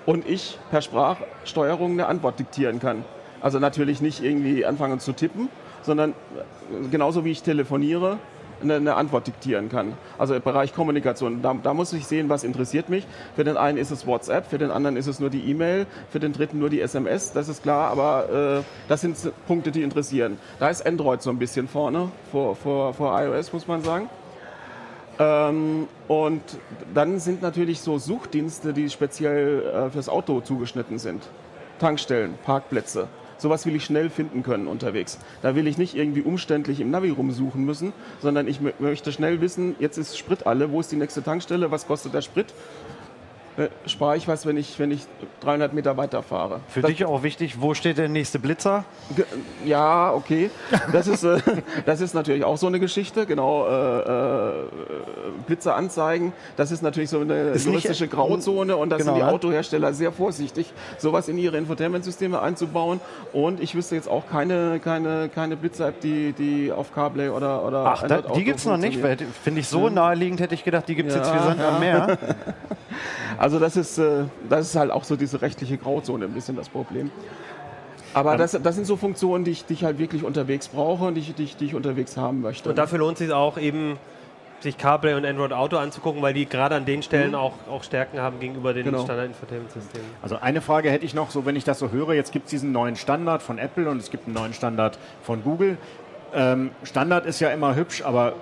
und 0.06 0.28
ich 0.28 0.58
per 0.70 0.82
Sprachsteuerung 0.82 1.92
eine 1.92 2.06
Antwort 2.06 2.38
diktieren 2.38 2.80
kann. 2.80 3.04
Also 3.40 3.58
natürlich 3.58 4.00
nicht 4.00 4.22
irgendwie 4.22 4.64
anfangen 4.64 5.00
zu 5.00 5.12
tippen, 5.12 5.48
sondern 5.82 6.10
äh, 6.10 6.88
genauso 6.90 7.24
wie 7.24 7.32
ich 7.32 7.42
telefoniere, 7.42 8.18
eine, 8.62 8.76
eine 8.76 8.94
Antwort 8.94 9.26
diktieren 9.26 9.68
kann. 9.68 9.94
Also 10.18 10.34
im 10.34 10.42
Bereich 10.42 10.72
Kommunikation, 10.72 11.42
da, 11.42 11.54
da 11.60 11.74
muss 11.74 11.92
ich 11.92 12.06
sehen, 12.06 12.28
was 12.28 12.44
interessiert 12.44 12.88
mich. 12.88 13.06
Für 13.34 13.44
den 13.44 13.56
einen 13.56 13.78
ist 13.78 13.90
es 13.90 14.06
WhatsApp, 14.06 14.46
für 14.46 14.58
den 14.58 14.70
anderen 14.70 14.96
ist 14.96 15.08
es 15.08 15.20
nur 15.20 15.30
die 15.30 15.50
E-Mail, 15.50 15.86
für 16.10 16.20
den 16.20 16.32
dritten 16.32 16.58
nur 16.58 16.70
die 16.70 16.80
SMS, 16.80 17.32
das 17.32 17.48
ist 17.48 17.62
klar, 17.62 17.90
aber 17.90 18.60
äh, 18.60 18.62
das 18.88 19.00
sind 19.00 19.16
Punkte, 19.46 19.72
die 19.72 19.82
interessieren. 19.82 20.38
Da 20.60 20.68
ist 20.70 20.86
Android 20.86 21.22
so 21.22 21.30
ein 21.30 21.38
bisschen 21.38 21.68
vorne, 21.68 22.10
vor, 22.30 22.56
vor, 22.56 22.94
vor 22.94 23.20
iOS, 23.20 23.52
muss 23.52 23.66
man 23.66 23.82
sagen. 23.82 24.08
Ähm, 25.22 25.86
und 26.08 26.42
dann 26.94 27.20
sind 27.20 27.42
natürlich 27.42 27.80
so 27.80 27.98
Suchdienste, 27.98 28.72
die 28.72 28.90
speziell 28.90 29.62
äh, 29.62 29.90
fürs 29.90 30.08
Auto 30.08 30.40
zugeschnitten 30.40 30.98
sind. 30.98 31.22
Tankstellen, 31.78 32.34
Parkplätze. 32.44 33.06
Sowas 33.38 33.66
will 33.66 33.76
ich 33.76 33.84
schnell 33.84 34.10
finden 34.10 34.42
können 34.42 34.66
unterwegs. 34.66 35.18
Da 35.42 35.54
will 35.54 35.66
ich 35.66 35.78
nicht 35.78 35.94
irgendwie 35.94 36.22
umständlich 36.22 36.80
im 36.80 36.90
Navi 36.90 37.10
rumsuchen 37.10 37.64
müssen, 37.64 37.92
sondern 38.20 38.48
ich 38.48 38.58
mö- 38.58 38.72
möchte 38.78 39.12
schnell 39.12 39.40
wissen, 39.40 39.76
jetzt 39.78 39.96
ist 39.96 40.16
Sprit 40.18 40.46
alle, 40.46 40.70
wo 40.72 40.80
ist 40.80 40.92
die 40.92 40.96
nächste 40.96 41.22
Tankstelle, 41.22 41.70
was 41.70 41.86
kostet 41.86 42.14
der 42.14 42.22
Sprit? 42.22 42.54
Äh, 43.58 43.68
spare 43.86 44.16
ich 44.16 44.26
was, 44.28 44.46
wenn 44.46 44.56
ich, 44.56 44.78
wenn 44.78 44.90
ich 44.90 45.02
300 45.40 45.74
Meter 45.74 45.98
weiterfahre. 45.98 46.60
Für 46.68 46.80
Das- 46.80 46.90
dich 46.90 47.04
auch 47.04 47.22
wichtig, 47.22 47.60
wo 47.60 47.74
steht 47.74 47.98
der 47.98 48.08
nächste 48.08 48.38
Blitzer? 48.38 48.84
Ja, 49.66 50.10
okay. 50.14 50.48
Das 50.90 51.06
ist, 51.06 51.22
äh, 51.22 51.38
das 51.84 52.00
ist 52.00 52.14
natürlich 52.14 52.44
auch 52.44 52.56
so 52.56 52.66
eine 52.66 52.80
Geschichte. 52.80 53.26
Genau, 53.26 53.66
äh, 53.68 53.98
äh, 53.98 54.52
Blitzer 55.46 55.76
anzeigen. 55.76 56.32
Das 56.56 56.70
ist 56.70 56.82
natürlich 56.82 57.10
so 57.10 57.20
eine 57.20 57.34
Ist 57.50 57.66
nicht- 57.66 57.66
juristische 57.66 58.08
Grauzone 58.08 58.74
und 58.74 58.88
da 58.88 58.96
Genau, 58.96 59.12
sind 59.12 59.20
die 59.20 59.26
ne? 59.26 59.30
Autohersteller 59.32 59.92
sehr 59.92 60.12
vorsichtig, 60.12 60.72
sowas 60.96 61.28
in 61.28 61.36
ihre 61.36 61.58
Infotainment-Systeme 61.58 62.40
einzubauen. 62.40 63.00
Und 63.34 63.60
ich 63.60 63.74
wüsste 63.74 63.96
jetzt 63.96 64.08
auch 64.08 64.22
keine, 64.30 64.80
keine, 64.82 65.28
keine 65.28 65.56
Blitzer-App, 65.56 66.00
die, 66.00 66.32
die 66.32 66.72
auf 66.72 66.94
CarPlay 66.94 67.28
oder, 67.28 67.62
oder 67.66 67.84
Ach, 67.86 68.02
da, 68.06 68.22
die 68.22 68.44
gibt 68.44 68.60
es 68.60 68.64
noch 68.64 68.78
nicht. 68.78 68.98
Finde 69.44 69.60
ich 69.60 69.68
so 69.68 69.90
naheliegend, 69.90 70.40
hätte 70.40 70.54
ich 70.54 70.64
gedacht, 70.64 70.88
die 70.88 70.94
gibt 70.94 71.10
es 71.10 71.16
jetzt 71.16 71.28
Ja, 71.28 71.34
wie 71.34 71.44
Sand 71.48 71.60
am 71.60 71.80
Meer. 71.80 72.16
Also 73.42 73.58
das 73.58 73.76
ist, 73.76 73.98
äh, 73.98 74.22
das 74.48 74.68
ist 74.68 74.76
halt 74.76 74.92
auch 74.92 75.02
so 75.02 75.16
diese 75.16 75.42
rechtliche 75.42 75.76
Grauzone 75.76 76.26
ein 76.26 76.32
bisschen 76.32 76.54
das 76.54 76.68
Problem. 76.68 77.10
Aber 78.14 78.36
das, 78.36 78.52
das 78.52 78.76
sind 78.76 78.84
so 78.86 78.96
Funktionen, 78.96 79.44
die 79.44 79.50
ich, 79.50 79.66
die 79.66 79.72
ich 79.72 79.82
halt 79.82 79.98
wirklich 79.98 80.22
unterwegs 80.22 80.68
brauche 80.68 81.06
und 81.06 81.14
die 81.16 81.22
ich, 81.22 81.34
die 81.34 81.42
ich, 81.42 81.56
die 81.56 81.64
ich 81.64 81.74
unterwegs 81.74 82.16
haben 82.16 82.40
möchte. 82.40 82.68
Und 82.68 82.78
dafür 82.78 83.00
lohnt 83.00 83.14
es 83.14 83.18
sich 83.18 83.32
auch 83.32 83.58
eben, 83.58 83.98
sich 84.60 84.78
CarPlay 84.78 85.14
und 85.14 85.26
Android 85.26 85.52
Auto 85.52 85.76
anzugucken, 85.76 86.22
weil 86.22 86.34
die 86.34 86.46
gerade 86.46 86.76
an 86.76 86.84
den 86.84 87.02
Stellen 87.02 87.34
auch, 87.34 87.54
auch 87.68 87.82
Stärken 87.82 88.20
haben 88.20 88.38
gegenüber 88.38 88.74
den 88.74 88.84
Genau. 88.84 89.02
Standard-Infotainment-Systemen. 89.02 90.06
Also 90.22 90.36
eine 90.40 90.60
Frage 90.60 90.92
hätte 90.92 91.04
ich 91.04 91.14
noch, 91.14 91.32
so 91.32 91.44
wenn 91.44 91.56
ich 91.56 91.64
das 91.64 91.80
so 91.80 91.90
höre, 91.90 92.14
jetzt 92.14 92.30
gibt 92.30 92.44
es 92.44 92.50
diesen 92.50 92.70
neuen 92.70 92.94
Standard 92.94 93.42
von 93.42 93.58
Apple 93.58 93.90
und 93.90 93.96
es 93.96 94.12
gibt 94.12 94.26
einen 94.26 94.34
neuen 94.34 94.54
Standard 94.54 95.00
von 95.24 95.42
Google. 95.42 95.78
Ähm, 96.32 96.70
Standard 96.84 97.26
ist 97.26 97.40
ja 97.40 97.48
immer 97.48 97.74
hübsch, 97.74 98.02
aber 98.02 98.34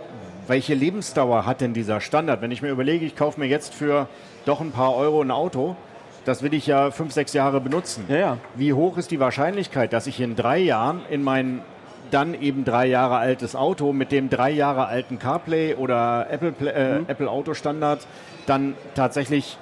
welche 0.47 0.75
Lebensdauer 0.75 1.47
hat 1.47 1.63
denn 1.63 1.73
dieser 1.73 2.03
Standard? 2.03 2.43
Wenn 2.43 2.51
ich 2.51 2.61
mir 2.61 2.69
überlege, 2.69 3.07
ich 3.07 3.17
kaufe 3.17 3.41
mir 3.41 3.47
jetzt 3.47 3.73
für 3.73 4.07
doch 4.51 4.61
ein 4.61 4.73
paar 4.73 4.97
Euro 4.97 5.23
ein 5.23 5.31
Auto, 5.31 5.77
das 6.25 6.43
will 6.43 6.53
ich 6.53 6.67
ja 6.67 6.91
fünf, 6.91 7.13
sechs 7.13 7.33
Jahre 7.33 7.61
benutzen. 7.61 8.05
Ja, 8.09 8.17
ja. 8.17 8.37
Wie 8.57 8.73
hoch 8.73 8.99
ist 8.99 9.11
die 9.11 9.21
Wahrscheinlichkeit, 9.21 9.93
dass 9.93 10.07
ich 10.07 10.21
in 10.21 10.37
drei 10.37 10.59
Jahren 10.59 11.03
in 11.09 11.23
mein 11.23 11.63
dann 12.11 12.35
eben 12.35 12.65
drei 12.65 12.87
Jahre 12.87 13.19
altes 13.19 13.55
Auto 13.55 13.93
mit 13.93 14.11
dem 14.11 14.29
drei 14.29 14.51
Jahre 14.51 14.87
alten 14.87 15.21
CarPlay 15.21 15.77
oder 15.77 16.27
Apple, 16.29 16.53
äh, 16.73 17.03
Apple 17.07 17.31
Auto 17.31 17.55
Standard 17.55 18.05
dann 18.47 18.75
tatsächlich 18.97 19.57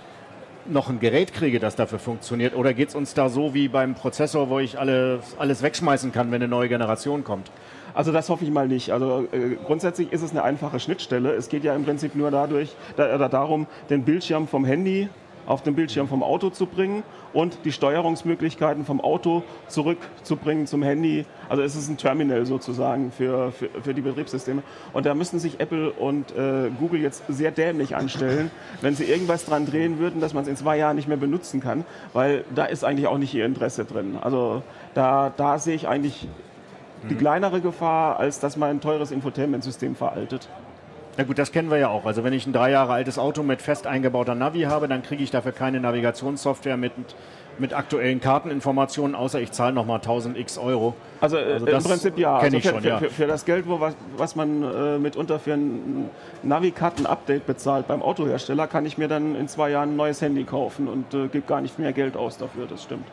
noch 0.64 0.88
ein 0.88 0.98
Gerät 0.98 1.34
kriege, 1.34 1.60
das 1.60 1.76
dafür 1.76 1.98
funktioniert? 1.98 2.54
Oder 2.56 2.72
geht 2.72 2.88
es 2.88 2.94
uns 2.94 3.12
da 3.12 3.28
so 3.28 3.52
wie 3.52 3.68
beim 3.68 3.94
Prozessor, 3.94 4.48
wo 4.48 4.58
ich 4.58 4.78
alles, 4.78 5.36
alles 5.38 5.62
wegschmeißen 5.62 6.12
kann, 6.12 6.30
wenn 6.30 6.42
eine 6.42 6.48
neue 6.48 6.70
Generation 6.70 7.22
kommt? 7.22 7.50
Also 7.98 8.12
das 8.12 8.28
hoffe 8.28 8.44
ich 8.44 8.52
mal 8.52 8.68
nicht. 8.68 8.92
Also 8.92 9.26
äh, 9.32 9.56
grundsätzlich 9.66 10.12
ist 10.12 10.22
es 10.22 10.30
eine 10.30 10.44
einfache 10.44 10.78
Schnittstelle. 10.78 11.32
Es 11.32 11.48
geht 11.48 11.64
ja 11.64 11.74
im 11.74 11.84
Prinzip 11.84 12.14
nur 12.14 12.30
dadurch, 12.30 12.76
da, 12.94 13.12
oder 13.12 13.28
darum, 13.28 13.66
den 13.90 14.04
Bildschirm 14.04 14.46
vom 14.46 14.64
Handy 14.64 15.08
auf 15.46 15.64
den 15.64 15.74
Bildschirm 15.74 16.06
vom 16.06 16.22
Auto 16.22 16.50
zu 16.50 16.66
bringen 16.66 17.02
und 17.32 17.58
die 17.64 17.72
Steuerungsmöglichkeiten 17.72 18.84
vom 18.84 19.00
Auto 19.00 19.42
zurückzubringen 19.66 20.68
zum 20.68 20.84
Handy. 20.84 21.26
Also 21.48 21.64
es 21.64 21.74
ist 21.74 21.88
ein 21.88 21.96
Terminal 21.96 22.46
sozusagen 22.46 23.10
für, 23.10 23.50
für, 23.50 23.68
für 23.82 23.94
die 23.94 24.02
Betriebssysteme. 24.02 24.62
Und 24.92 25.04
da 25.04 25.14
müssen 25.14 25.40
sich 25.40 25.58
Apple 25.58 25.90
und 25.90 26.30
äh, 26.36 26.70
Google 26.78 27.00
jetzt 27.00 27.24
sehr 27.26 27.50
dämlich 27.50 27.96
anstellen, 27.96 28.52
wenn 28.80 28.94
sie 28.94 29.06
irgendwas 29.06 29.44
dran 29.44 29.66
drehen 29.66 29.98
würden, 29.98 30.20
dass 30.20 30.34
man 30.34 30.44
es 30.44 30.48
in 30.48 30.56
zwei 30.56 30.76
Jahren 30.76 30.94
nicht 30.94 31.08
mehr 31.08 31.16
benutzen 31.16 31.60
kann, 31.60 31.84
weil 32.12 32.44
da 32.54 32.66
ist 32.66 32.84
eigentlich 32.84 33.08
auch 33.08 33.18
nicht 33.18 33.34
ihr 33.34 33.44
Interesse 33.44 33.84
drin. 33.84 34.16
Also 34.20 34.62
da, 34.94 35.32
da 35.36 35.58
sehe 35.58 35.74
ich 35.74 35.88
eigentlich 35.88 36.28
die 37.08 37.14
kleinere 37.14 37.60
Gefahr, 37.60 38.18
als 38.18 38.40
dass 38.40 38.56
mein 38.56 38.80
teures 38.80 39.10
Infotainment-System 39.10 39.94
veraltet. 39.94 40.48
Na 41.18 41.24
gut, 41.24 41.36
das 41.36 41.50
kennen 41.50 41.68
wir 41.68 41.78
ja 41.78 41.88
auch. 41.88 42.06
Also 42.06 42.22
wenn 42.22 42.32
ich 42.32 42.46
ein 42.46 42.52
drei 42.52 42.70
Jahre 42.70 42.92
altes 42.92 43.18
Auto 43.18 43.42
mit 43.42 43.60
fest 43.60 43.88
eingebauter 43.88 44.36
Navi 44.36 44.62
habe, 44.62 44.86
dann 44.86 45.02
kriege 45.02 45.22
ich 45.24 45.32
dafür 45.32 45.50
keine 45.50 45.80
Navigationssoftware 45.80 46.76
mit, 46.76 46.92
mit 47.58 47.74
aktuellen 47.74 48.20
Karteninformationen, 48.20 49.16
außer 49.16 49.40
ich 49.40 49.50
zahle 49.50 49.72
nochmal 49.72 49.96
1000 49.96 50.38
x 50.38 50.58
Euro. 50.58 50.94
Also, 51.20 51.36
äh, 51.38 51.54
Also 51.54 51.66
im 51.66 51.72
das 51.72 51.88
Prinzip 51.88 52.18
ja. 52.18 52.38
kenn 52.38 52.44
Also 52.44 52.56
ich 52.58 52.62
für, 52.62 52.70
schon, 52.70 52.82
für, 52.82 52.88
ja. 52.88 52.98
für, 52.98 53.10
für 53.10 53.26
das 53.26 53.44
Geld, 53.44 53.68
wo, 53.68 53.80
was, 53.80 53.96
was 54.16 54.36
man 54.36 54.62
äh, 54.62 54.98
mitunter 55.00 55.40
für 55.40 55.54
ein 55.54 56.08
Navikarten-Update 56.44 57.46
bezahlt 57.46 57.88
beim 57.88 58.00
Autohersteller, 58.00 58.68
kann 58.68 58.86
ich 58.86 58.96
mir 58.96 59.08
dann 59.08 59.34
in 59.34 59.48
zwei 59.48 59.70
Jahren 59.70 59.94
ein 59.94 59.96
neues 59.96 60.22
Handy 60.22 60.44
kaufen 60.44 60.86
und 60.86 61.12
äh, 61.14 61.26
gebe 61.26 61.48
gar 61.48 61.60
nicht 61.60 61.80
mehr 61.80 61.92
Geld 61.92 62.16
aus 62.16 62.38
dafür, 62.38 62.66
das 62.66 62.84
stimmt. 62.84 63.08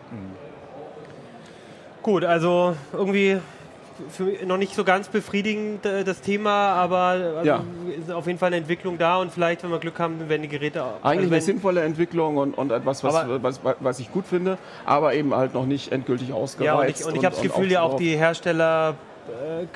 Gut, 2.04 2.24
also 2.24 2.76
irgendwie 2.94 3.40
für 4.10 4.24
mich 4.24 4.46
noch 4.46 4.58
nicht 4.58 4.76
so 4.76 4.84
ganz 4.84 5.08
befriedigend 5.08 5.86
äh, 5.86 6.04
das 6.04 6.22
Thema, 6.22 6.74
aber 6.74 6.98
also 6.98 7.44
Ja. 7.44 7.64
ist 7.98 8.12
auf 8.12 8.28
jeden 8.28 8.40
Fall 8.40 8.48
eine 8.48 8.58
Entwicklung 8.58 8.98
da 8.98 9.18
und 9.18 9.32
vielleicht, 9.32 9.64
wenn 9.64 9.72
wir 9.72 9.80
Glück 9.80 10.00
haben, 10.00 10.30
werden 10.30 10.42
die 10.42 10.48
Geräte 10.48 10.84
auch. 10.84 11.04
Eigentlich 11.04 11.26
also 11.26 11.34
eine 11.36 11.42
sinnvolle 11.42 11.82
Entwicklung 11.84 12.38
und, 12.38 12.58
und 12.58 12.72
etwas, 12.72 13.04
was, 13.04 13.26
was, 13.42 13.60
was 13.80 14.00
ich 14.00 14.12
gut 14.12 14.26
finde, 14.26 14.58
aber 14.86 15.14
eben 15.14 15.34
halt 15.34 15.54
noch 15.54 15.66
nicht 15.66 15.92
endgültig 15.92 16.34
ausgereizt. 16.34 16.66
Ja, 16.66 16.80
und 16.80 16.90
ich, 16.90 17.06
und 17.06 17.16
ich 17.16 17.26
habe 17.26 17.36
das 17.36 17.44
Gefühl, 17.44 17.72
ja 17.72 17.82
auch 17.82 17.98
die 17.98 18.16
Hersteller, 18.18 18.96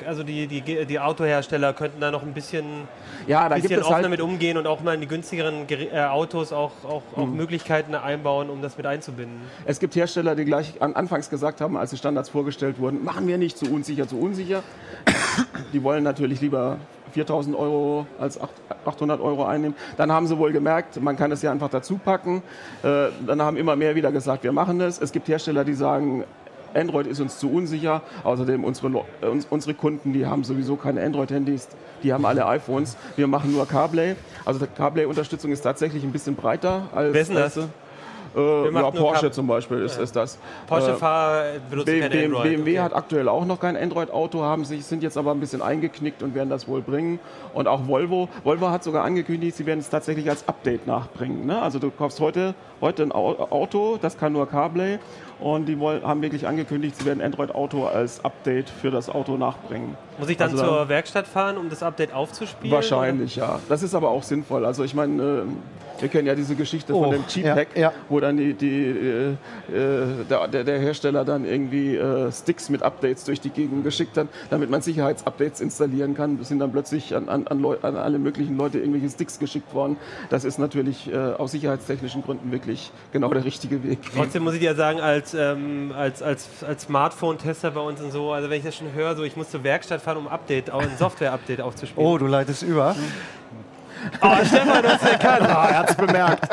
also 0.06 0.22
die, 0.22 0.46
die, 0.46 0.60
die 0.86 1.00
Autohersteller 1.00 1.72
könnten 1.72 2.00
da 2.00 2.10
noch 2.10 2.22
ein 2.22 2.32
bisschen, 2.32 2.64
Ja, 3.26 3.48
da 3.48 3.56
gibt 3.56 3.68
bisschen 3.68 3.80
es 3.80 3.86
offener 3.86 4.02
halt 4.02 4.10
mit 4.10 4.20
umgehen 4.20 4.56
und 4.56 4.66
auch 4.66 4.80
mal 4.80 4.94
in 4.94 5.00
die 5.00 5.06
günstigeren 5.06 5.66
äh, 5.68 6.00
Autos 6.02 6.52
auch, 6.52 6.72
auch, 6.84 7.02
auch 7.16 7.26
Mhm. 7.26 7.36
Möglichkeiten 7.36 7.94
einbauen, 7.94 8.50
um 8.50 8.62
das 8.62 8.76
mit 8.76 8.86
einzubinden. 8.86 9.40
Es 9.64 9.80
gibt 9.80 9.94
Hersteller, 9.96 10.34
die 10.34 10.44
gleich 10.44 10.80
an, 10.80 10.94
anfangs 10.94 11.30
gesagt 11.30 11.60
haben, 11.60 11.76
als 11.76 11.90
die 11.90 11.96
Standards 11.96 12.28
vorgestellt 12.28 12.78
wurden, 12.78 13.04
machen 13.04 13.26
wir 13.26 13.38
nicht 13.38 13.58
zu 13.58 13.72
unsicher, 13.72 14.06
zu 14.08 14.18
unsicher. 14.18 14.62
Die 15.72 15.82
wollen 15.82 16.02
natürlich 16.04 16.40
lieber 16.40 16.78
4000 17.12 17.56
Euro 17.56 18.06
als 18.20 18.38
800 18.84 19.20
Euro 19.20 19.44
einnehmen. 19.44 19.76
Dann 19.96 20.12
haben 20.12 20.26
sie 20.26 20.38
wohl 20.38 20.52
gemerkt, 20.52 21.00
man 21.02 21.16
kann 21.16 21.32
es 21.32 21.42
ja 21.42 21.50
einfach 21.50 21.68
dazu 21.68 21.98
packen. 21.98 22.42
Äh, 22.82 23.08
dann 23.26 23.42
haben 23.42 23.56
immer 23.56 23.74
mehr 23.76 23.94
wieder 23.94 24.12
gesagt, 24.12 24.44
wir 24.44 24.52
machen 24.52 24.80
es. 24.80 25.00
Es 25.00 25.10
gibt 25.12 25.28
Hersteller, 25.28 25.64
die 25.64 25.74
sagen, 25.74 26.24
Android 26.74 27.06
ist 27.06 27.20
uns 27.20 27.38
zu 27.38 27.50
unsicher. 27.50 28.02
Außerdem 28.24 28.64
unsere, 28.64 28.88
äh, 29.20 29.26
unsere 29.50 29.74
Kunden, 29.74 30.12
die 30.12 30.26
haben 30.26 30.44
sowieso 30.44 30.76
keine 30.76 31.02
Android-Handys, 31.02 31.68
die 32.02 32.12
haben 32.12 32.24
alle 32.24 32.46
iPhones. 32.46 32.96
Wir 33.16 33.26
machen 33.26 33.52
nur 33.52 33.66
CarPlay. 33.66 34.16
Also 34.44 34.66
CarPlay-Unterstützung 34.66 35.52
ist 35.52 35.62
tatsächlich 35.62 36.02
ein 36.02 36.12
bisschen 36.12 36.34
breiter 36.34 36.88
als. 36.94 37.14
Wer 37.14 37.20
ist 37.22 37.28
denn 37.28 37.36
das? 37.36 37.58
Äh, 38.36 38.72
ja, 38.72 38.90
Porsche 38.90 39.26
Cup. 39.26 39.34
zum 39.34 39.46
Beispiel 39.46 39.78
ist, 39.78 39.98
ist 39.98 40.14
das. 40.14 40.38
Porsche-Fahrer 40.68 41.54
äh, 41.56 41.60
benutzen 41.68 42.00
kein 42.00 42.24
Android. 42.24 42.42
BMW 42.44 42.70
okay. 42.70 42.80
hat 42.80 42.94
aktuell 42.94 43.28
auch 43.28 43.44
noch 43.44 43.58
kein 43.58 43.76
Android-Auto, 43.76 44.42
haben 44.42 44.64
sich, 44.64 44.84
sind 44.84 45.02
jetzt 45.02 45.18
aber 45.18 45.32
ein 45.32 45.40
bisschen 45.40 45.62
eingeknickt 45.62 46.22
und 46.22 46.34
werden 46.34 46.48
das 46.48 46.68
wohl 46.68 46.80
bringen. 46.80 47.18
Und 47.54 47.66
auch 47.66 47.88
Volvo. 47.88 48.28
Volvo 48.44 48.70
hat 48.70 48.84
sogar 48.84 49.04
angekündigt, 49.04 49.56
sie 49.56 49.66
werden 49.66 49.80
es 49.80 49.90
tatsächlich 49.90 50.28
als 50.30 50.46
Update 50.46 50.86
nachbringen. 50.86 51.46
Ne? 51.46 51.60
Also 51.60 51.78
du 51.78 51.90
kaufst 51.90 52.20
heute, 52.20 52.54
heute 52.80 53.02
ein 53.02 53.12
Auto, 53.12 53.98
das 54.00 54.16
kann 54.16 54.32
nur 54.32 54.48
CarPlay 54.48 54.98
und 55.40 55.66
die 55.66 55.78
wollen, 55.78 56.02
haben 56.02 56.22
wirklich 56.22 56.46
angekündigt, 56.46 56.96
sie 56.96 57.04
werden 57.04 57.22
Android 57.22 57.54
Auto 57.54 57.86
als 57.86 58.24
Update 58.24 58.68
für 58.68 58.90
das 58.90 59.08
Auto 59.08 59.36
nachbringen. 59.36 59.96
Muss 60.18 60.28
ich 60.28 60.36
dann 60.36 60.50
also 60.50 60.64
zur 60.64 60.88
Werkstatt 60.88 61.26
fahren, 61.26 61.56
um 61.56 61.70
das 61.70 61.82
Update 61.82 62.12
aufzuspielen? 62.12 62.74
Wahrscheinlich, 62.74 63.38
oder? 63.38 63.46
ja. 63.46 63.60
Das 63.68 63.82
ist 63.82 63.94
aber 63.94 64.10
auch 64.10 64.22
sinnvoll. 64.22 64.64
Also 64.64 64.84
ich 64.84 64.94
meine, 64.94 65.22
äh, 65.22 65.42
wir 66.00 66.08
kennen 66.08 66.26
ja 66.26 66.34
diese 66.34 66.54
Geschichte 66.54 66.94
oh, 66.94 67.04
von 67.04 67.12
dem 67.12 67.26
Cheap 67.26 67.46
Hack, 67.46 67.68
ja, 67.74 67.80
ja. 67.80 67.92
wo 68.08 68.20
dann 68.20 68.36
die, 68.36 68.54
die 68.54 68.84
äh, 68.84 69.30
äh, 69.72 70.24
der, 70.28 70.64
der, 70.64 70.78
Hersteller 70.78 71.24
dann 71.24 71.44
irgendwie 71.44 71.96
äh, 71.96 72.32
Sticks 72.32 72.70
mit 72.70 72.82
Updates 72.82 73.24
durch 73.24 73.40
die 73.40 73.50
Gegend 73.50 73.84
geschickt 73.84 74.16
hat, 74.16 74.28
damit 74.48 74.70
man 74.70 74.82
Sicherheitsupdates 74.82 75.60
installieren 75.60 76.14
kann. 76.14 76.38
Es 76.40 76.48
sind 76.48 76.58
dann 76.58 76.72
plötzlich 76.72 77.14
an, 77.14 77.28
an, 77.28 77.46
an, 77.46 77.64
an, 77.82 77.96
alle 77.96 78.18
möglichen 78.18 78.56
Leute 78.56 78.78
irgendwelche 78.78 79.10
Sticks 79.10 79.38
geschickt 79.38 79.74
worden. 79.74 79.96
Das 80.30 80.44
ist 80.44 80.58
natürlich 80.58 81.12
äh, 81.12 81.16
aus 81.16 81.52
sicherheitstechnischen 81.52 82.22
Gründen 82.22 82.50
wirklich 82.52 82.92
genau 83.12 83.28
der 83.32 83.44
richtige 83.44 83.82
Weg. 83.84 83.98
Trotzdem 84.14 84.44
muss 84.44 84.54
ich 84.54 84.62
ja 84.62 84.74
sagen, 84.74 85.00
als, 85.00 85.29
ähm, 85.34 85.92
als, 85.96 86.22
als, 86.22 86.48
als 86.66 86.82
Smartphone-Tester 86.82 87.70
bei 87.70 87.80
uns 87.80 88.00
und 88.00 88.10
so, 88.10 88.32
also 88.32 88.50
wenn 88.50 88.58
ich 88.58 88.64
das 88.64 88.76
schon 88.76 88.92
höre, 88.92 89.16
so 89.16 89.22
ich 89.22 89.36
muss 89.36 89.50
zur 89.50 89.64
Werkstatt 89.64 90.00
fahren, 90.00 90.18
um 90.18 90.28
Update, 90.28 90.70
ein 90.70 90.96
Software-Update 90.98 91.60
aufzuspielen. 91.60 92.06
Oh, 92.06 92.18
du 92.18 92.26
leitest 92.26 92.62
über. 92.62 92.94
Oh, 94.22 94.34
Stefan, 94.46 94.82
das 94.82 95.02
erkannt. 95.02 95.42
Oh, 95.42 95.68
er 95.68 95.78
hat 95.78 95.90
es 95.90 95.94
bemerkt. 95.94 96.48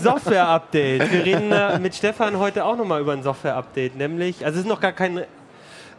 Software-Update. 0.00 1.12
Wir 1.12 1.24
reden 1.26 1.52
äh, 1.52 1.78
mit 1.78 1.94
Stefan 1.94 2.38
heute 2.38 2.64
auch 2.64 2.74
nochmal 2.74 3.02
über 3.02 3.12
ein 3.12 3.22
Software-Update, 3.22 3.96
nämlich, 3.96 4.46
also 4.46 4.58
es 4.58 4.64
ist 4.64 4.68
noch 4.68 4.80
gar 4.80 4.92
kein 4.92 5.26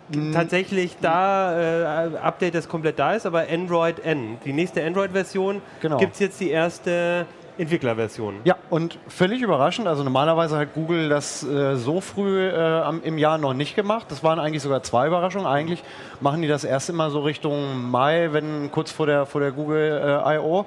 mhm. 0.09 0.34
tatsächlich 0.34 0.97
da 1.01 2.05
äh, 2.05 2.18
Update, 2.18 2.55
das 2.55 2.68
komplett 2.68 2.99
da 2.99 3.14
ist, 3.14 3.26
aber 3.26 3.45
Android 3.51 4.03
N. 4.03 4.38
Die 4.43 4.53
nächste 4.53 4.84
Android-Version 4.84 5.62
genau. 5.82 5.97
gibt 5.97 6.14
es 6.14 6.20
jetzt 6.20 6.39
die 6.39 6.49
erste 6.49 7.26
Entwicklerversion. 7.57 8.35
Ja, 8.43 8.55
und 8.69 8.97
völlig 9.07 9.41
überraschend. 9.41 9.87
Also 9.87 10.03
normalerweise 10.03 10.57
hat 10.57 10.73
Google 10.73 11.09
das 11.09 11.43
äh, 11.43 11.75
so 11.75 12.01
früh 12.01 12.47
äh, 12.47 12.83
im 13.03 13.17
Jahr 13.17 13.37
noch 13.37 13.53
nicht 13.53 13.75
gemacht. 13.75 14.07
Das 14.09 14.23
waren 14.23 14.39
eigentlich 14.39 14.63
sogar 14.63 14.83
zwei 14.83 15.07
Überraschungen. 15.07 15.47
Eigentlich 15.47 15.83
machen 16.19 16.41
die 16.41 16.47
das 16.47 16.63
erst 16.63 16.89
immer 16.89 17.09
so 17.09 17.21
Richtung 17.21 17.89
Mai, 17.89 18.29
wenn 18.31 18.71
kurz 18.71 18.91
vor 18.91 19.05
der, 19.05 19.25
vor 19.25 19.41
der 19.41 19.51
Google 19.51 20.21
äh, 20.25 20.35
I.O 20.35 20.65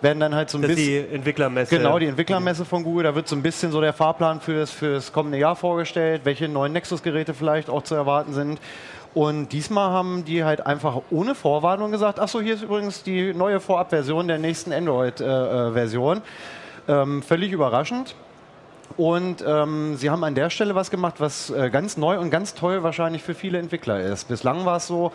werden 0.00 0.20
dann 0.20 0.34
halt 0.34 0.50
so 0.50 0.58
ein 0.58 0.62
das 0.62 0.74
bisschen. 0.74 1.08
die 1.08 1.14
Entwicklermesse. 1.14 1.76
Genau, 1.76 1.98
die 1.98 2.06
Entwicklermesse 2.06 2.64
von 2.64 2.84
Google. 2.84 3.04
Da 3.04 3.14
wird 3.14 3.28
so 3.28 3.36
ein 3.36 3.42
bisschen 3.42 3.72
so 3.72 3.80
der 3.80 3.92
Fahrplan 3.92 4.40
für 4.40 4.54
das, 4.54 4.70
für 4.70 4.94
das 4.94 5.12
kommende 5.12 5.38
Jahr 5.38 5.56
vorgestellt, 5.56 6.22
welche 6.24 6.48
neuen 6.48 6.72
Nexus-Geräte 6.72 7.34
vielleicht 7.34 7.68
auch 7.68 7.82
zu 7.82 7.94
erwarten 7.94 8.32
sind. 8.32 8.60
Und 9.14 9.48
diesmal 9.52 9.90
haben 9.90 10.24
die 10.24 10.44
halt 10.44 10.66
einfach 10.66 11.00
ohne 11.10 11.34
Vorwarnung 11.34 11.90
gesagt, 11.90 12.20
achso, 12.20 12.40
hier 12.40 12.54
ist 12.54 12.62
übrigens 12.62 13.02
die 13.02 13.32
neue 13.32 13.60
Vorabversion 13.60 14.28
der 14.28 14.38
nächsten 14.38 14.72
Android-Version. 14.72 16.18
Äh, 16.18 16.20
äh 16.20 16.22
ähm, 17.02 17.22
völlig 17.22 17.52
überraschend. 17.52 18.14
Und 18.96 19.44
ähm, 19.46 19.96
sie 19.96 20.10
haben 20.10 20.24
an 20.24 20.34
der 20.34 20.50
Stelle 20.50 20.74
was 20.74 20.90
gemacht, 20.90 21.16
was 21.18 21.50
äh, 21.50 21.70
ganz 21.70 21.96
neu 21.96 22.18
und 22.18 22.30
ganz 22.30 22.54
toll 22.54 22.82
wahrscheinlich 22.82 23.22
für 23.22 23.34
viele 23.34 23.58
Entwickler 23.58 24.00
ist. 24.00 24.28
Bislang 24.28 24.64
war 24.64 24.78
es 24.78 24.86
so, 24.86 25.12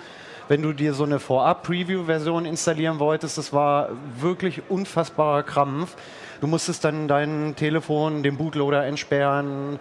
wenn 0.48 0.62
du 0.62 0.74
dir 0.74 0.94
so 0.94 1.04
eine 1.04 1.20
Vorab-Preview-Version 1.20 2.46
installieren 2.46 3.00
wolltest, 3.00 3.38
das 3.38 3.52
war 3.52 3.89
wirklich 4.20 4.62
unfassbarer 4.70 5.44
Krampf. 5.44 5.96
Du 6.41 6.48
musstest 6.48 6.84
dann 6.84 7.08
dein 7.08 7.56
Telefon, 7.56 8.24
den 8.24 8.38
Bootloader 8.38 8.86
entsperren, 8.86 9.80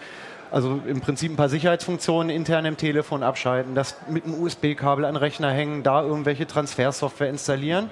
also 0.53 0.81
im 0.87 1.01
Prinzip 1.01 1.33
ein 1.33 1.37
paar 1.37 1.49
Sicherheitsfunktionen 1.49 2.29
intern 2.29 2.67
im 2.67 2.77
Telefon 2.77 3.23
abschalten, 3.23 3.75
das 3.75 3.97
mit 4.09 4.25
einem 4.25 4.41
USB-Kabel 4.41 5.07
an 5.07 5.15
den 5.15 5.17
Rechner 5.17 5.51
hängen, 5.51 5.83
da 5.83 6.03
irgendwelche 6.03 6.47
Transfersoftware 6.47 7.31
installieren 7.31 7.91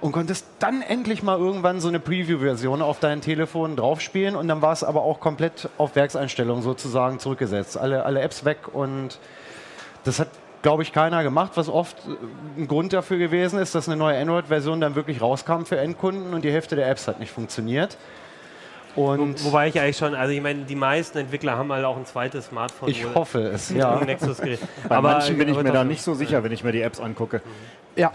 und 0.00 0.12
konntest 0.12 0.46
dann 0.60 0.82
endlich 0.82 1.24
mal 1.24 1.36
irgendwann 1.36 1.80
so 1.80 1.88
eine 1.88 1.98
Preview-Version 1.98 2.80
auf 2.80 3.00
dein 3.00 3.20
Telefon 3.20 3.74
draufspielen 3.74 4.36
und 4.36 4.46
dann 4.46 4.62
war 4.62 4.72
es 4.72 4.84
aber 4.84 5.02
auch 5.02 5.18
komplett 5.18 5.68
auf 5.78 5.96
Werkseinstellungen 5.96 6.62
sozusagen 6.62 7.18
zurückgesetzt. 7.18 7.76
Alle, 7.76 8.04
alle 8.04 8.20
Apps 8.20 8.44
weg 8.44 8.72
und 8.72 9.18
das 10.04 10.20
hat, 10.20 10.28
glaube 10.62 10.84
ich, 10.84 10.92
keiner 10.92 11.24
gemacht, 11.24 11.52
was 11.56 11.68
oft 11.68 11.96
ein 12.56 12.68
Grund 12.68 12.92
dafür 12.92 13.18
gewesen 13.18 13.58
ist, 13.58 13.74
dass 13.74 13.88
eine 13.88 13.96
neue 13.96 14.16
Android-Version 14.16 14.80
dann 14.80 14.94
wirklich 14.94 15.20
rauskam 15.20 15.64
für 15.64 15.78
Endkunden 15.78 16.34
und 16.34 16.44
die 16.44 16.52
Hälfte 16.52 16.76
der 16.76 16.88
Apps 16.88 17.08
hat 17.08 17.18
nicht 17.18 17.32
funktioniert. 17.32 17.98
Und 18.96 19.42
Wo, 19.44 19.48
wobei 19.48 19.68
ich 19.68 19.80
eigentlich 19.80 19.96
schon, 19.96 20.14
also 20.14 20.32
ich 20.32 20.40
meine, 20.40 20.64
die 20.64 20.74
meisten 20.74 21.18
Entwickler 21.18 21.56
haben 21.56 21.72
halt 21.72 21.84
auch 21.84 21.96
ein 21.96 22.06
zweites 22.06 22.46
Smartphone. 22.46 22.88
Ich 22.88 23.04
hoffe 23.14 23.40
es, 23.40 23.70
ja. 23.70 23.96
Bei 23.96 24.96
aber 24.96 25.12
manchen 25.12 25.38
bin 25.38 25.48
ich 25.48 25.56
mir 25.56 25.72
da 25.72 25.84
nicht 25.84 26.02
so 26.02 26.14
sicher, 26.14 26.42
wenn 26.42 26.52
ich 26.52 26.64
mir 26.64 26.72
die 26.72 26.82
Apps 26.82 27.00
angucke. 27.00 27.42
Ja, 27.96 28.12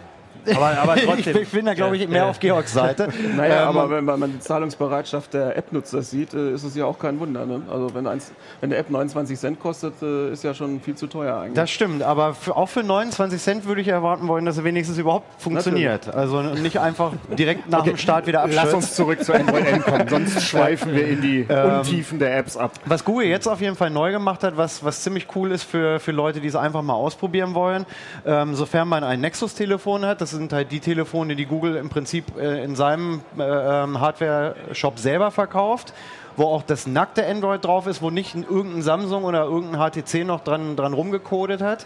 aber, 0.49 0.77
aber 0.77 0.95
trotzdem. 1.05 1.37
ich 1.37 1.49
bin 1.49 1.65
da, 1.65 1.73
glaube 1.73 1.97
ich, 1.97 2.07
mehr 2.07 2.25
auf 2.25 2.39
Georgs 2.39 2.73
Seite. 2.73 3.09
Naja, 3.35 3.63
ähm, 3.63 3.77
aber 3.77 3.89
wenn 3.89 4.05
man 4.05 4.31
die 4.31 4.39
Zahlungsbereitschaft 4.39 5.33
der 5.33 5.57
App-Nutzer 5.57 6.01
sieht, 6.01 6.33
äh, 6.33 6.51
ist 6.51 6.63
es 6.63 6.75
ja 6.75 6.85
auch 6.85 6.99
kein 6.99 7.19
Wunder. 7.19 7.45
Ne? 7.45 7.61
Also 7.71 7.93
wenn, 7.93 8.07
eins, 8.07 8.31
wenn 8.61 8.71
eine 8.71 8.79
App 8.79 8.89
29 8.89 9.39
Cent 9.39 9.59
kostet, 9.59 10.01
äh, 10.01 10.31
ist 10.31 10.43
ja 10.43 10.53
schon 10.53 10.79
viel 10.81 10.95
zu 10.95 11.07
teuer 11.07 11.37
eigentlich. 11.37 11.53
Das 11.53 11.71
stimmt, 11.71 12.03
aber 12.03 12.33
für, 12.33 12.55
auch 12.55 12.69
für 12.69 12.83
29 12.83 13.41
Cent 13.41 13.65
würde 13.65 13.81
ich 13.81 13.87
erwarten 13.87 14.27
wollen, 14.27 14.45
dass 14.45 14.55
sie 14.55 14.63
wenigstens 14.63 14.97
überhaupt 14.97 15.41
funktioniert. 15.41 16.07
Natürlich. 16.07 16.15
Also 16.15 16.41
nicht 16.41 16.79
einfach 16.79 17.13
direkt 17.37 17.69
nach 17.69 17.81
okay. 17.81 17.91
dem 17.91 17.97
Start 17.97 18.27
wieder 18.27 18.41
abschützt. 18.41 18.63
Lass 18.63 18.73
uns 18.73 18.95
zurück 18.95 19.23
zu 19.23 19.33
Android 19.33 19.65
N 19.65 19.81
kommen, 19.81 20.07
sonst 20.07 20.43
schweifen 20.47 20.93
wir 20.93 21.07
in 21.07 21.21
die 21.21 21.45
ähm, 21.49 21.77
Untiefen 21.77 22.19
der 22.19 22.37
Apps 22.37 22.57
ab. 22.57 22.71
Was 22.85 23.03
Google 23.03 23.27
jetzt 23.27 23.47
auf 23.47 23.61
jeden 23.61 23.75
Fall 23.75 23.89
neu 23.89 24.11
gemacht 24.11 24.43
hat, 24.43 24.57
was, 24.57 24.83
was 24.83 25.01
ziemlich 25.01 25.27
cool 25.35 25.51
ist 25.51 25.63
für, 25.63 25.99
für 25.99 26.11
Leute, 26.11 26.41
die 26.41 26.47
es 26.47 26.55
einfach 26.55 26.81
mal 26.81 26.93
ausprobieren 26.93 27.53
wollen, 27.53 27.85
ähm, 28.25 28.55
sofern 28.55 28.87
man 28.87 29.03
ein 29.03 29.21
Nexus-Telefon 29.21 30.05
hat, 30.05 30.21
das 30.21 30.34
sind 30.35 30.53
halt 30.53 30.71
die 30.71 30.79
Telefone, 30.79 31.35
die 31.35 31.45
Google 31.45 31.75
im 31.75 31.89
Prinzip 31.89 32.37
äh, 32.37 32.63
in 32.63 32.75
seinem 32.75 33.21
äh, 33.37 33.43
ähm, 33.43 33.99
Hardware-Shop 33.99 34.99
selber 34.99 35.31
verkauft 35.31 35.93
wo 36.37 36.45
auch 36.45 36.63
das 36.63 36.87
nackte 36.87 37.25
Android 37.25 37.63
drauf 37.63 37.87
ist, 37.87 38.01
wo 38.01 38.09
nicht 38.09 38.35
irgendein 38.35 38.81
Samsung 38.81 39.23
oder 39.23 39.45
irgendein 39.45 39.79
HTC 39.79 40.25
noch 40.25 40.41
dran, 40.41 40.75
dran 40.75 40.93
rumgecodet 40.93 41.61
hat. 41.61 41.85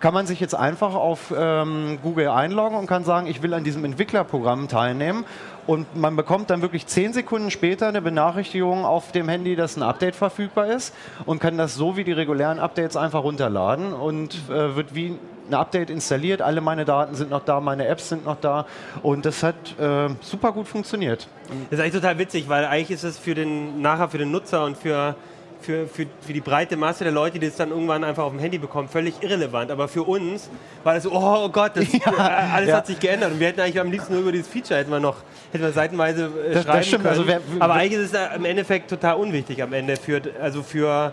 Kann 0.00 0.14
man 0.14 0.26
sich 0.26 0.40
jetzt 0.40 0.54
einfach 0.54 0.94
auf 0.94 1.32
ähm, 1.36 1.98
Google 2.02 2.28
einloggen 2.28 2.78
und 2.78 2.86
kann 2.86 3.04
sagen, 3.04 3.26
ich 3.26 3.42
will 3.42 3.54
an 3.54 3.64
diesem 3.64 3.84
Entwicklerprogramm 3.84 4.68
teilnehmen. 4.68 5.24
Und 5.66 5.96
man 5.96 6.14
bekommt 6.14 6.50
dann 6.50 6.62
wirklich 6.62 6.86
zehn 6.86 7.12
Sekunden 7.12 7.50
später 7.50 7.88
eine 7.88 8.00
Benachrichtigung 8.00 8.84
auf 8.84 9.10
dem 9.10 9.28
Handy, 9.28 9.56
dass 9.56 9.76
ein 9.76 9.82
Update 9.82 10.14
verfügbar 10.14 10.68
ist 10.68 10.94
und 11.24 11.40
kann 11.40 11.58
das 11.58 11.74
so 11.74 11.96
wie 11.96 12.04
die 12.04 12.12
regulären 12.12 12.60
Updates 12.60 12.96
einfach 12.96 13.24
runterladen 13.24 13.92
und 13.92 14.34
äh, 14.48 14.76
wird 14.76 14.94
wie 14.94 15.18
ein 15.48 15.54
Update 15.54 15.90
installiert, 15.90 16.42
alle 16.42 16.60
meine 16.60 16.84
Daten 16.84 17.14
sind 17.14 17.30
noch 17.30 17.44
da, 17.44 17.60
meine 17.60 17.86
Apps 17.86 18.08
sind 18.08 18.24
noch 18.24 18.36
da 18.40 18.66
und 19.02 19.24
das 19.24 19.42
hat 19.42 19.54
äh, 19.78 20.08
super 20.20 20.52
gut 20.52 20.68
funktioniert. 20.68 21.28
Das 21.70 21.78
ist 21.78 21.80
eigentlich 21.80 22.00
total 22.00 22.18
witzig, 22.18 22.48
weil 22.48 22.64
eigentlich 22.64 22.90
ist 22.90 23.04
es 23.04 23.18
für 23.18 23.34
den, 23.34 23.80
nachher 23.80 24.08
für 24.08 24.18
den 24.18 24.30
Nutzer 24.30 24.64
und 24.64 24.76
für, 24.76 25.14
für, 25.60 25.86
für, 25.86 26.06
für 26.20 26.32
die 26.32 26.40
breite 26.40 26.76
Masse 26.76 27.04
der 27.04 27.12
Leute, 27.12 27.38
die 27.38 27.46
es 27.46 27.56
dann 27.56 27.70
irgendwann 27.70 28.04
einfach 28.04 28.24
auf 28.24 28.32
dem 28.32 28.38
Handy 28.38 28.58
bekommen, 28.58 28.88
völlig 28.88 29.22
irrelevant. 29.22 29.70
Aber 29.70 29.88
für 29.88 30.02
uns 30.02 30.48
war 30.84 30.94
das 30.94 31.04
so, 31.04 31.12
oh 31.12 31.48
Gott, 31.48 31.72
das, 31.74 31.92
ja, 31.92 32.00
alles 32.54 32.70
ja. 32.70 32.76
hat 32.76 32.86
sich 32.86 32.98
geändert 32.98 33.32
und 33.32 33.40
wir 33.40 33.48
hätten 33.48 33.60
eigentlich 33.60 33.80
am 33.80 33.90
liebsten 33.90 34.12
nur 34.12 34.22
über 34.22 34.32
dieses 34.32 34.48
Feature 34.48 34.78
hätten 34.78 34.90
wir 34.90 35.00
noch 35.00 35.16
hätten 35.52 35.64
wir 35.64 35.72
seitenweise 35.72 36.26
äh, 36.26 36.54
das, 36.54 36.64
schreiben 36.64 36.78
das 36.78 36.90
können. 36.90 37.06
Also 37.06 37.26
wer, 37.26 37.40
aber 37.58 37.74
eigentlich 37.74 38.00
ist 38.00 38.14
es 38.14 38.36
im 38.36 38.44
Endeffekt 38.44 38.90
total 38.90 39.16
unwichtig 39.16 39.62
am 39.62 39.72
Ende 39.72 39.96
für, 39.96 40.20
also 40.40 40.62
für 40.62 41.12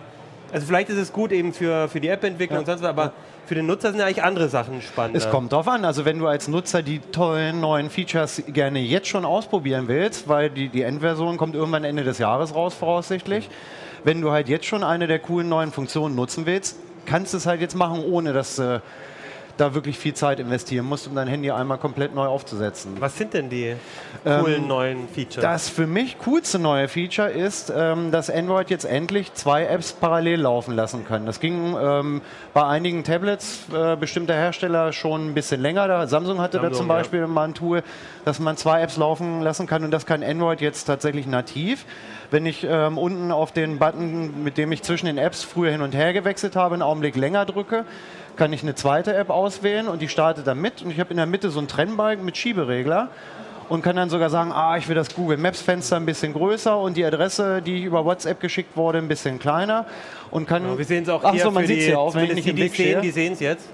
also 0.52 0.66
vielleicht 0.66 0.88
ist 0.88 0.98
es 0.98 1.12
gut 1.12 1.32
eben 1.32 1.52
für, 1.52 1.88
für 1.88 2.00
die 2.00 2.06
App-Entwicklung 2.06 2.58
ja. 2.58 2.60
und 2.60 2.66
sonst 2.66 2.82
was, 2.82 2.88
aber 2.88 3.12
für 3.46 3.56
den 3.56 3.66
Nutzer 3.66 3.90
sind 3.90 3.98
ja 3.98 4.06
eigentlich 4.06 4.22
andere 4.22 4.48
Sachen 4.48 4.80
spannend. 4.82 5.16
Es 5.16 5.28
kommt 5.28 5.52
drauf 5.52 5.66
an. 5.66 5.84
Also 5.84 6.04
wenn 6.04 6.18
du 6.18 6.28
als 6.28 6.46
Nutzer 6.46 6.82
die 6.82 7.00
tollen 7.00 7.60
neuen 7.60 7.90
Features 7.90 8.42
gerne 8.46 8.78
jetzt 8.78 9.08
schon 9.08 9.24
ausprobieren 9.24 9.88
willst, 9.88 10.28
weil 10.28 10.50
die, 10.50 10.68
die 10.68 10.82
Endversion 10.82 11.36
kommt 11.36 11.56
irgendwann 11.56 11.82
Ende 11.82 12.04
des 12.04 12.18
Jahres 12.18 12.54
raus, 12.54 12.72
voraussichtlich. 12.72 13.50
Wenn 14.04 14.20
du 14.20 14.30
halt 14.30 14.48
jetzt 14.48 14.66
schon 14.66 14.84
eine 14.84 15.06
der 15.06 15.18
coolen 15.18 15.48
neuen 15.48 15.72
Funktionen 15.72 16.14
nutzen 16.14 16.44
willst, 16.46 16.76
kannst 17.06 17.32
du 17.32 17.38
es 17.38 17.46
halt 17.46 17.60
jetzt 17.60 17.74
machen, 17.74 18.04
ohne 18.04 18.32
dass 18.32 18.58
äh, 18.58 18.80
da 19.56 19.74
wirklich 19.74 19.98
viel 19.98 20.14
Zeit 20.14 20.40
investieren 20.40 20.86
musst, 20.86 21.06
um 21.06 21.14
dein 21.14 21.28
Handy 21.28 21.50
einmal 21.50 21.78
komplett 21.78 22.14
neu 22.14 22.26
aufzusetzen. 22.26 22.96
Was 22.98 23.16
sind 23.16 23.34
denn 23.34 23.48
die 23.48 23.76
coolen 24.24 24.62
Ähm, 24.62 24.68
neuen 24.68 25.08
Features? 25.08 25.42
Das 25.42 25.68
für 25.68 25.86
mich 25.86 26.18
coolste 26.18 26.58
neue 26.58 26.88
Feature 26.88 27.30
ist, 27.30 27.72
ähm, 27.74 28.10
dass 28.10 28.30
Android 28.30 28.70
jetzt 28.70 28.84
endlich 28.84 29.32
zwei 29.34 29.64
Apps 29.64 29.92
parallel 29.92 30.40
laufen 30.40 30.74
lassen 30.74 31.06
kann. 31.06 31.26
Das 31.26 31.40
ging 31.40 31.76
ähm, 31.80 32.22
bei 32.52 32.64
einigen 32.64 33.04
Tablets 33.04 33.66
äh, 33.72 33.96
bestimmter 33.96 34.34
Hersteller 34.34 34.92
schon 34.92 35.28
ein 35.30 35.34
bisschen 35.34 35.60
länger. 35.60 35.86
Da, 35.88 36.06
Samsung 36.06 36.40
hatte 36.40 36.58
da 36.58 36.64
Samsung, 36.64 36.78
zum 36.78 36.88
ja. 36.88 36.94
Beispiel 36.94 37.26
mal 37.26 37.48
ein 37.48 37.54
Tool, 37.54 37.82
dass 38.24 38.40
man 38.40 38.56
zwei 38.56 38.80
Apps 38.80 38.96
laufen 38.96 39.40
lassen 39.42 39.66
kann 39.66 39.84
und 39.84 39.90
das 39.90 40.06
kann 40.06 40.22
Android 40.22 40.60
jetzt 40.60 40.84
tatsächlich 40.84 41.26
nativ. 41.26 41.84
Wenn 42.30 42.46
ich 42.46 42.66
ähm, 42.68 42.98
unten 42.98 43.30
auf 43.30 43.52
den 43.52 43.78
Button, 43.78 44.42
mit 44.42 44.58
dem 44.58 44.72
ich 44.72 44.82
zwischen 44.82 45.06
den 45.06 45.18
Apps 45.18 45.44
früher 45.44 45.70
hin 45.70 45.82
und 45.82 45.94
her 45.94 46.12
gewechselt 46.12 46.56
habe, 46.56 46.74
einen 46.74 46.82
Augenblick 46.82 47.14
länger 47.16 47.44
drücke, 47.44 47.84
kann 48.36 48.52
ich 48.52 48.62
eine 48.62 48.74
zweite 48.74 49.14
App 49.14 49.30
auswählen 49.30 49.88
und 49.88 50.02
die 50.02 50.08
startet 50.08 50.46
dann 50.46 50.60
mit. 50.60 50.82
Und 50.82 50.90
ich 50.90 51.00
habe 51.00 51.10
in 51.10 51.16
der 51.16 51.26
Mitte 51.26 51.50
so 51.50 51.58
einen 51.58 51.68
Trennbalken 51.68 52.24
mit 52.24 52.36
Schieberegler 52.36 53.08
und 53.68 53.82
kann 53.82 53.96
dann 53.96 54.10
sogar 54.10 54.30
sagen, 54.30 54.52
ah, 54.52 54.76
ich 54.76 54.88
will 54.88 54.94
das 54.94 55.14
Google 55.14 55.38
Maps 55.38 55.62
Fenster 55.62 55.96
ein 55.96 56.06
bisschen 56.06 56.32
größer 56.32 56.78
und 56.78 56.96
die 56.96 57.04
Adresse, 57.04 57.62
die 57.62 57.82
über 57.82 58.04
WhatsApp 58.04 58.40
geschickt 58.40 58.76
wurde, 58.76 58.98
ein 58.98 59.08
bisschen 59.08 59.38
kleiner 59.38 59.86
und 60.30 60.46
kann. 60.46 60.64
Ja, 60.64 60.78
wir 60.78 60.84
sehen 60.84 61.04
es 61.04 61.08
auch 61.08 61.30
hier 61.30 61.42
so, 61.42 61.50
man 61.50 61.66
sieht 61.66 61.80
es 61.80 61.88
ja 61.88 61.98
auch, 61.98 62.14
wenn 62.14 62.24
ich 62.24 62.34
nicht 62.34 62.46
die, 62.46 62.50
im 62.50 62.56
die 62.56 62.62
Blick 62.62 62.74
sehen, 62.74 63.02
die 63.02 63.10
sehen 63.10 63.32
es 63.32 63.40
jetzt. 63.40 63.68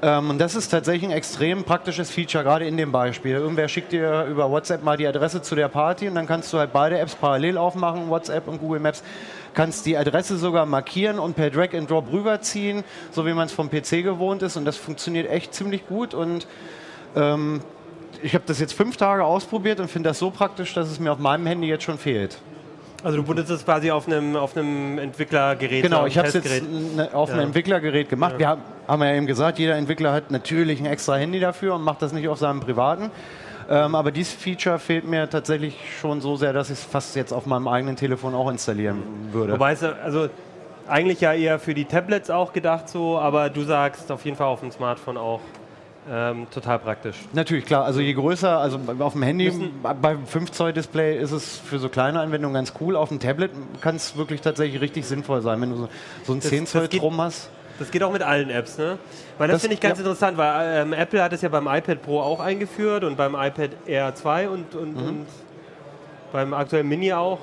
Ähm, 0.00 0.30
und 0.30 0.38
das 0.38 0.54
ist 0.54 0.68
tatsächlich 0.68 1.10
ein 1.10 1.16
extrem 1.16 1.64
praktisches 1.64 2.10
Feature, 2.10 2.44
gerade 2.44 2.66
in 2.66 2.76
dem 2.76 2.92
Beispiel. 2.92 3.32
Irgendwer 3.32 3.66
schickt 3.68 3.92
dir 3.92 4.24
über 4.24 4.50
WhatsApp 4.50 4.84
mal 4.84 4.96
die 4.96 5.06
Adresse 5.06 5.42
zu 5.42 5.56
der 5.56 5.68
Party 5.68 6.08
und 6.08 6.14
dann 6.14 6.26
kannst 6.26 6.52
du 6.52 6.58
halt 6.58 6.72
beide 6.72 6.98
Apps 6.98 7.16
parallel 7.16 7.58
aufmachen, 7.58 8.08
WhatsApp 8.08 8.46
und 8.46 8.58
Google 8.58 8.80
Maps. 8.80 9.02
Kannst 9.54 9.86
die 9.86 9.96
Adresse 9.96 10.36
sogar 10.36 10.66
markieren 10.66 11.18
und 11.18 11.34
per 11.36 11.50
Drag 11.50 11.74
and 11.74 11.90
Drop 11.90 12.12
rüberziehen, 12.12 12.84
so 13.10 13.26
wie 13.26 13.32
man 13.32 13.46
es 13.46 13.52
vom 13.52 13.68
PC 13.70 14.02
gewohnt 14.04 14.42
ist. 14.42 14.56
Und 14.56 14.64
das 14.64 14.76
funktioniert 14.76 15.30
echt 15.30 15.54
ziemlich 15.54 15.86
gut. 15.88 16.14
Und 16.14 16.46
ähm, 17.16 17.60
ich 18.22 18.34
habe 18.34 18.44
das 18.46 18.60
jetzt 18.60 18.72
fünf 18.74 18.96
Tage 18.96 19.24
ausprobiert 19.24 19.80
und 19.80 19.90
finde 19.90 20.10
das 20.10 20.18
so 20.18 20.30
praktisch, 20.30 20.74
dass 20.74 20.90
es 20.90 21.00
mir 21.00 21.12
auf 21.12 21.18
meinem 21.18 21.46
Handy 21.46 21.66
jetzt 21.68 21.84
schon 21.84 21.98
fehlt. 21.98 22.38
Also 23.04 23.16
du 23.18 23.22
benutzt 23.22 23.50
es 23.50 23.64
quasi 23.64 23.92
auf 23.92 24.08
einem, 24.08 24.34
auf 24.34 24.56
einem 24.56 24.98
Entwicklergerät. 24.98 25.82
Genau, 25.84 26.06
ich 26.06 26.18
habe 26.18 26.26
es 26.26 26.34
jetzt 26.34 26.62
ne- 26.96 27.08
auf 27.12 27.30
einem 27.30 27.38
Ja. 27.40 27.44
Entwicklergerät 27.46 28.08
gemacht. 28.08 28.34
Wir 28.38 28.48
haben, 28.48 28.62
haben 28.88 29.02
ja 29.02 29.14
eben 29.14 29.26
gesagt, 29.26 29.60
jeder 29.60 29.76
Entwickler 29.76 30.12
hat 30.12 30.32
natürlich 30.32 30.80
ein 30.80 30.86
extra 30.86 31.14
Handy 31.14 31.38
dafür 31.38 31.76
und 31.76 31.82
macht 31.82 32.02
das 32.02 32.12
nicht 32.12 32.26
auf 32.28 32.38
seinem 32.38 32.58
privaten. 32.58 33.10
Ähm, 33.70 33.94
aber 33.94 34.10
dieses 34.10 34.32
Feature 34.32 34.78
fehlt 34.78 35.06
mir 35.06 35.28
tatsächlich 35.28 35.76
schon 36.00 36.20
so 36.20 36.36
sehr, 36.36 36.52
dass 36.52 36.70
ich 36.70 36.78
es 36.78 36.84
fast 36.84 37.14
jetzt 37.16 37.32
auf 37.32 37.44
meinem 37.46 37.68
eigenen 37.68 37.96
Telefon 37.96 38.34
auch 38.34 38.50
installieren 38.50 39.02
würde. 39.32 39.52
Wobei 39.52 39.72
es 39.72 39.82
also 39.82 40.28
eigentlich 40.86 41.20
ja 41.20 41.34
eher 41.34 41.58
für 41.58 41.74
die 41.74 41.84
Tablets 41.84 42.30
auch 42.30 42.54
gedacht 42.54 42.88
so, 42.88 43.18
aber 43.18 43.50
du 43.50 43.62
sagst 43.64 44.10
auf 44.10 44.24
jeden 44.24 44.36
Fall 44.38 44.46
auf 44.46 44.60
dem 44.60 44.70
Smartphone 44.70 45.18
auch 45.18 45.40
ähm, 46.10 46.46
total 46.50 46.78
praktisch. 46.78 47.16
Natürlich, 47.34 47.66
klar. 47.66 47.84
Also 47.84 48.00
je 48.00 48.14
größer, 48.14 48.58
also 48.58 48.80
auf 49.00 49.12
dem 49.12 49.22
Handy, 49.22 49.52
beim 50.00 50.26
5 50.26 50.50
Zoll 50.52 50.72
Display 50.72 51.18
ist 51.18 51.32
es 51.32 51.58
für 51.58 51.78
so 51.78 51.90
kleine 51.90 52.20
Anwendungen 52.20 52.54
ganz 52.54 52.72
cool. 52.80 52.96
Auf 52.96 53.10
dem 53.10 53.20
Tablet 53.20 53.50
kann 53.82 53.96
es 53.96 54.16
wirklich 54.16 54.40
tatsächlich 54.40 54.80
richtig 54.80 55.04
sinnvoll 55.04 55.42
sein, 55.42 55.60
wenn 55.60 55.68
du 55.68 55.76
so, 55.76 55.88
so 56.24 56.32
ein 56.32 56.40
Das- 56.40 56.48
10 56.48 56.66
Zoll 56.66 56.80
das 56.82 56.90
geht- 56.90 57.00
Strom 57.00 57.20
hast. 57.20 57.50
Das 57.78 57.90
geht 57.90 58.02
auch 58.02 58.12
mit 58.12 58.22
allen 58.22 58.50
Apps, 58.50 58.76
ne? 58.78 58.98
Weil 59.38 59.48
das, 59.48 59.56
Das- 59.56 59.62
finde 59.62 59.74
ich 59.74 59.80
ganz 59.80 59.98
ja. 59.98 60.04
interessant, 60.04 60.36
weil 60.36 60.82
ähm, 60.82 60.92
Apple 60.92 61.22
hat 61.22 61.32
es 61.32 61.42
ja 61.42 61.48
beim 61.48 61.66
iPad 61.66 62.02
Pro 62.02 62.20
auch 62.20 62.40
eingeführt 62.40 63.04
und 63.04 63.16
beim 63.16 63.34
iPad 63.34 63.70
Air 63.86 64.14
2 64.14 64.48
und, 64.48 64.74
und, 64.74 64.96
Mhm. 64.96 65.08
und 65.08 65.26
beim 66.32 66.54
aktuellen 66.54 66.88
Mini 66.88 67.12
auch. 67.12 67.38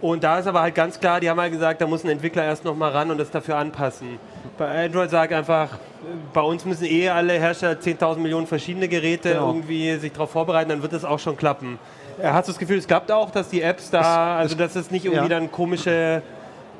Und 0.00 0.24
da 0.24 0.38
ist 0.40 0.46
aber 0.48 0.62
halt 0.62 0.74
ganz 0.74 0.98
klar, 0.98 1.20
die 1.20 1.30
haben 1.30 1.40
halt 1.40 1.52
gesagt, 1.52 1.80
da 1.80 1.86
muss 1.86 2.02
ein 2.04 2.10
Entwickler 2.10 2.44
erst 2.44 2.64
noch 2.64 2.74
mal 2.74 2.90
ran 2.90 3.10
und 3.10 3.18
das 3.18 3.30
dafür 3.30 3.56
anpassen. 3.56 4.18
Bei 4.58 4.84
Android 4.86 5.10
sagt 5.10 5.32
einfach, 5.32 5.68
bei 6.32 6.40
uns 6.40 6.64
müssen 6.64 6.84
eh 6.86 7.08
alle 7.08 7.34
Hersteller 7.34 7.74
10.000 7.80 8.18
Millionen 8.18 8.48
verschiedene 8.48 8.88
Geräte 8.88 9.30
Genau. 9.34 9.46
irgendwie 9.48 9.94
sich 9.96 10.10
darauf 10.12 10.30
vorbereiten, 10.30 10.70
dann 10.70 10.82
wird 10.82 10.92
das 10.92 11.04
auch 11.04 11.20
schon 11.20 11.36
klappen. 11.36 11.78
Äh, 12.20 12.28
Hast 12.28 12.48
du 12.48 12.52
das 12.52 12.58
Gefühl, 12.58 12.78
es 12.78 12.86
klappt 12.88 13.12
auch, 13.12 13.30
dass 13.30 13.48
die 13.48 13.62
Apps 13.62 13.90
da, 13.90 14.36
also 14.38 14.56
dass 14.56 14.74
es 14.74 14.90
nicht 14.90 15.04
irgendwie 15.04 15.22
ja. 15.22 15.28
dann 15.38 15.52
komische 15.52 16.22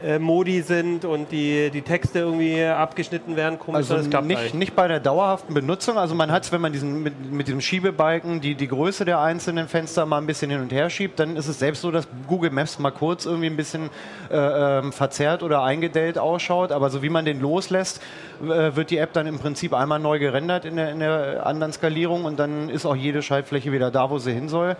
äh, 0.02 0.18
Modi 0.18 0.62
sind 0.62 1.04
und 1.04 1.30
die, 1.30 1.70
die 1.70 1.82
Texte 1.82 2.20
irgendwie 2.20 2.64
abgeschnitten 2.64 3.36
werden, 3.36 3.58
komisch, 3.58 3.90
Also 3.90 4.08
klappt 4.08 4.26
nicht, 4.26 4.38
eigentlich. 4.38 4.54
nicht 4.54 4.76
bei 4.76 4.88
der 4.88 5.00
dauerhaften 5.00 5.54
Benutzung. 5.54 5.98
Also 5.98 6.14
man 6.14 6.32
hat 6.32 6.44
es, 6.44 6.52
wenn 6.52 6.60
man 6.60 6.72
diesen, 6.72 7.02
mit, 7.02 7.30
mit 7.30 7.46
diesem 7.46 7.60
Schiebebalken 7.60 8.40
die, 8.40 8.54
die 8.54 8.68
Größe 8.68 9.04
der 9.04 9.20
einzelnen 9.20 9.68
Fenster 9.68 10.06
mal 10.06 10.18
ein 10.18 10.26
bisschen 10.26 10.50
hin 10.50 10.60
und 10.60 10.72
her 10.72 10.90
schiebt, 10.90 11.18
dann 11.18 11.36
ist 11.36 11.48
es 11.48 11.58
selbst 11.58 11.82
so, 11.82 11.90
dass 11.90 12.08
Google 12.26 12.50
Maps 12.50 12.78
mal 12.78 12.90
kurz 12.90 13.26
irgendwie 13.26 13.46
ein 13.46 13.56
bisschen 13.56 13.90
äh, 14.30 14.78
ähm, 14.78 14.92
verzerrt 14.92 15.42
oder 15.42 15.62
eingedellt 15.62 16.18
ausschaut. 16.18 16.72
Aber 16.72 16.90
so 16.90 17.02
wie 17.02 17.08
man 17.08 17.24
den 17.24 17.40
loslässt, 17.40 18.02
äh, 18.42 18.74
wird 18.74 18.90
die 18.90 18.98
App 18.98 19.12
dann 19.12 19.26
im 19.26 19.38
Prinzip 19.38 19.74
einmal 19.74 19.98
neu 19.98 20.18
gerendert 20.18 20.64
in 20.64 20.76
der, 20.76 20.90
in 20.90 21.00
der 21.00 21.46
anderen 21.46 21.72
Skalierung 21.72 22.24
und 22.24 22.38
dann 22.38 22.68
ist 22.68 22.86
auch 22.86 22.96
jede 22.96 23.22
Schaltfläche 23.22 23.72
wieder 23.72 23.90
da, 23.90 24.10
wo 24.10 24.18
sie 24.18 24.32
hin 24.32 24.48
soll. 24.48 24.76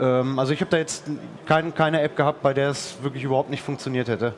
Ähm, 0.00 0.38
also 0.38 0.52
ich 0.52 0.60
habe 0.60 0.70
da 0.70 0.78
jetzt 0.78 1.04
kein, 1.46 1.74
keine 1.74 2.02
App 2.02 2.16
gehabt, 2.16 2.42
bei 2.42 2.54
der 2.54 2.70
es 2.70 2.96
wirklich 3.02 3.24
überhaupt 3.24 3.50
nicht 3.50 3.62
funktioniert 3.62 4.08
hätte. 4.08 4.34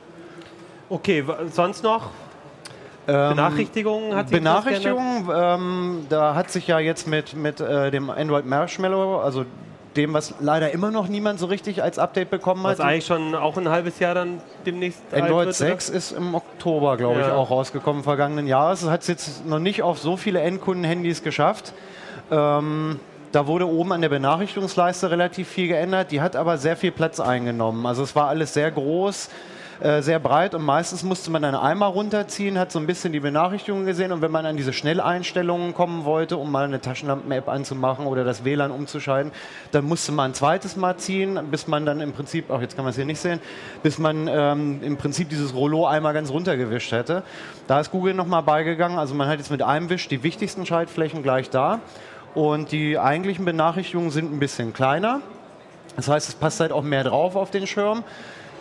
Okay, 0.93 1.25
sonst 1.51 1.83
noch? 1.83 2.11
Benachrichtigungen 3.07 4.15
hat 4.15 4.29
sich 4.29 4.37
was? 4.37 4.41
Benachrichtigungen, 4.43 5.29
ähm, 5.35 6.07
da 6.11 6.35
hat 6.35 6.51
sich 6.51 6.67
ja 6.67 6.79
jetzt 6.79 7.07
mit, 7.09 7.35
mit 7.35 7.61
äh, 7.61 7.91
dem 7.91 8.11
Android 8.11 8.45
Marshmallow, 8.45 9.21
also 9.21 9.47
dem, 9.97 10.13
was 10.13 10.35
leider 10.41 10.71
immer 10.71 10.91
noch 10.91 11.09
niemand 11.09 11.39
so 11.41 11.47
richtig 11.47 11.83
als 11.83 11.99
Update 11.99 12.29
bekommen 12.31 12.63
Was 12.63 12.79
hat. 12.79 12.87
eigentlich 12.87 13.07
schon 13.07 13.35
auch 13.35 13.57
ein 13.57 13.69
halbes 13.71 13.99
Jahr 14.01 14.15
dann 14.15 14.41
demnächst 14.67 15.01
Android 15.13 15.47
wird, 15.47 15.57
6 15.57 15.89
ist 15.89 16.13
im 16.13 16.35
Oktober, 16.35 16.99
glaube 16.99 17.21
ich, 17.21 17.27
Ja. 17.27 17.35
auch 17.37 17.51
rausgekommen 17.51 18.03
vergangenen 18.03 18.47
Jahres. 18.47 18.83
Es 18.83 18.91
hat 18.91 19.01
es 19.01 19.07
jetzt 19.09 19.47
noch 19.47 19.59
nicht 19.61 19.83
auf 19.83 19.99
so 19.99 20.19
viele 20.19 20.41
Endkunden-Handys 20.41 21.23
geschafft. 21.23 21.73
Ähm, 22.31 23.01
da 23.33 23.47
wurde 23.47 23.67
oben 23.67 23.93
an 23.93 24.03
der 24.03 24.11
Benachrichtigungsleiste 24.11 25.11
relativ 25.11 25.49
viel 25.49 25.69
geändert. 25.69 26.11
Die 26.13 26.21
hat 26.21 26.37
aber 26.37 26.59
sehr 26.59 26.77
viel 26.77 26.93
Platz 26.93 27.19
eingenommen. 27.19 27.87
Also 27.87 28.03
es 28.03 28.15
war 28.15 28.29
alles 28.29 28.53
sehr 28.55 28.71
groß, 28.71 29.31
äh, 29.83 30.01
sehr 30.01 30.21
breit 30.21 30.55
und 30.55 30.63
meistens 30.63 31.03
musste 31.03 31.33
man 31.33 31.43
dann 31.43 31.57
einmal 31.57 31.91
runterziehen, 31.91 32.57
hat 32.57 32.71
so 32.71 32.79
ein 32.79 32.87
bisschen 32.87 33.13
die 33.13 33.19
Benachrichtigungen 33.19 33.85
gesehen 33.85 34.13
und 34.13 34.23
wenn 34.23 34.31
man 34.31 34.47
an 34.47 34.57
diese 34.57 34.73
Schnelleinstellungen 34.73 35.75
kommen 35.75 36.05
wollte, 36.05 36.37
um 36.37 36.53
mal 36.53 36.65
eine 36.65 36.81
Taschenlampen-App 36.81 37.49
anzumachen 37.49 38.07
oder 38.07 38.23
das 38.23 38.45
WLAN 38.45 38.71
umzuschalten, 38.71 39.33
dann 39.73 39.85
musste 39.85 40.13
man 40.13 40.31
ein 40.31 40.35
zweites 40.35 40.77
Mal 40.77 40.99
ziehen, 40.99 41.37
bis 41.51 41.67
man 41.67 41.85
dann 41.85 42.01
im 42.01 42.13
Prinzip, 42.13 42.49
auch 42.51 42.61
jetzt 42.61 42.77
kann 42.77 42.85
man 42.85 42.91
es 42.91 42.97
hier 42.97 43.07
nicht 43.07 43.19
sehen, 43.19 43.41
bis 43.83 43.99
man 43.99 44.29
ähm, 44.29 44.81
im 44.85 44.99
Prinzip 44.99 45.29
dieses 45.31 45.53
Rollo 45.53 45.85
einmal 45.85 46.15
ganz 46.15 46.31
runtergewischt 46.31 46.93
hätte. 46.93 47.25
Da 47.67 47.81
ist 47.81 47.91
Google 47.91 48.15
nochmal 48.15 48.45
beigegangen, 48.45 49.01
also 49.01 49.17
man 49.17 49.27
hat 49.27 49.39
jetzt 49.39 49.51
mit 49.51 49.63
einem 49.63 49.91
Wisch 49.91 50.07
die 50.07 50.23
wichtigsten 50.23 50.65
Schaltflächen 50.65 51.25
gleich 51.25 51.51
da 51.51 51.81
und 52.37 52.71
die 52.71 53.01
eigentlichen 53.01 53.45
Benachrichtigungen 53.45 54.13
sind 54.13 54.33
ein 54.33 54.39
bisschen 54.39 54.73
kleiner. 54.73 55.23
Das 55.97 56.07
heißt, 56.07 56.29
es 56.29 56.35
passt 56.37 56.61
halt 56.61 56.71
auch 56.71 56.85
mehr 56.85 57.03
drauf 57.03 57.35
auf 57.35 57.51
den 57.51 57.67
Schirm. 57.67 58.05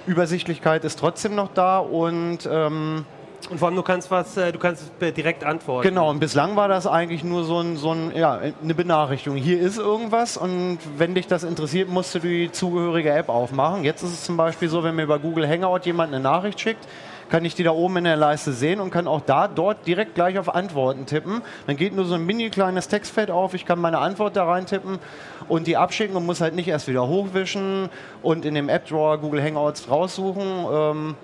Übersichtlichkeit 0.08 0.84
ist 0.84 1.00
trotzdem 1.00 1.36
noch 1.36 1.50
da 1.54 1.80
und 1.80 2.40
ähm, 2.52 3.06
Und 3.50 3.58
vor 3.60 3.68
allem, 3.68 3.76
du 3.76 3.84
kannst 3.84 4.12
was, 4.12 4.38
äh, 4.38 4.52
du 4.52 4.60
kannst 4.60 4.92
direkt 5.00 5.44
antworten. 5.44 5.88
genau, 5.88 6.10
und 6.10 6.20
bislang 6.20 6.56
war 6.56 6.68
das 6.68 6.86
eigentlich 6.88 7.24
nur 7.24 7.44
so, 7.44 7.60
ein, 7.60 7.76
so 7.78 7.92
ein, 7.92 8.12
ja, 8.16 8.40
eine 8.64 8.74
Benachrichtigung. 8.76 9.38
Hier 9.38 9.60
ist 9.60 9.78
irgendwas 9.78 10.38
und 10.38 10.80
wenn 10.98 11.16
dich 11.16 11.28
das 11.28 11.44
interessiert, 11.44 11.90
musst 11.90 12.14
du 12.16 12.20
die 12.20 12.52
zugehörige 12.52 13.12
App 13.12 13.30
aufmachen. 13.30 13.84
Jetzt 13.84 14.04
ist 14.04 14.12
es 14.14 14.24
zum 14.24 14.38
Beispiel 14.38 14.70
so, 14.70 14.84
wenn 14.84 14.96
mir 14.96 15.04
über 15.04 15.20
Google 15.20 15.48
Hangout 15.48 15.86
jemand 15.86 16.14
eine 16.14 16.22
Nachricht 16.22 16.60
schickt, 16.60 16.88
kann 17.32 17.46
ich 17.46 17.56
die 17.56 17.64
da 17.64 17.72
oben 17.72 17.98
in 17.98 18.04
der 18.04 18.18
Leiste 18.18 18.52
sehen 18.52 18.80
und 18.82 18.92
kann 18.92 19.08
auch 19.08 19.22
da 19.22 19.48
dort 19.48 19.88
direkt 19.88 20.14
gleich 20.16 20.38
auf 20.38 20.54
Antworten 20.54 21.06
tippen. 21.06 21.42
Dann 21.66 21.78
geht 21.78 21.96
nur 21.96 22.06
so 22.06 22.16
ein 22.16 22.26
mini 22.26 22.50
kleines 22.50 22.90
Textfeld 22.90 23.32
auf, 23.32 23.54
ich 23.54 23.66
kann 23.66 23.80
meine 23.80 24.00
Antwort 24.00 24.36
da 24.36 24.44
reintippen 24.44 25.00
und 25.48 25.66
die 25.66 25.78
abschicken 25.78 26.16
und 26.16 26.26
muss 26.26 26.42
halt 26.42 26.54
nicht 26.54 26.68
erst 26.68 26.88
wieder 26.90 27.08
hochwischen 27.08 27.90
und 28.22 28.46
in 28.46 28.54
dem 28.54 28.68
App-Drawer 28.68 29.18
Google 29.18 29.42
Hangouts 29.42 29.90
raussuchen. 29.90 30.66
Ähm, 30.72 31.16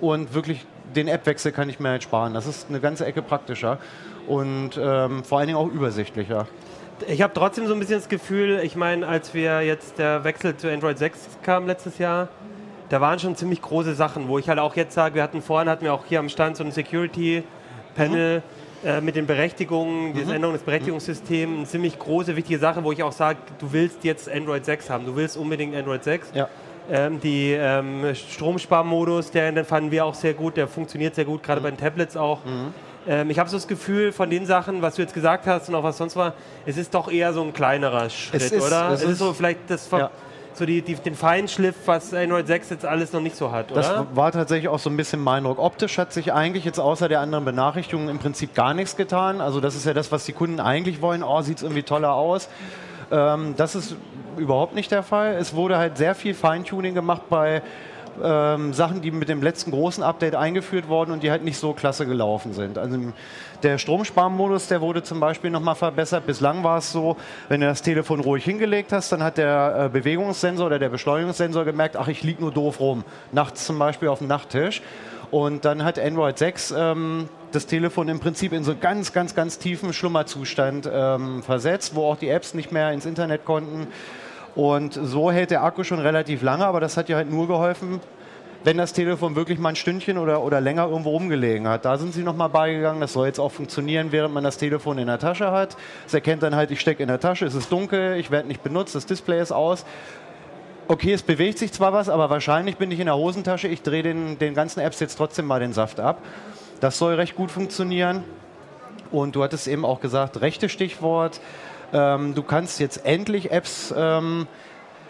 und 0.00 0.32
wirklich 0.32 0.64
den 0.94 1.08
App-Wechsel 1.08 1.52
kann 1.52 1.68
ich 1.68 1.80
mir 1.80 1.88
halt 1.88 2.04
sparen. 2.04 2.32
Das 2.32 2.46
ist 2.46 2.68
eine 2.68 2.80
ganze 2.80 3.04
Ecke 3.04 3.20
praktischer 3.20 3.78
und 4.28 4.78
ähm, 4.80 5.24
vor 5.24 5.38
allen 5.38 5.48
Dingen 5.48 5.58
auch 5.58 5.68
übersichtlicher. 5.68 6.46
Ich 7.08 7.20
habe 7.20 7.34
trotzdem 7.34 7.66
so 7.66 7.74
ein 7.74 7.80
bisschen 7.80 7.96
das 7.96 8.08
Gefühl, 8.08 8.60
ich 8.62 8.76
meine, 8.76 9.06
als 9.06 9.34
wir 9.34 9.60
jetzt 9.62 9.98
der 9.98 10.24
Wechsel 10.24 10.56
zu 10.56 10.70
Android 10.70 10.98
6 10.98 11.38
kam 11.42 11.66
letztes 11.66 11.98
Jahr, 11.98 12.28
da 12.88 13.00
waren 13.00 13.18
schon 13.18 13.34
ziemlich 13.36 13.60
große 13.62 13.94
Sachen, 13.94 14.28
wo 14.28 14.38
ich 14.38 14.48
halt 14.48 14.58
auch 14.58 14.76
jetzt 14.76 14.94
sage, 14.94 15.14
wir 15.16 15.22
hatten 15.22 15.42
vorhin, 15.42 15.68
hatten 15.68 15.84
wir 15.84 15.92
auch 15.94 16.04
hier 16.06 16.20
am 16.20 16.28
Stand 16.28 16.56
so 16.56 16.64
ein 16.64 16.70
Security-Panel 16.72 18.42
äh, 18.84 19.00
mit 19.00 19.16
den 19.16 19.26
Berechtigungen, 19.26 20.14
diese 20.14 20.34
Änderung 20.34 20.54
des 20.54 20.62
Berechtigungssystems, 20.62 21.56
eine 21.56 21.66
ziemlich 21.66 21.98
große, 21.98 22.36
wichtige 22.36 22.58
Sache, 22.58 22.84
wo 22.84 22.92
ich 22.92 23.02
auch 23.02 23.12
sage, 23.12 23.38
du 23.58 23.72
willst 23.72 24.04
jetzt 24.04 24.30
Android 24.30 24.64
6 24.64 24.90
haben, 24.90 25.06
du 25.06 25.16
willst 25.16 25.36
unbedingt 25.36 25.74
Android 25.74 26.04
6. 26.04 26.32
Ja. 26.34 26.48
Ähm, 26.88 27.20
die 27.20 27.50
ähm, 27.52 28.14
Stromsparmodus, 28.14 29.32
der, 29.32 29.50
den 29.50 29.64
fanden 29.64 29.90
wir 29.90 30.04
auch 30.04 30.14
sehr 30.14 30.34
gut, 30.34 30.56
der 30.56 30.68
funktioniert 30.68 31.16
sehr 31.16 31.24
gut, 31.24 31.42
gerade 31.42 31.60
bei 31.60 31.70
den 31.70 31.78
Tablets 31.78 32.16
auch. 32.16 32.40
Ähm, 33.08 33.28
ich 33.30 33.40
habe 33.40 33.48
so 33.50 33.56
das 33.56 33.66
Gefühl, 33.66 34.12
von 34.12 34.30
den 34.30 34.46
Sachen, 34.46 34.82
was 34.82 34.94
du 34.94 35.02
jetzt 35.02 35.12
gesagt 35.14 35.46
hast 35.48 35.68
und 35.68 35.74
auch 35.74 35.82
was 35.82 35.96
sonst 35.96 36.14
war, 36.14 36.34
es 36.64 36.76
ist 36.76 36.94
doch 36.94 37.10
eher 37.10 37.32
so 37.32 37.42
ein 37.42 37.52
kleinerer 37.52 38.08
Schritt, 38.08 38.40
ist- 38.42 38.52
oder? 38.64 38.90
es 38.90 39.00
Es 39.00 39.02
ist, 39.04 39.10
ist- 39.12 39.18
so 39.18 39.32
vielleicht 39.32 39.60
das 39.68 39.86
Ver 39.88 39.98
Ja. 39.98 40.10
So 40.58 40.66
die, 40.66 40.82
die, 40.82 40.94
den 40.94 41.14
Feinschliff, 41.14 41.74
was 41.86 42.12
Android 42.12 42.46
6 42.46 42.70
jetzt 42.70 42.84
alles 42.84 43.12
noch 43.12 43.20
nicht 43.20 43.36
so 43.36 43.52
hat, 43.52 43.72
oder? 43.72 43.80
Das 43.80 44.06
war 44.14 44.32
tatsächlich 44.32 44.68
auch 44.68 44.78
so 44.78 44.90
ein 44.90 44.96
bisschen 44.96 45.20
mein 45.20 45.46
Eindruck. 45.46 45.58
Optisch 45.58 45.98
hat 45.98 46.12
sich 46.12 46.32
eigentlich 46.32 46.64
jetzt 46.64 46.78
außer 46.80 47.08
der 47.08 47.20
anderen 47.20 47.44
Benachrichtigungen 47.44 48.08
im 48.08 48.18
Prinzip 48.18 48.54
gar 48.54 48.74
nichts 48.74 48.96
getan. 48.96 49.40
Also 49.40 49.60
das 49.60 49.76
ist 49.76 49.86
ja 49.86 49.94
das, 49.94 50.10
was 50.12 50.24
die 50.24 50.32
Kunden 50.32 50.60
eigentlich 50.60 51.00
wollen. 51.00 51.22
Oh, 51.22 51.40
sieht 51.42 51.58
es 51.58 51.62
irgendwie 51.62 51.82
toller 51.82 52.14
aus. 52.14 52.48
Ähm, 53.10 53.54
das 53.56 53.74
ist 53.74 53.96
überhaupt 54.36 54.74
nicht 54.74 54.90
der 54.90 55.02
Fall. 55.02 55.34
Es 55.34 55.54
wurde 55.54 55.78
halt 55.78 55.96
sehr 55.96 56.14
viel 56.14 56.34
Feintuning 56.34 56.94
gemacht 56.94 57.22
bei 57.30 57.62
ähm, 58.22 58.72
Sachen, 58.72 59.00
die 59.00 59.10
mit 59.10 59.28
dem 59.28 59.42
letzten 59.42 59.70
großen 59.70 60.02
Update 60.02 60.34
eingeführt 60.34 60.88
wurden 60.88 61.12
und 61.12 61.22
die 61.22 61.30
halt 61.30 61.44
nicht 61.44 61.58
so 61.58 61.72
klasse 61.72 62.06
gelaufen 62.06 62.52
sind. 62.52 62.78
Also 62.78 62.98
der 63.62 63.78
Stromsparmodus, 63.78 64.68
der 64.68 64.80
wurde 64.80 65.02
zum 65.02 65.20
Beispiel 65.20 65.50
nochmal 65.50 65.74
verbessert. 65.74 66.26
Bislang 66.26 66.62
war 66.64 66.78
es 66.78 66.92
so, 66.92 67.16
wenn 67.48 67.60
du 67.60 67.66
das 67.66 67.82
Telefon 67.82 68.20
ruhig 68.20 68.44
hingelegt 68.44 68.92
hast, 68.92 69.12
dann 69.12 69.22
hat 69.22 69.38
der 69.38 69.84
äh, 69.86 69.88
Bewegungssensor 69.88 70.66
oder 70.66 70.78
der 70.78 70.88
Beschleunigungssensor 70.88 71.64
gemerkt, 71.64 71.96
ach, 71.96 72.08
ich 72.08 72.22
liege 72.22 72.42
nur 72.42 72.52
doof 72.52 72.80
rum. 72.80 73.04
Nachts 73.32 73.66
zum 73.66 73.78
Beispiel 73.78 74.08
auf 74.08 74.18
dem 74.18 74.28
Nachttisch. 74.28 74.82
Und 75.30 75.64
dann 75.64 75.84
hat 75.84 75.98
Android 75.98 76.38
6 76.38 76.74
ähm, 76.76 77.28
das 77.52 77.66
Telefon 77.66 78.08
im 78.08 78.20
Prinzip 78.20 78.52
in 78.52 78.64
so 78.64 78.76
ganz, 78.76 79.12
ganz, 79.12 79.34
ganz 79.34 79.58
tiefen 79.58 79.92
Schlummerzustand 79.92 80.88
ähm, 80.92 81.42
versetzt, 81.42 81.94
wo 81.94 82.04
auch 82.04 82.16
die 82.16 82.28
Apps 82.28 82.54
nicht 82.54 82.70
mehr 82.70 82.92
ins 82.92 83.06
Internet 83.06 83.44
konnten. 83.44 83.88
Und 84.56 84.94
so 84.94 85.30
hält 85.30 85.50
der 85.50 85.62
Akku 85.62 85.84
schon 85.84 85.98
relativ 85.98 86.42
lange, 86.42 86.66
aber 86.66 86.80
das 86.80 86.96
hat 86.96 87.10
ja 87.10 87.16
halt 87.16 87.30
nur 87.30 87.46
geholfen, 87.46 88.00
wenn 88.64 88.78
das 88.78 88.94
Telefon 88.94 89.36
wirklich 89.36 89.58
mal 89.58 89.68
ein 89.68 89.76
Stündchen 89.76 90.16
oder, 90.16 90.42
oder 90.42 90.62
länger 90.62 90.88
irgendwo 90.88 91.10
rumgelegen 91.10 91.68
hat. 91.68 91.84
Da 91.84 91.98
sind 91.98 92.14
sie 92.14 92.22
nochmal 92.22 92.48
beigegangen. 92.48 93.00
Das 93.00 93.12
soll 93.12 93.26
jetzt 93.26 93.38
auch 93.38 93.52
funktionieren, 93.52 94.12
während 94.12 94.32
man 94.32 94.42
das 94.42 94.56
Telefon 94.56 94.96
in 94.96 95.08
der 95.08 95.18
Tasche 95.18 95.52
hat. 95.52 95.76
Es 96.06 96.14
erkennt 96.14 96.42
dann 96.42 96.56
halt, 96.56 96.70
ich 96.70 96.80
stecke 96.80 97.02
in 97.02 97.08
der 97.08 97.20
Tasche, 97.20 97.44
es 97.44 97.54
ist 97.54 97.70
dunkel, 97.70 98.16
ich 98.16 98.30
werde 98.30 98.48
nicht 98.48 98.62
benutzt, 98.62 98.94
das 98.94 99.04
Display 99.04 99.40
ist 99.40 99.52
aus. 99.52 99.84
Okay, 100.88 101.12
es 101.12 101.22
bewegt 101.22 101.58
sich 101.58 101.72
zwar 101.72 101.92
was, 101.92 102.08
aber 102.08 102.30
wahrscheinlich 102.30 102.76
bin 102.78 102.90
ich 102.90 102.98
in 102.98 103.06
der 103.06 103.16
Hosentasche. 103.16 103.68
Ich 103.68 103.82
drehe 103.82 104.02
den, 104.02 104.38
den 104.38 104.54
ganzen 104.54 104.80
Apps 104.80 105.00
jetzt 105.00 105.16
trotzdem 105.16 105.44
mal 105.44 105.60
den 105.60 105.74
Saft 105.74 106.00
ab. 106.00 106.22
Das 106.80 106.96
soll 106.96 107.14
recht 107.14 107.36
gut 107.36 107.50
funktionieren. 107.50 108.24
Und 109.10 109.36
du 109.36 109.42
hattest 109.42 109.68
eben 109.68 109.84
auch 109.84 110.00
gesagt, 110.00 110.40
rechte 110.40 110.68
Stichwort. 110.68 111.40
Ähm, 111.92 112.34
du 112.34 112.42
kannst 112.42 112.80
jetzt 112.80 113.04
endlich 113.04 113.50
Apps 113.50 113.94
ähm, 113.96 114.46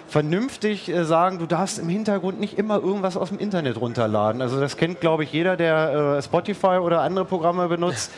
vernünftig 0.08 0.88
äh, 0.88 1.04
sagen, 1.04 1.38
du 1.38 1.46
darfst 1.46 1.78
im 1.78 1.88
Hintergrund 1.88 2.40
nicht 2.40 2.58
immer 2.58 2.76
irgendwas 2.76 3.16
aus 3.16 3.28
dem 3.28 3.38
Internet 3.38 3.80
runterladen. 3.80 4.40
Also 4.42 4.60
das 4.60 4.76
kennt, 4.76 5.00
glaube 5.00 5.24
ich, 5.24 5.32
jeder, 5.32 5.56
der 5.56 6.16
äh, 6.18 6.22
Spotify 6.22 6.78
oder 6.80 7.00
andere 7.00 7.24
Programme 7.24 7.68
benutzt. 7.68 8.10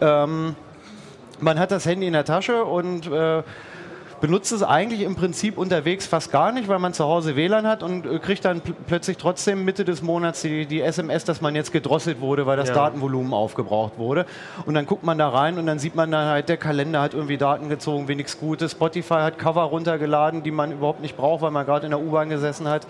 Ähm, 0.00 0.54
man 1.40 1.58
hat 1.58 1.70
das 1.72 1.86
Handy 1.86 2.06
in 2.06 2.12
der 2.12 2.24
Tasche 2.24 2.64
und 2.64 3.06
äh, 3.08 3.42
benutzt 4.22 4.52
es 4.52 4.62
eigentlich 4.62 5.00
im 5.02 5.16
Prinzip 5.16 5.58
unterwegs 5.58 6.06
fast 6.06 6.30
gar 6.30 6.52
nicht, 6.52 6.68
weil 6.68 6.78
man 6.78 6.94
zu 6.94 7.04
Hause 7.04 7.34
WLAN 7.34 7.66
hat 7.66 7.82
und 7.82 8.06
äh, 8.06 8.20
kriegt 8.20 8.44
dann 8.44 8.60
pl 8.60 8.72
plötzlich 8.86 9.16
trotzdem 9.16 9.64
Mitte 9.64 9.84
des 9.84 10.00
Monats 10.00 10.42
die, 10.42 10.64
die, 10.64 10.80
SMS, 10.80 11.24
dass 11.24 11.40
man 11.40 11.56
jetzt 11.56 11.72
gedrosselt 11.72 12.20
wurde, 12.20 12.46
weil 12.46 12.56
das 12.56 12.68
ja. 12.68 12.74
Datenvolumen 12.74 13.34
aufgebraucht 13.34 13.98
wurde. 13.98 14.24
Und 14.64 14.74
dann 14.74 14.86
guckt 14.86 15.02
man 15.02 15.18
da 15.18 15.28
rein 15.28 15.58
und 15.58 15.66
dann 15.66 15.80
sieht 15.80 15.96
man 15.96 16.12
dann 16.12 16.26
halt, 16.28 16.48
der 16.48 16.56
Kalender 16.56 17.02
hat 17.02 17.14
irgendwie 17.14 17.36
Daten 17.36 17.68
gezogen, 17.68 18.06
wie 18.06 18.14
nichts 18.14 18.38
Gutes. 18.38 18.72
Spotify 18.72 19.22
hat 19.22 19.38
Cover 19.38 19.62
runtergeladen, 19.62 20.44
die 20.44 20.52
man 20.52 20.70
überhaupt 20.70 21.02
nicht 21.02 21.16
braucht, 21.16 21.42
weil 21.42 21.50
man 21.50 21.66
gerade 21.66 21.86
in 21.86 21.90
der 21.90 22.00
U-Bahn 22.00 22.28
gesessen 22.28 22.68
hat. 22.68 22.86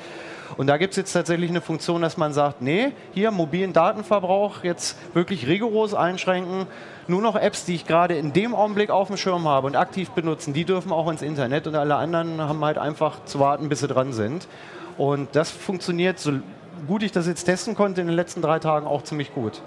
Und 0.59 0.67
da 0.67 0.77
gibt 0.77 0.91
es 0.91 0.99
jetzt 0.99 1.15
tatsächlich 1.15 1.49
eine 1.49 1.63
Funktion, 1.63 2.03
dass 2.03 2.19
man 2.19 2.35
sagt, 2.35 2.61
nee, 2.61 2.93
hier 3.15 3.31
mobilen 3.31 3.73
Datenverbrauch 3.73 4.65
jetzt 4.65 4.99
wirklich 5.15 5.47
rigoros 5.47 5.95
einschränken 5.95 6.67
nur 7.09 7.23
noch 7.23 7.37
Apps, 7.37 7.65
die 7.65 7.75
ich 7.75 7.87
gerade 7.87 8.15
in 8.15 8.33
dem 8.33 8.55
Augenblick 8.55 8.91
auf 8.91 9.09
dem 9.09 9.17
Schirm 9.17 9.49
habe 9.49 9.67
und 9.67 9.77
aktiv 9.77 10.11
benutzen, 10.11 10.53
die 10.53 10.65
dürfen 10.65 10.93
auch 10.93 11.11
ins 11.11 11.23
Internet 11.23 11.67
und 11.67 11.75
alle 11.75 11.97
anderen 11.97 12.41
haben 12.41 12.65
halt 12.65 12.79
einfach 12.79 13.25
zu 13.25 13.41
warten, 13.41 13.69
bis 13.69 13.81
sie 13.81 13.89
dran 13.89 14.13
sind. 14.13 14.47
Und 14.99 15.29
das 15.33 15.51
funktioniert, 15.51 16.19
so 16.19 16.33
gut 16.87 17.03
ich 17.03 17.13
das 17.13 17.27
jetzt 17.27 17.45
testen 17.45 17.75
konnte, 17.75 18.01
in 18.01 18.07
den 18.07 18.17
letzten 18.17 18.43
drei 18.43 18.59
Tagen 18.59 18.87
auch 18.87 19.03
ziemlich 19.03 19.35
gut. 19.35 19.61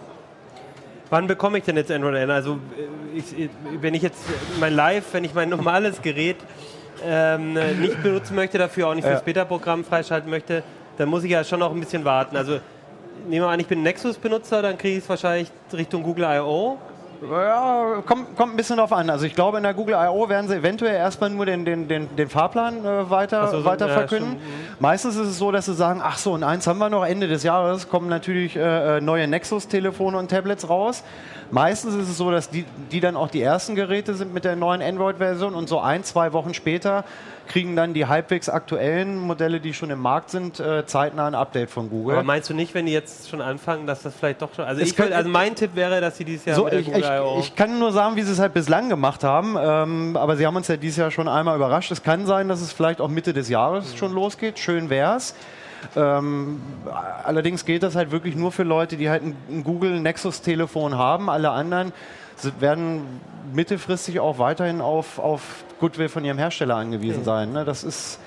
Wann 1.10 1.28
bekomme 1.28 1.58
ich 1.58 1.64
denn 1.64 1.78
jetzt 1.78 1.92
Android 1.92 2.16
N? 2.16 2.32
Also 2.32 2.54
äh, 2.54 3.18
ich, 3.18 3.50
wenn 3.80 3.94
ich 3.94 4.02
jetzt 4.02 4.24
mein 4.60 4.74
Live, 4.74 5.14
wenn 5.14 5.24
ich 5.24 5.34
mein 5.34 5.50
normales 5.50 6.02
Gerät 6.02 6.38
ähm, 7.04 7.54
nicht 7.54 8.02
benutzen 8.02 8.36
möchte, 8.36 8.58
dafür 8.58 8.88
auch 8.88 8.96
nicht 8.96 9.06
fürs 9.06 9.22
Beta-Programm 9.22 9.84
freischalten 9.84 10.30
möchte, 10.30 10.64
dann 10.98 11.10
muss 11.10 11.24
ich 11.24 11.32
ja 11.32 11.44
schon 11.44 11.60
noch 11.60 11.72
ein 11.72 11.80
bisschen 11.80 12.06
warten. 12.06 12.38
Also 12.38 12.60
nehmen 13.28 13.46
wir 13.46 13.50
an, 13.50 13.60
ich 13.60 13.68
bin 13.68 13.84
Nexus-Benutzer, 13.84 14.62
dann 14.62 14.78
kriege 14.78 14.98
ich 14.98 15.04
es 15.04 15.10
wahrscheinlich 15.10 15.52
Richtung 15.74 16.04
Google 16.04 16.26
I.O. 16.26 16.78
Ja, 17.32 18.02
kommt, 18.06 18.36
kommt 18.36 18.54
ein 18.54 18.58
bisschen 18.58 18.78
drauf 18.78 18.92
an. 18.92 19.10
Also 19.10 19.26
ich 19.26 19.36
glaube, 19.36 19.58
in 19.58 19.64
der 19.64 19.74
Google 19.74 19.96
I.O. 19.96 20.30
werden 20.30 20.48
sie 20.48 20.56
eventuell 20.56 20.96
erstmal 20.96 21.30
nur 21.30 21.46
den, 21.46 21.66
den, 21.66 21.88
den, 21.88 22.16
den 22.16 22.30
Fahrplan 22.30 22.86
äh, 22.86 23.10
weiter, 23.10 23.48
so, 23.48 23.66
weiter 23.66 23.88
ja, 23.88 23.94
verkünden. 23.94 24.32
Stimmt. 24.32 24.44
Mhm. 24.44 24.76
Meistens 24.80 25.16
ist 25.16 25.28
es 25.28 25.38
so, 25.38 25.52
dass 25.52 25.66
sie 25.66 25.74
sagen, 25.74 26.02
ach 26.04 26.18
so, 26.18 26.34
und 26.34 26.44
eins 26.44 26.68
haben 26.68 26.80
wir 26.80 26.90
noch, 26.90 27.06
Ende 27.06 27.28
des 27.28 27.44
Jahres 27.44 27.90
kommen 27.90 28.10
natürlich 28.10 28.56
äh, 28.56 28.98
äh 28.98 29.02
neue 29.02 29.28
Nexus-Telefone 29.28 30.18
und 30.18 30.30
Tablets 30.30 30.70
raus. 30.70 31.04
Meistens 31.52 31.96
ist 31.96 32.10
es 32.10 32.18
so, 32.18 32.32
dass 32.32 32.50
die, 32.50 32.66
die 32.92 33.00
dann 33.00 33.16
auch 33.16 33.30
die 33.30 33.42
ersten 33.42 33.76
Geräte 33.76 34.16
sind 34.16 34.34
mit 34.34 34.46
der 34.46 34.56
neuen 34.56 34.82
Android-Version 34.82 35.54
und 35.54 35.70
so 35.70 35.80
ein, 35.80 36.04
zwei 36.04 36.34
Wochen 36.34 36.54
später 36.54 37.04
kriegen 37.48 37.76
dann 37.76 37.94
die 37.94 38.06
halbwegs 38.06 38.50
aktuellen 38.50 39.20
Modelle, 39.20 39.60
die 39.60 39.74
schon 39.74 39.90
im 39.90 40.00
Markt 40.00 40.30
sind, 40.30 40.60
äh, 40.60 40.86
zeitnah 40.86 41.28
ein 41.28 41.36
Update 41.36 41.70
von 41.70 41.90
Google. 41.90 42.16
Aber 42.16 42.24
meinst 42.24 42.50
du 42.50 42.54
nicht, 42.54 42.74
wenn 42.74 42.86
die 42.86 42.92
jetzt 42.92 43.30
schon 43.30 43.42
anfangen, 43.42 43.88
dass 43.88 44.04
das 44.04 44.16
vielleicht 44.16 44.42
doch 44.42 44.54
schon. 44.54 44.66
Also, 44.66 44.82
ich 44.82 44.98
will, 44.98 45.14
also 45.14 45.30
mein 45.30 45.56
Tipp 45.56 45.76
wäre, 45.76 46.02
dass 46.02 46.18
sie 46.18 46.26
dieses 46.26 46.46
Jahr 46.46 46.56
so, 46.56 46.68
ich, 46.68 46.88
ich, 46.88 47.06
ich, 47.40 47.56
kann 47.56 47.80
nur 47.80 47.92
sagen, 47.92 48.16
wie 48.16 48.22
sie 48.22 48.32
es 48.32 48.40
halt 48.40 48.54
bislang 48.54 48.90
gemacht 48.90 49.24
haben, 49.24 49.56
ähm, 49.60 50.18
aber 50.18 50.38
sie 50.38 50.46
haben 50.46 50.56
uns 50.56 50.68
ja 50.68 50.78
dieses 50.78 50.98
Jahr 50.98 51.12
schon 51.12 51.28
einmal 51.28 51.56
überrascht. 51.56 51.92
Es 51.92 52.04
kann 52.04 52.26
sein, 52.26 52.48
dass 52.48 52.62
es 52.62 52.72
vielleicht 52.72 53.02
auch 53.02 53.10
Mitte 53.10 53.34
des 53.34 53.50
Jahres 53.50 53.94
mhm. 53.94 53.98
schon 53.98 54.14
losgeht. 54.14 54.60
Schön 54.60 54.90
wär's. 54.90 55.36
Ähm, 55.96 56.62
allerdings 57.24 57.66
gilt 57.66 57.84
das 57.84 57.96
halt 57.96 58.12
wirklich 58.12 58.36
nur 58.36 58.52
für 58.52 58.64
Leute, 58.64 58.98
die 58.98 59.10
halt 59.10 59.24
ein, 59.24 59.36
ein 59.50 59.64
Google 59.64 60.00
Nexus 60.00 60.42
Telefon 60.42 60.98
haben. 60.98 61.30
Alle 61.30 61.52
anderen 61.52 61.94
werden 62.60 63.22
mittelfristig 63.54 64.20
auch 64.20 64.40
weiterhin 64.40 64.82
auf, 64.82 65.20
auf 65.20 65.65
Goodwill 65.80 66.10
von 66.10 66.24
ihrem 66.24 66.38
Hersteller 66.38 66.76
angewiesen 66.76 67.24
sein. 67.24 67.52
Ne? 67.52 67.66
Das 67.66 67.84
ist, 67.84 68.20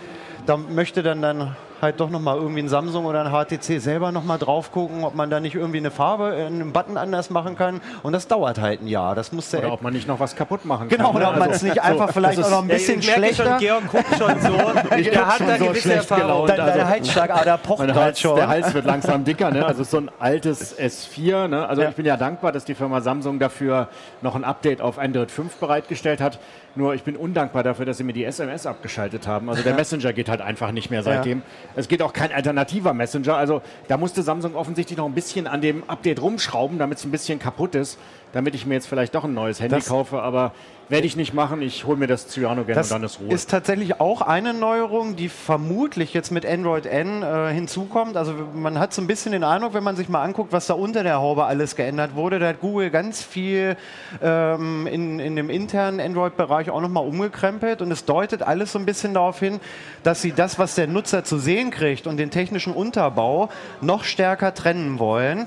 da 0.47 0.57
möchte 0.57 1.03
dann 1.03 1.23
dann 1.23 1.57
halt 1.81 2.01
doch 2.01 2.11
nochmal 2.11 2.37
irgendwie 2.37 2.61
ein 2.61 2.69
Samsung 2.69 3.05
oder 3.05 3.25
ein 3.25 3.31
HTC 3.33 3.81
selber 3.81 4.13
nochmal 4.13 4.39
drauf 4.39 4.73
gucken, 4.73 5.05
ob 5.05 5.15
man 5.15 5.31
da 5.31 5.41
nicht 5.41 5.55
irgendwie 5.55 5.79
eine 5.79 5.91
Farbe, 5.91 6.37
äh, 6.37 6.47
einen 6.47 6.73
Button 6.73 6.97
anders 6.97 7.31
machen 7.31 7.57
kann. 7.57 7.81
Und 8.03 8.13
das 8.13 8.29
dauert 8.29 8.61
halt 8.61 8.83
ein 8.83 8.89
Jahr. 8.89 9.15
Das 9.15 9.33
muss 9.33 9.55
oder 9.55 9.73
ob 9.73 9.83
man 9.83 9.93
nicht 9.93 10.09
noch 10.09 10.21
was 10.21 10.37
kaputt 10.37 10.65
machen 10.65 10.89
genau, 10.89 11.13
kann. 11.13 11.15
Genau, 11.15 11.29
oder 11.29 11.35
ob 11.35 11.39
man 11.39 11.51
es 11.51 11.63
nicht 11.63 11.81
einfach 11.81 12.09
so, 12.09 12.15
vielleicht 12.15 12.43
auch 12.43 12.51
noch 12.51 12.63
ein 12.63 12.69
bisschen 12.69 13.01
ja, 13.01 13.13
schlechter... 13.15 13.45
Schon, 13.45 13.59
Georg 13.59 13.91
guckt 13.91 14.19
schon 14.19 14.41
so. 14.41 14.95
ich 14.97 15.11
der 15.11 15.27
hat 15.27 15.41
da 15.41 15.57
so 15.59 15.67
gewisse 15.67 15.95
Erfahrung. 15.95 16.47
Dein, 16.47 16.57
deine 16.57 16.73
also, 16.73 16.87
Halsschlagader 16.87 17.59
pocht 17.63 17.95
Hals, 17.95 18.21
schon. 18.21 18.37
Der 18.37 18.49
Hals 18.49 18.75
wird 18.75 18.85
langsam 18.85 19.25
dicker. 19.25 19.51
Ne? 19.51 19.65
Also 19.65 19.85
so 19.85 19.99
ein 19.99 20.11
altes 20.19 20.79
S4. 20.79 21.49
Ne? 21.49 21.69
Also 21.69 21.83
ja. 21.83 21.89
ich 21.91 21.95
bin 21.95 22.07
ja 22.07 22.17
dankbar, 22.17 22.53
dass 22.53 22.65
die 22.65 22.75
Firma 22.75 23.01
Samsung 23.01 23.39
dafür 23.39 23.89
noch 24.23 24.35
ein 24.35 24.45
Update 24.45 24.81
auf 24.81 24.99
Android 24.99 25.31
5 25.31 25.57
bereitgestellt 25.57 26.21
hat. 26.21 26.39
Nur 26.75 26.95
ich 26.95 27.03
bin 27.03 27.17
undankbar 27.17 27.63
dafür, 27.63 27.87
dass 27.87 27.97
sie 27.97 28.05
mir 28.05 28.13
die 28.13 28.25
SMS 28.25 28.67
abgeschaltet 28.67 29.27
haben. 29.27 29.49
Also 29.51 29.63
der 29.63 29.75
Messenger 29.75 30.13
geht 30.13 30.29
halt 30.29 30.41
einfach 30.41 30.71
nicht 30.71 30.91
mehr 30.91 31.03
seitdem. 31.03 31.39
Ja. 31.39 31.45
Es 31.77 31.89
geht 31.89 32.03
auch 32.03 32.13
kein 32.13 32.33
alternativer 32.33 32.95
Messenger. 32.95 33.37
Also 33.37 33.63
da 33.89 33.97
musste 33.97 34.23
Samsung 34.23 34.55
offensichtlich 34.55 34.99
noch 34.99 35.07
ein 35.07 35.15
bisschen 35.15 35.47
an 35.47 35.61
dem 35.61 35.85
Update 35.89 36.21
rumschrauben, 36.21 36.79
damit 36.79 36.99
es 36.99 37.05
ein 37.05 37.11
bisschen 37.11 37.39
kaputt 37.39 37.75
ist 37.75 37.99
damit 38.33 38.55
ich 38.55 38.67
mir 38.67 38.75
jetzt 38.75 38.87
vielleicht 38.87 39.15
doch 39.15 39.25
ein 39.25 39.35
neues 39.35 39.61
Handy 39.61 39.77
das 39.77 39.89
kaufe, 39.89 40.21
aber 40.23 40.53
werde 40.89 41.07
ich 41.07 41.17
nicht 41.17 41.35
machen. 41.35 41.61
Ich 41.61 41.85
hole 41.85 41.99
mir 41.99 42.07
das 42.07 42.29
Cyanogen 42.29 42.77
und 42.77 42.91
dann 42.91 43.03
ist 43.03 43.21
Ruhe. 43.21 43.33
ist 43.33 43.51
tatsächlich 43.51 44.01
auch 44.01 44.23
eine 44.23 44.55
Neuerung, 44.55 45.17
die 45.17 45.29
vermutlich 45.29 46.15
jetzt 46.15 46.31
mit 46.31 46.47
Android 46.47 46.87
N 46.87 47.23
äh, 47.23 47.53
hinzukommt. 47.53 48.17
Also 48.17 48.33
man 48.55 48.79
hat 48.79 48.95
so 48.95 49.03
ein 49.03 49.07
bisschen 49.07 49.33
den 49.33 49.45
Eindruck, 49.45 49.75
wenn 49.75 49.85
man 49.85 49.97
sich 49.97 50.09
mal 50.09 50.23
anguckt, 50.23 50.53
was 50.53 50.67
da 50.67 50.75
unter 50.75 51.03
der 51.03 51.19
Haube 51.19 51.45
alles 51.45 51.77
geändert 51.77 52.15
wurde, 52.15 52.39
da 52.39 52.49
hat 52.49 52.61
Google 52.61 52.91
ganz 52.91 53.23
viel 53.23 53.77
ähm, 54.23 54.87
in, 54.87 55.21
in 55.21 55.37
dem 55.37 55.51
internen 55.51 56.01
Android-Bereich 56.01 56.71
auch 56.71 56.81
nochmal 56.81 57.07
umgekrempelt 57.07 57.83
und 57.83 57.91
es 57.91 58.05
deutet 58.05 58.43
alles 58.43 58.73
so 58.73 58.79
ein 58.79 58.87
bisschen 58.87 59.15
darauf 59.15 59.39
hin, 59.39 59.61
dass 60.05 60.23
sie 60.23 60.33
das, 60.33 60.59
was 60.59 60.75
der 60.75 60.87
Nutzer 60.87 61.23
zu 61.25 61.39
sehen 61.39 61.71
kriegt 61.71 62.07
und 62.07 62.17
den 62.17 62.31
technischen 62.31 62.73
Unterbau 62.73 63.51
noch 63.83 64.05
stärker 64.05 64.55
trennen 64.55 64.99
wollen. 64.99 65.47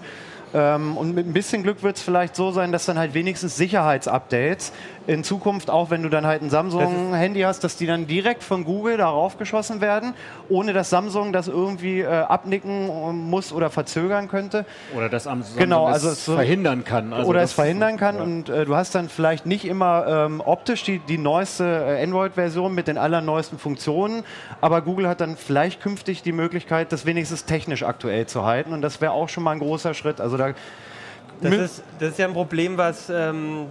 Ähm, 0.53 0.97
und 0.97 1.15
mit 1.15 1.27
ein 1.27 1.33
bisschen 1.33 1.63
Glück 1.63 1.83
wird 1.83 1.97
es 1.97 2.01
vielleicht 2.01 2.35
so 2.35 2.51
sein, 2.51 2.71
dass 2.71 2.85
dann 2.85 2.97
halt 2.97 3.13
wenigstens 3.13 3.55
Sicherheitsupdates 3.55 4.73
in 5.07 5.23
Zukunft, 5.23 5.69
auch 5.69 5.89
wenn 5.89 6.03
du 6.03 6.09
dann 6.09 6.25
halt 6.25 6.41
ein 6.41 6.49
Samsung-Handy 6.49 7.41
hast, 7.41 7.63
dass 7.63 7.75
die 7.75 7.87
dann 7.87 8.05
direkt 8.05 8.43
von 8.43 8.63
Google 8.63 8.97
darauf 8.97 9.37
geschossen 9.37 9.81
werden, 9.81 10.13
ohne 10.47 10.73
dass 10.73 10.89
Samsung 10.89 11.33
das 11.33 11.47
irgendwie 11.47 12.01
äh, 12.01 12.07
abnicken 12.07 13.29
muss 13.29 13.51
oder 13.51 13.69
verzögern 13.69 14.27
könnte. 14.27 14.65
Oder 14.95 15.09
dass 15.09 15.23
Samsung 15.23 15.57
genau, 15.57 15.85
also 15.85 16.09
es 16.09 16.23
verhindern 16.25 16.83
kann. 16.83 17.13
Also 17.13 17.29
oder 17.29 17.41
es 17.41 17.53
verhindern 17.53 17.97
kann 17.97 18.17
ja. 18.17 18.21
und 18.21 18.49
äh, 18.49 18.65
du 18.65 18.75
hast 18.75 18.93
dann 18.93 19.09
vielleicht 19.09 19.45
nicht 19.45 19.65
immer 19.65 20.05
ähm, 20.07 20.41
optisch 20.45 20.83
die, 20.83 20.99
die 20.99 21.17
neueste 21.17 21.63
äh, 21.63 22.03
Android-Version 22.03 22.73
mit 22.73 22.87
den 22.87 22.97
allerneuesten 22.97 23.57
Funktionen, 23.57 24.23
aber 24.61 24.81
Google 24.81 25.07
hat 25.07 25.21
dann 25.21 25.35
vielleicht 25.35 25.81
künftig 25.81 26.21
die 26.21 26.31
Möglichkeit, 26.31 26.91
das 26.91 27.05
wenigstens 27.05 27.45
technisch 27.45 27.83
aktuell 27.83 28.27
zu 28.27 28.45
halten 28.45 28.73
und 28.73 28.81
das 28.81 29.01
wäre 29.01 29.13
auch 29.13 29.29
schon 29.29 29.43
mal 29.43 29.51
ein 29.51 29.59
großer 29.59 29.93
Schritt. 29.93 30.21
Also 30.21 30.37
da 30.47 31.49
das 31.49 31.53
ist, 31.59 31.83
das 31.99 32.09
ist 32.09 32.19
ja 32.19 32.27
ein 32.27 32.33
Problem, 32.33 32.77
was 32.77 33.09
ähm, 33.09 33.65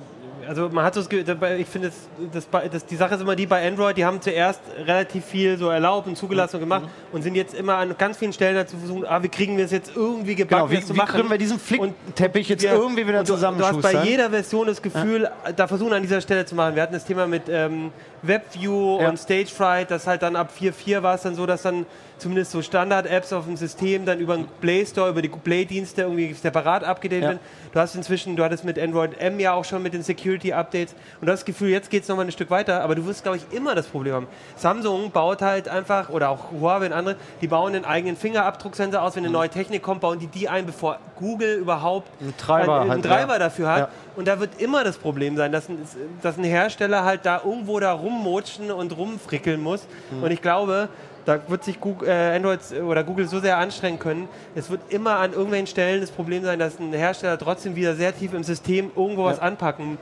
also 0.48 0.68
man 0.70 0.84
hat 0.84 0.94
so 0.94 1.02
ich 1.02 1.68
finde, 1.68 1.92
das, 2.32 2.48
das, 2.50 2.70
das, 2.72 2.86
die 2.86 2.96
Sache 2.96 3.14
ist 3.14 3.20
immer 3.20 3.36
die 3.36 3.46
bei 3.46 3.64
Android, 3.66 3.96
die 3.96 4.04
haben 4.04 4.20
zuerst 4.20 4.60
relativ 4.84 5.24
viel 5.24 5.56
so 5.58 5.68
erlaubt 5.68 6.08
und 6.08 6.16
zugelassen 6.16 6.56
und 6.56 6.60
gemacht 6.60 6.88
und 7.12 7.22
sind 7.22 7.34
jetzt 7.34 7.54
immer 7.54 7.76
an 7.76 7.94
ganz 7.96 8.16
vielen 8.16 8.32
Stellen 8.32 8.56
dazu 8.56 8.76
versucht, 8.78 9.06
ah, 9.06 9.22
wie 9.22 9.28
kriegen 9.28 9.56
wir 9.56 9.66
es 9.66 9.70
jetzt 9.70 9.92
irgendwie 9.94 10.34
gebacken, 10.34 10.62
Genau, 10.62 10.70
wie, 10.70 10.76
das 10.76 10.86
zu 10.86 10.94
wie 10.94 10.98
machen. 10.98 11.14
kriegen 11.14 11.30
wir 11.30 11.38
diesen 11.38 11.58
Flickteppich 11.60 12.48
jetzt 12.48 12.62
wir- 12.62 12.72
irgendwie 12.72 13.06
wieder 13.06 13.20
und 13.20 13.28
du, 13.28 13.34
hast 13.40 13.80
bei 13.82 14.02
jeder 14.02 14.30
Version 14.30 14.66
das 14.66 14.80
Gefühl, 14.82 15.30
da 15.54 15.68
versuchen 15.68 15.92
an 15.92 16.02
dieser 16.02 16.20
Stelle 16.20 16.44
zu 16.46 16.54
machen. 16.54 16.74
Wir 16.74 16.82
hatten 16.82 16.94
das 16.94 17.04
Thema 17.04 17.26
mit 17.26 17.42
ähm, 17.48 17.92
WebView 18.22 19.00
Ja. 19.00 19.08
und 19.10 19.18
Stagefright, 19.18 19.90
das 19.90 20.06
halt 20.06 20.22
dann 20.22 20.36
ab 20.36 20.50
4.4 20.58 21.02
war 21.02 21.14
es 21.14 21.22
dann 21.22 21.34
so, 21.34 21.46
dass 21.46 21.62
dann 21.62 21.86
zumindest 22.20 22.52
so 22.52 22.62
Standard-Apps 22.62 23.32
auf 23.32 23.46
dem 23.46 23.56
System 23.56 24.04
dann 24.04 24.20
über 24.20 24.36
den 24.36 24.46
Play 24.60 24.84
Store, 24.86 25.10
über 25.10 25.22
die 25.22 25.28
Play-Dienste 25.28 26.02
irgendwie 26.02 26.32
separat 26.34 26.84
abgedatet 26.84 27.22
Ja. 27.22 27.28
werden. 27.30 27.40
Du 27.72 27.80
hast 27.80 27.94
inzwischen, 27.94 28.36
du 28.36 28.44
hattest 28.44 28.64
mit 28.64 28.78
Android 28.78 29.18
M 29.20 29.40
ja 29.40 29.52
auch 29.52 29.64
schon 29.64 29.82
mit 29.82 29.94
den 29.94 30.02
Security-Updates 30.02 30.94
und 31.20 31.26
du 31.26 31.32
hast 31.32 31.40
das 31.40 31.44
Gefühl, 31.44 31.70
jetzt 31.70 31.90
geht 31.90 32.02
es 32.02 32.08
nochmal 32.08 32.26
ein 32.26 32.32
Stück 32.32 32.50
weiter, 32.50 32.82
aber 32.82 32.94
du 32.94 33.06
wirst, 33.06 33.22
glaube 33.22 33.38
ich, 33.38 33.56
immer 33.56 33.74
das 33.74 33.86
Problem 33.86 34.14
haben. 34.14 34.26
Samsung 34.56 35.10
baut 35.10 35.42
halt 35.42 35.68
einfach, 35.68 36.08
oder 36.10 36.30
auch 36.30 36.50
Huawei 36.52 36.86
und 36.86 36.92
andere, 36.92 37.16
die 37.40 37.46
bauen 37.48 37.72
den 37.72 37.84
eigenen 37.84 38.16
Fingerabdrucksensor 38.16 39.02
aus, 39.02 39.16
wenn 39.16 39.24
eine 39.24 39.32
neue 39.32 39.48
Technik 39.48 39.82
kommt, 39.82 40.00
bauen 40.00 40.18
die 40.18 40.26
die 40.26 40.48
ein, 40.48 40.66
bevor 40.66 40.98
Google 41.16 41.56
überhaupt 41.56 42.08
Einen 42.20 42.36
Treiber 42.36 42.80
einen, 42.80 42.90
einen 42.90 43.02
halt, 43.02 43.04
Treiber 43.04 43.32
ja. 43.34 43.38
dafür 43.38 43.68
hat. 43.68 43.78
Ja. 43.78 43.88
Und 44.16 44.26
da 44.28 44.40
wird 44.40 44.60
immer 44.60 44.84
das 44.84 44.98
Problem 44.98 45.36
sein, 45.36 45.52
dass 45.52 45.68
ein, 45.68 45.78
dass 46.22 46.36
ein 46.38 46.44
Hersteller 46.44 47.04
halt 47.04 47.24
da 47.24 47.40
irgendwo 47.44 47.78
da 47.80 47.92
rummotschen 47.92 48.70
und 48.70 48.96
rumfrickeln 48.96 49.62
muss. 49.62 49.86
Mhm. 50.10 50.22
Und 50.24 50.30
ich 50.30 50.42
glaube, 50.42 50.88
da 51.30 51.40
wird 51.48 51.64
sich 51.64 51.80
Google, 51.80 52.08
äh, 52.08 52.36
Android 52.36 52.58
oder 52.84 53.04
Google 53.04 53.28
so 53.28 53.38
sehr 53.38 53.58
anstrengen 53.58 53.98
können. 53.98 54.28
Es 54.54 54.68
wird 54.68 54.80
immer 54.88 55.18
an 55.18 55.32
irgendwelchen 55.32 55.68
Stellen 55.68 56.00
das 56.00 56.10
Problem 56.10 56.44
sein, 56.44 56.58
dass 56.58 56.78
ein 56.78 56.92
Hersteller 56.92 57.38
trotzdem 57.38 57.76
wieder 57.76 57.94
sehr 57.94 58.16
tief 58.16 58.34
im 58.34 58.42
System 58.42 58.90
irgendwo 58.96 59.24
was 59.24 59.38
anpacken 59.38 59.96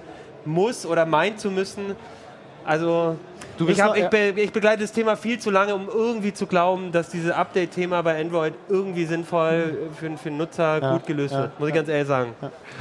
muss 0.45 0.87
oder 0.87 1.05
meint 1.05 1.39
zu 1.39 1.51
müssen. 1.51 1.97
Also 2.65 3.17
ich, 3.59 3.81
hab, 3.81 3.89
noch- 3.89 3.97
ich, 3.97 4.03
ja. 4.03 4.09
be, 4.09 4.33
ich 4.37 4.53
begleite 4.53 4.83
das 4.83 4.93
Thema 4.93 5.17
viel 5.17 5.39
zu 5.39 5.51
lange, 5.51 5.75
um 5.75 5.89
irgendwie 5.89 6.33
zu 6.33 6.47
glauben, 6.47 6.93
dass 6.93 7.11
dieses 7.11 7.31
Update-Thema 7.31 8.03
bei 8.03 8.21
Android 8.21 8.55
irgendwie 8.69 9.05
sinnvoll 9.05 9.89
für, 9.99 10.17
für 10.17 10.29
den 10.31 10.39
Nutzer 10.39 10.81
gut 10.81 11.07
gelöst 11.07 11.35
ja, 11.35 11.43
wird. 11.43 11.61
Muss 11.61 11.69
ich 11.69 11.75
ganz 11.75 11.89
ehrlich 11.89 12.09
sagen. 12.09 12.35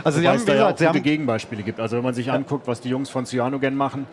Also 0.03 0.19
sie 0.19 0.25
Wobei 0.25 0.33
haben, 0.33 0.39
es 0.39 0.45
da 0.45 0.55
ja 0.55 0.65
auch 0.67 0.71
gute 0.71 0.87
haben 0.87 1.03
Gegenbeispiele 1.03 1.63
gibt. 1.63 1.79
Also 1.79 1.97
wenn 1.97 2.03
man 2.03 2.13
sich 2.13 2.31
anguckt, 2.31 2.67
was 2.67 2.79
die 2.81 2.89
Jungs 2.89 3.09
von 3.09 3.25
Cyanogen 3.25 3.75
machen, 3.75 4.07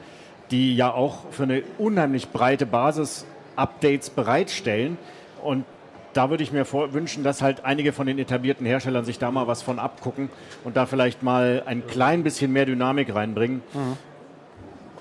die 0.51 0.77
ja 0.77 0.93
auch 0.93 1.31
für 1.31 1.45
eine 1.45 1.63
unheimlich 1.79 2.31
breite 2.31 2.67
Basis 2.67 3.27
Updates 3.57 4.11
bereitstellen. 4.11 4.99
Und 5.43 5.65
da 6.13 6.31
würde 6.31 6.43
ich 6.43 6.53
mir 6.53 6.65
wünschen, 6.73 7.25
dass 7.25 7.43
halt 7.43 7.65
einige 7.65 7.93
von 7.93 8.07
den 8.07 8.19
etablierten 8.19 8.67
Herstellern 8.67 9.05
sich 9.05 9.19
da 9.19 9.31
mal 9.31 9.47
was 9.47 9.63
von 9.63 9.79
abgucken 9.79 10.31
und 10.63 10.77
da 10.77 10.87
vielleicht 10.87 11.23
mal 11.23 11.63
ein 11.67 11.87
klein 11.87 12.23
bisschen 12.23 12.53
mehr 12.53 12.67
Dynamik 12.67 13.15
reinbringen. 13.15 13.63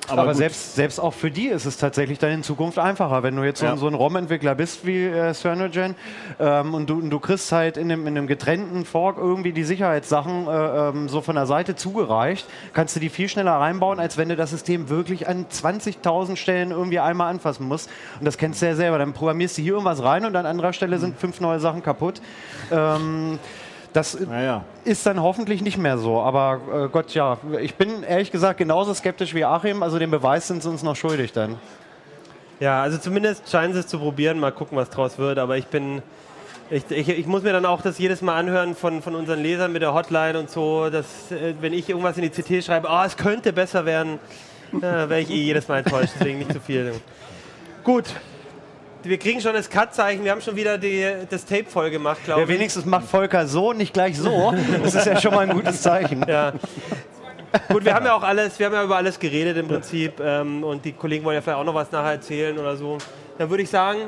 Aber, 0.10 0.28
gut. 0.28 0.36
selbst, 0.36 0.76
selbst 0.76 1.00
auch 1.00 1.14
für 1.14 1.32
die 1.32 1.48
ist 1.48 1.66
es 1.66 1.78
tatsächlich 1.78 2.20
dann 2.20 2.32
in 2.32 2.44
Zukunft 2.44 2.78
einfacher. 2.78 3.24
Wenn 3.24 3.36
du 3.36 3.44
jetzt 3.44 3.60
so, 3.60 3.66
Ja. 3.66 3.78
so 3.78 3.88
ein 3.88 3.94
ROM-Entwickler 3.94 4.54
bist 4.56 4.86
wie 4.86 5.06
äh, 5.06 5.34
Cyanogen 5.34 5.96
ähm, 6.40 6.74
und, 6.74 6.90
du, 6.90 6.96
und 6.96 7.10
du 7.10 7.20
kriegst 7.20 7.52
halt 7.52 7.78
in 7.78 7.92
einem, 7.92 8.06
in 8.08 8.18
einem 8.18 8.28
getrennten 8.28 8.86
Fork 8.86 9.18
irgendwie 9.18 9.54
die 9.54 9.64
Sicherheitssachen 9.64 10.48
äh, 10.48 10.90
ähm, 10.90 11.10
so 11.10 11.22
von 11.22 11.36
der 11.36 11.46
Seite 11.46 11.76
zugereicht, 11.76 12.46
kannst 12.74 12.96
du 12.96 13.00
die 13.00 13.10
viel 13.10 13.30
schneller 13.30 13.54
reinbauen, 13.54 14.00
als 14.00 14.18
wenn 14.18 14.30
du 14.30 14.36
das 14.36 14.50
System 14.50 14.90
wirklich 14.90 15.28
an 15.28 15.46
20.000 15.52 16.36
Stellen 16.36 16.72
irgendwie 16.72 17.00
einmal 17.00 17.30
anfassen 17.30 17.68
musst. 17.68 17.90
Und 18.20 18.26
das 18.26 18.38
kennst 18.38 18.62
du 18.62 18.66
ja 18.66 18.76
selber. 18.76 18.98
Dann 18.98 19.14
programmierst 19.14 19.58
du 19.58 19.62
hier 19.62 19.74
irgendwas 19.74 20.04
rein 20.04 20.26
und 20.26 20.36
an 20.36 20.46
anderer 20.46 20.74
Stelle 20.74 21.00
sind 21.00 21.18
fünf 21.18 21.40
neue 21.40 21.60
Sachen 21.60 21.82
kaputt. 21.82 22.22
Ähm, 22.72 23.40
das 23.94 24.20
Naja. 24.20 24.64
ist 24.84 25.06
dann 25.06 25.22
hoffentlich 25.22 25.62
nicht 25.62 25.78
mehr 25.78 25.98
so. 25.98 26.20
Aber 26.22 26.60
äh, 26.86 26.90
Gott, 26.90 27.14
ja, 27.14 27.38
ich 27.62 27.76
bin 27.76 28.04
ehrlich 28.04 28.32
gesagt 28.32 28.58
genauso 28.58 28.94
skeptisch 28.94 29.34
wie 29.34 29.46
Achim. 29.46 29.84
Also 29.84 30.00
den 30.00 30.12
Beweis 30.12 30.48
sind 30.48 30.64
sie 30.64 30.70
uns 30.70 30.84
noch 30.84 30.96
schuldig 30.96 31.32
dann. 31.32 31.58
Ja, 32.60 32.82
also 32.82 32.98
zumindest 32.98 33.50
scheinen 33.50 33.74
sie 33.74 33.80
es 33.80 33.88
zu 33.88 34.00
probieren. 34.00 34.40
Mal 34.40 34.52
gucken, 34.52 34.78
was 34.78 34.90
draus 34.90 35.18
wird. 35.18 35.38
Aber 35.38 35.58
ich 35.58 35.68
bin. 35.68 36.02
Ich, 36.70 36.90
ich, 36.90 37.10
ich 37.10 37.28
muss 37.28 37.44
mir 37.44 37.52
dann 37.54 37.66
auch 37.66 37.82
das 37.82 38.00
jedes 38.00 38.22
Mal 38.22 38.36
anhören 38.40 38.74
von, 38.74 39.02
von 39.02 39.16
unseren 39.16 39.42
Lesern 39.44 39.74
mit 39.74 39.82
der 39.82 39.94
Hotline 39.94 40.40
und 40.40 40.50
so, 40.50 40.90
dass 40.90 41.32
äh, 41.32 41.54
wenn 41.60 41.74
ich 41.74 41.90
irgendwas 41.90 42.18
in 42.18 42.24
die 42.24 42.30
CT 42.30 42.64
schreibe, 42.64 42.88
oh, 42.90 43.04
es 43.06 43.16
könnte 43.18 43.54
besser 43.54 43.86
werden, 43.86 44.18
äh, 44.74 44.82
wäre 44.82 45.20
ich 45.20 45.30
eh 45.30 45.36
jedes 45.44 45.68
Mal 45.68 45.80
enttäuscht. 45.80 46.14
Deswegen 46.20 46.40
nicht 46.40 46.52
zu 46.54 46.60
viel. 46.62 46.94
Gut. 47.84 48.06
Wir 49.04 49.18
kriegen 49.18 49.42
schon 49.42 49.54
das 49.54 49.70
Cut-Zeichen. 49.70 50.24
Wir 50.24 50.32
haben 50.32 50.42
schon 50.42 50.56
wieder 50.56 50.78
die, 50.78 51.06
das 51.30 51.46
Tape 51.46 51.66
voll 51.66 51.90
gemacht, 51.90 52.24
glaube 52.24 52.42
Ja, 52.42 52.48
ich. 52.48 52.54
wenigstens 52.54 52.86
macht 52.86 53.06
Volker 53.06 53.46
so, 53.48 53.74
nicht 53.74 53.94
gleich 53.94 54.18
so. 54.18 54.54
Das 54.84 54.96
ist 54.96 55.06
ja 55.06 55.20
schon 55.20 55.34
mal 55.34 55.42
ein 55.50 55.54
gutes 55.56 55.82
Zeichen. 55.82 56.26
Ja. 56.28 56.54
Gut, 57.70 57.86
wir 57.86 57.94
haben 57.94 58.06
ja 58.06 58.16
auch 58.16 58.24
alles, 58.24 58.58
wir 58.58 58.66
haben 58.66 58.74
ja 58.74 58.84
über 58.84 58.96
alles 58.96 59.20
geredet 59.20 59.58
im 59.58 59.68
Prinzip 59.68 60.20
ähm, 60.20 60.64
und 60.64 60.84
die 60.86 60.94
Kollegen 60.94 61.24
wollen 61.24 61.36
ja 61.36 61.42
vielleicht 61.42 61.58
auch 61.60 61.64
noch 61.66 61.76
was 61.76 61.92
nachher 61.92 62.14
erzählen 62.14 62.58
oder 62.58 62.76
so. 62.76 62.98
Dann 63.38 63.50
würde 63.50 63.64
ich 63.64 63.70
sagen, 63.70 64.00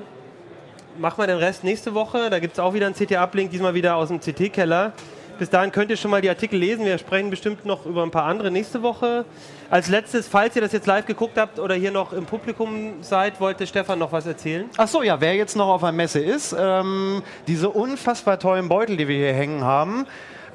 machen 0.97 1.17
wir 1.21 1.27
den 1.27 1.37
Rest 1.37 1.63
nächste 1.63 1.93
Woche. 1.93 2.29
Da 2.29 2.39
gibt 2.39 2.53
es 2.53 2.59
auch 2.59 2.73
wieder 2.73 2.85
einen 2.87 2.95
CT-Uplink, 2.95 3.51
diesmal 3.51 3.73
wieder 3.73 3.97
aus 3.97 4.07
dem 4.07 4.19
CT-Keller. 4.19 4.93
Bis 5.37 5.49
dahin 5.49 5.71
könnt 5.71 5.89
ihr 5.91 5.97
schon 5.97 6.11
mal 6.11 6.21
die 6.21 6.29
Artikel 6.29 6.57
lesen. 6.57 6.85
Wir 6.85 6.97
sprechen 6.97 7.29
bestimmt 7.29 7.65
noch 7.65 7.85
über 7.85 8.03
ein 8.03 8.11
paar 8.11 8.23
andere 8.23 8.51
nächste 8.51 8.81
Woche. 8.83 9.25
Als 9.69 9.89
letztes, 9.89 10.27
falls 10.27 10.55
ihr 10.55 10.61
das 10.61 10.71
jetzt 10.71 10.87
live 10.87 11.05
geguckt 11.05 11.37
habt 11.37 11.59
oder 11.59 11.75
hier 11.75 11.91
noch 11.91 12.13
im 12.13 12.25
Publikum 12.25 13.01
seid, 13.01 13.41
wollte 13.41 13.67
Stefan 13.67 13.99
noch 13.99 14.13
was 14.13 14.25
erzählen. 14.25 14.69
Ach 14.77 14.87
so, 14.87 15.03
ja, 15.03 15.19
wer 15.19 15.35
jetzt 15.35 15.57
noch 15.57 15.67
auf 15.67 15.83
einer 15.83 15.91
Messe 15.91 16.19
ist, 16.19 16.55
ähm, 16.57 17.21
diese 17.47 17.69
unfassbar 17.69 18.39
tollen 18.39 18.69
Beutel, 18.69 18.95
die 18.95 19.09
wir 19.09 19.17
hier 19.17 19.33
hängen 19.33 19.63
haben, 19.63 20.05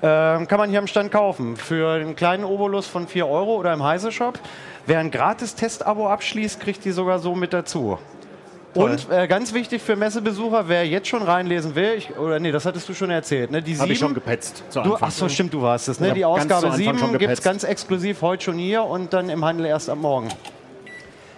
ähm, 0.03 0.49
kann 0.49 0.59
man 0.59 0.71
hier 0.71 0.79
am 0.79 0.87
Stand 0.87 1.13
kaufen. 1.13 1.57
Für 1.57 1.93
einen 1.93 2.17
kleinen 2.17 2.45
Obolus 2.45 2.87
von 2.87 3.07
4 3.07 3.29
Euro 3.29 3.57
oder 3.57 3.75
im 3.75 3.85
Heise-Shop. 3.85 4.39
Wer 4.87 4.99
ein 5.01 5.11
Gratis-Test-Abo 5.11 6.09
abschließt, 6.09 6.59
kriegt 6.59 6.85
die 6.87 6.93
sogar 6.93 7.19
so 7.19 7.35
mit 7.35 7.53
dazu. 7.53 7.99
Und 8.75 9.11
äh, 9.11 9.27
ganz 9.27 9.53
wichtig 9.53 9.83
für 9.83 9.97
Messebesucher, 9.97 10.69
wer 10.69 10.87
jetzt 10.87 11.09
schon 11.09 11.23
reinlesen 11.23 11.75
will, 11.75 11.95
ich, 11.97 12.17
oder 12.17 12.39
nee, 12.39 12.53
das 12.53 12.67
hattest 12.67 12.89
du 12.89 12.95
schon 12.95 13.11
erzählt, 13.11 13.51
ne? 13.51 13.63
Die 13.63 13.77
Habe 13.77 13.93
ich 13.93 13.99
schon 13.99 14.09
sieben, 14.11 14.15
gepetzt. 14.15 14.63
Zu 14.71 14.81
du, 14.83 14.97
ach 15.01 15.11
so, 15.11 15.29
stimmt, 15.29 15.53
du 15.53 15.63
warst 15.63 15.89
es, 15.89 15.99
ne? 15.99 16.13
Die 16.13 16.25
Ausgabe 16.25 16.69
Anfang 16.69 16.71
schon 16.97 16.99
7 17.09 17.19
gibt 17.19 17.33
es 17.33 17.43
ganz 17.43 17.65
exklusiv 17.65 18.23
heute 18.23 18.45
schon 18.45 18.59
hier 18.59 18.85
und 18.85 19.13
dann 19.13 19.29
im 19.29 19.45
Handel 19.45 19.67
erst 19.67 19.91
am 19.91 20.01
Morgen. 20.01 20.29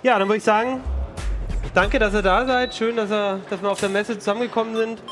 Ja, 0.03 0.19
dann 0.19 0.29
würde 0.29 0.39
ich 0.39 0.45
sagen, 0.45 0.81
danke, 1.75 1.99
dass 1.99 2.13
ihr 2.13 2.23
da 2.23 2.45
seid. 2.45 2.75
Schön, 2.75 2.97
dass, 2.97 3.11
ihr, 3.11 3.41
dass 3.49 3.63
wir 3.63 3.71
auf 3.71 3.81
der 3.81 3.89
Messe 3.89 4.19
zusammengekommen 4.19 4.77
sind. 4.77 5.03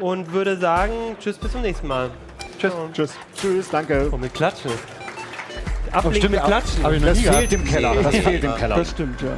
Und 0.00 0.32
würde 0.32 0.56
sagen, 0.56 0.92
tschüss, 1.20 1.36
bis 1.36 1.52
zum 1.52 1.60
nächsten 1.60 1.86
Mal. 1.86 2.10
Tschüss. 2.58 2.72
Tschüss. 2.94 3.14
Tschüss, 3.38 3.68
danke. 3.70 4.08
Oh, 4.10 4.16
mit 4.16 4.32
Klatschen. 4.32 4.70
Ablink 5.92 6.16
stimmt, 6.16 6.34
mit 6.36 6.44
Klatschen. 6.44 6.82
noch 6.82 6.90
Das 6.90 7.18
nie 7.18 7.24
gehabt. 7.24 7.38
fehlt 7.38 7.52
im 7.52 7.64
Keller. 7.64 7.94
Das 8.02 8.16
fehlt 8.16 8.44
im 8.44 8.54
Keller. 8.54 8.76
Das 8.76 8.90
stimmt, 8.90 9.20
ja. 9.20 9.28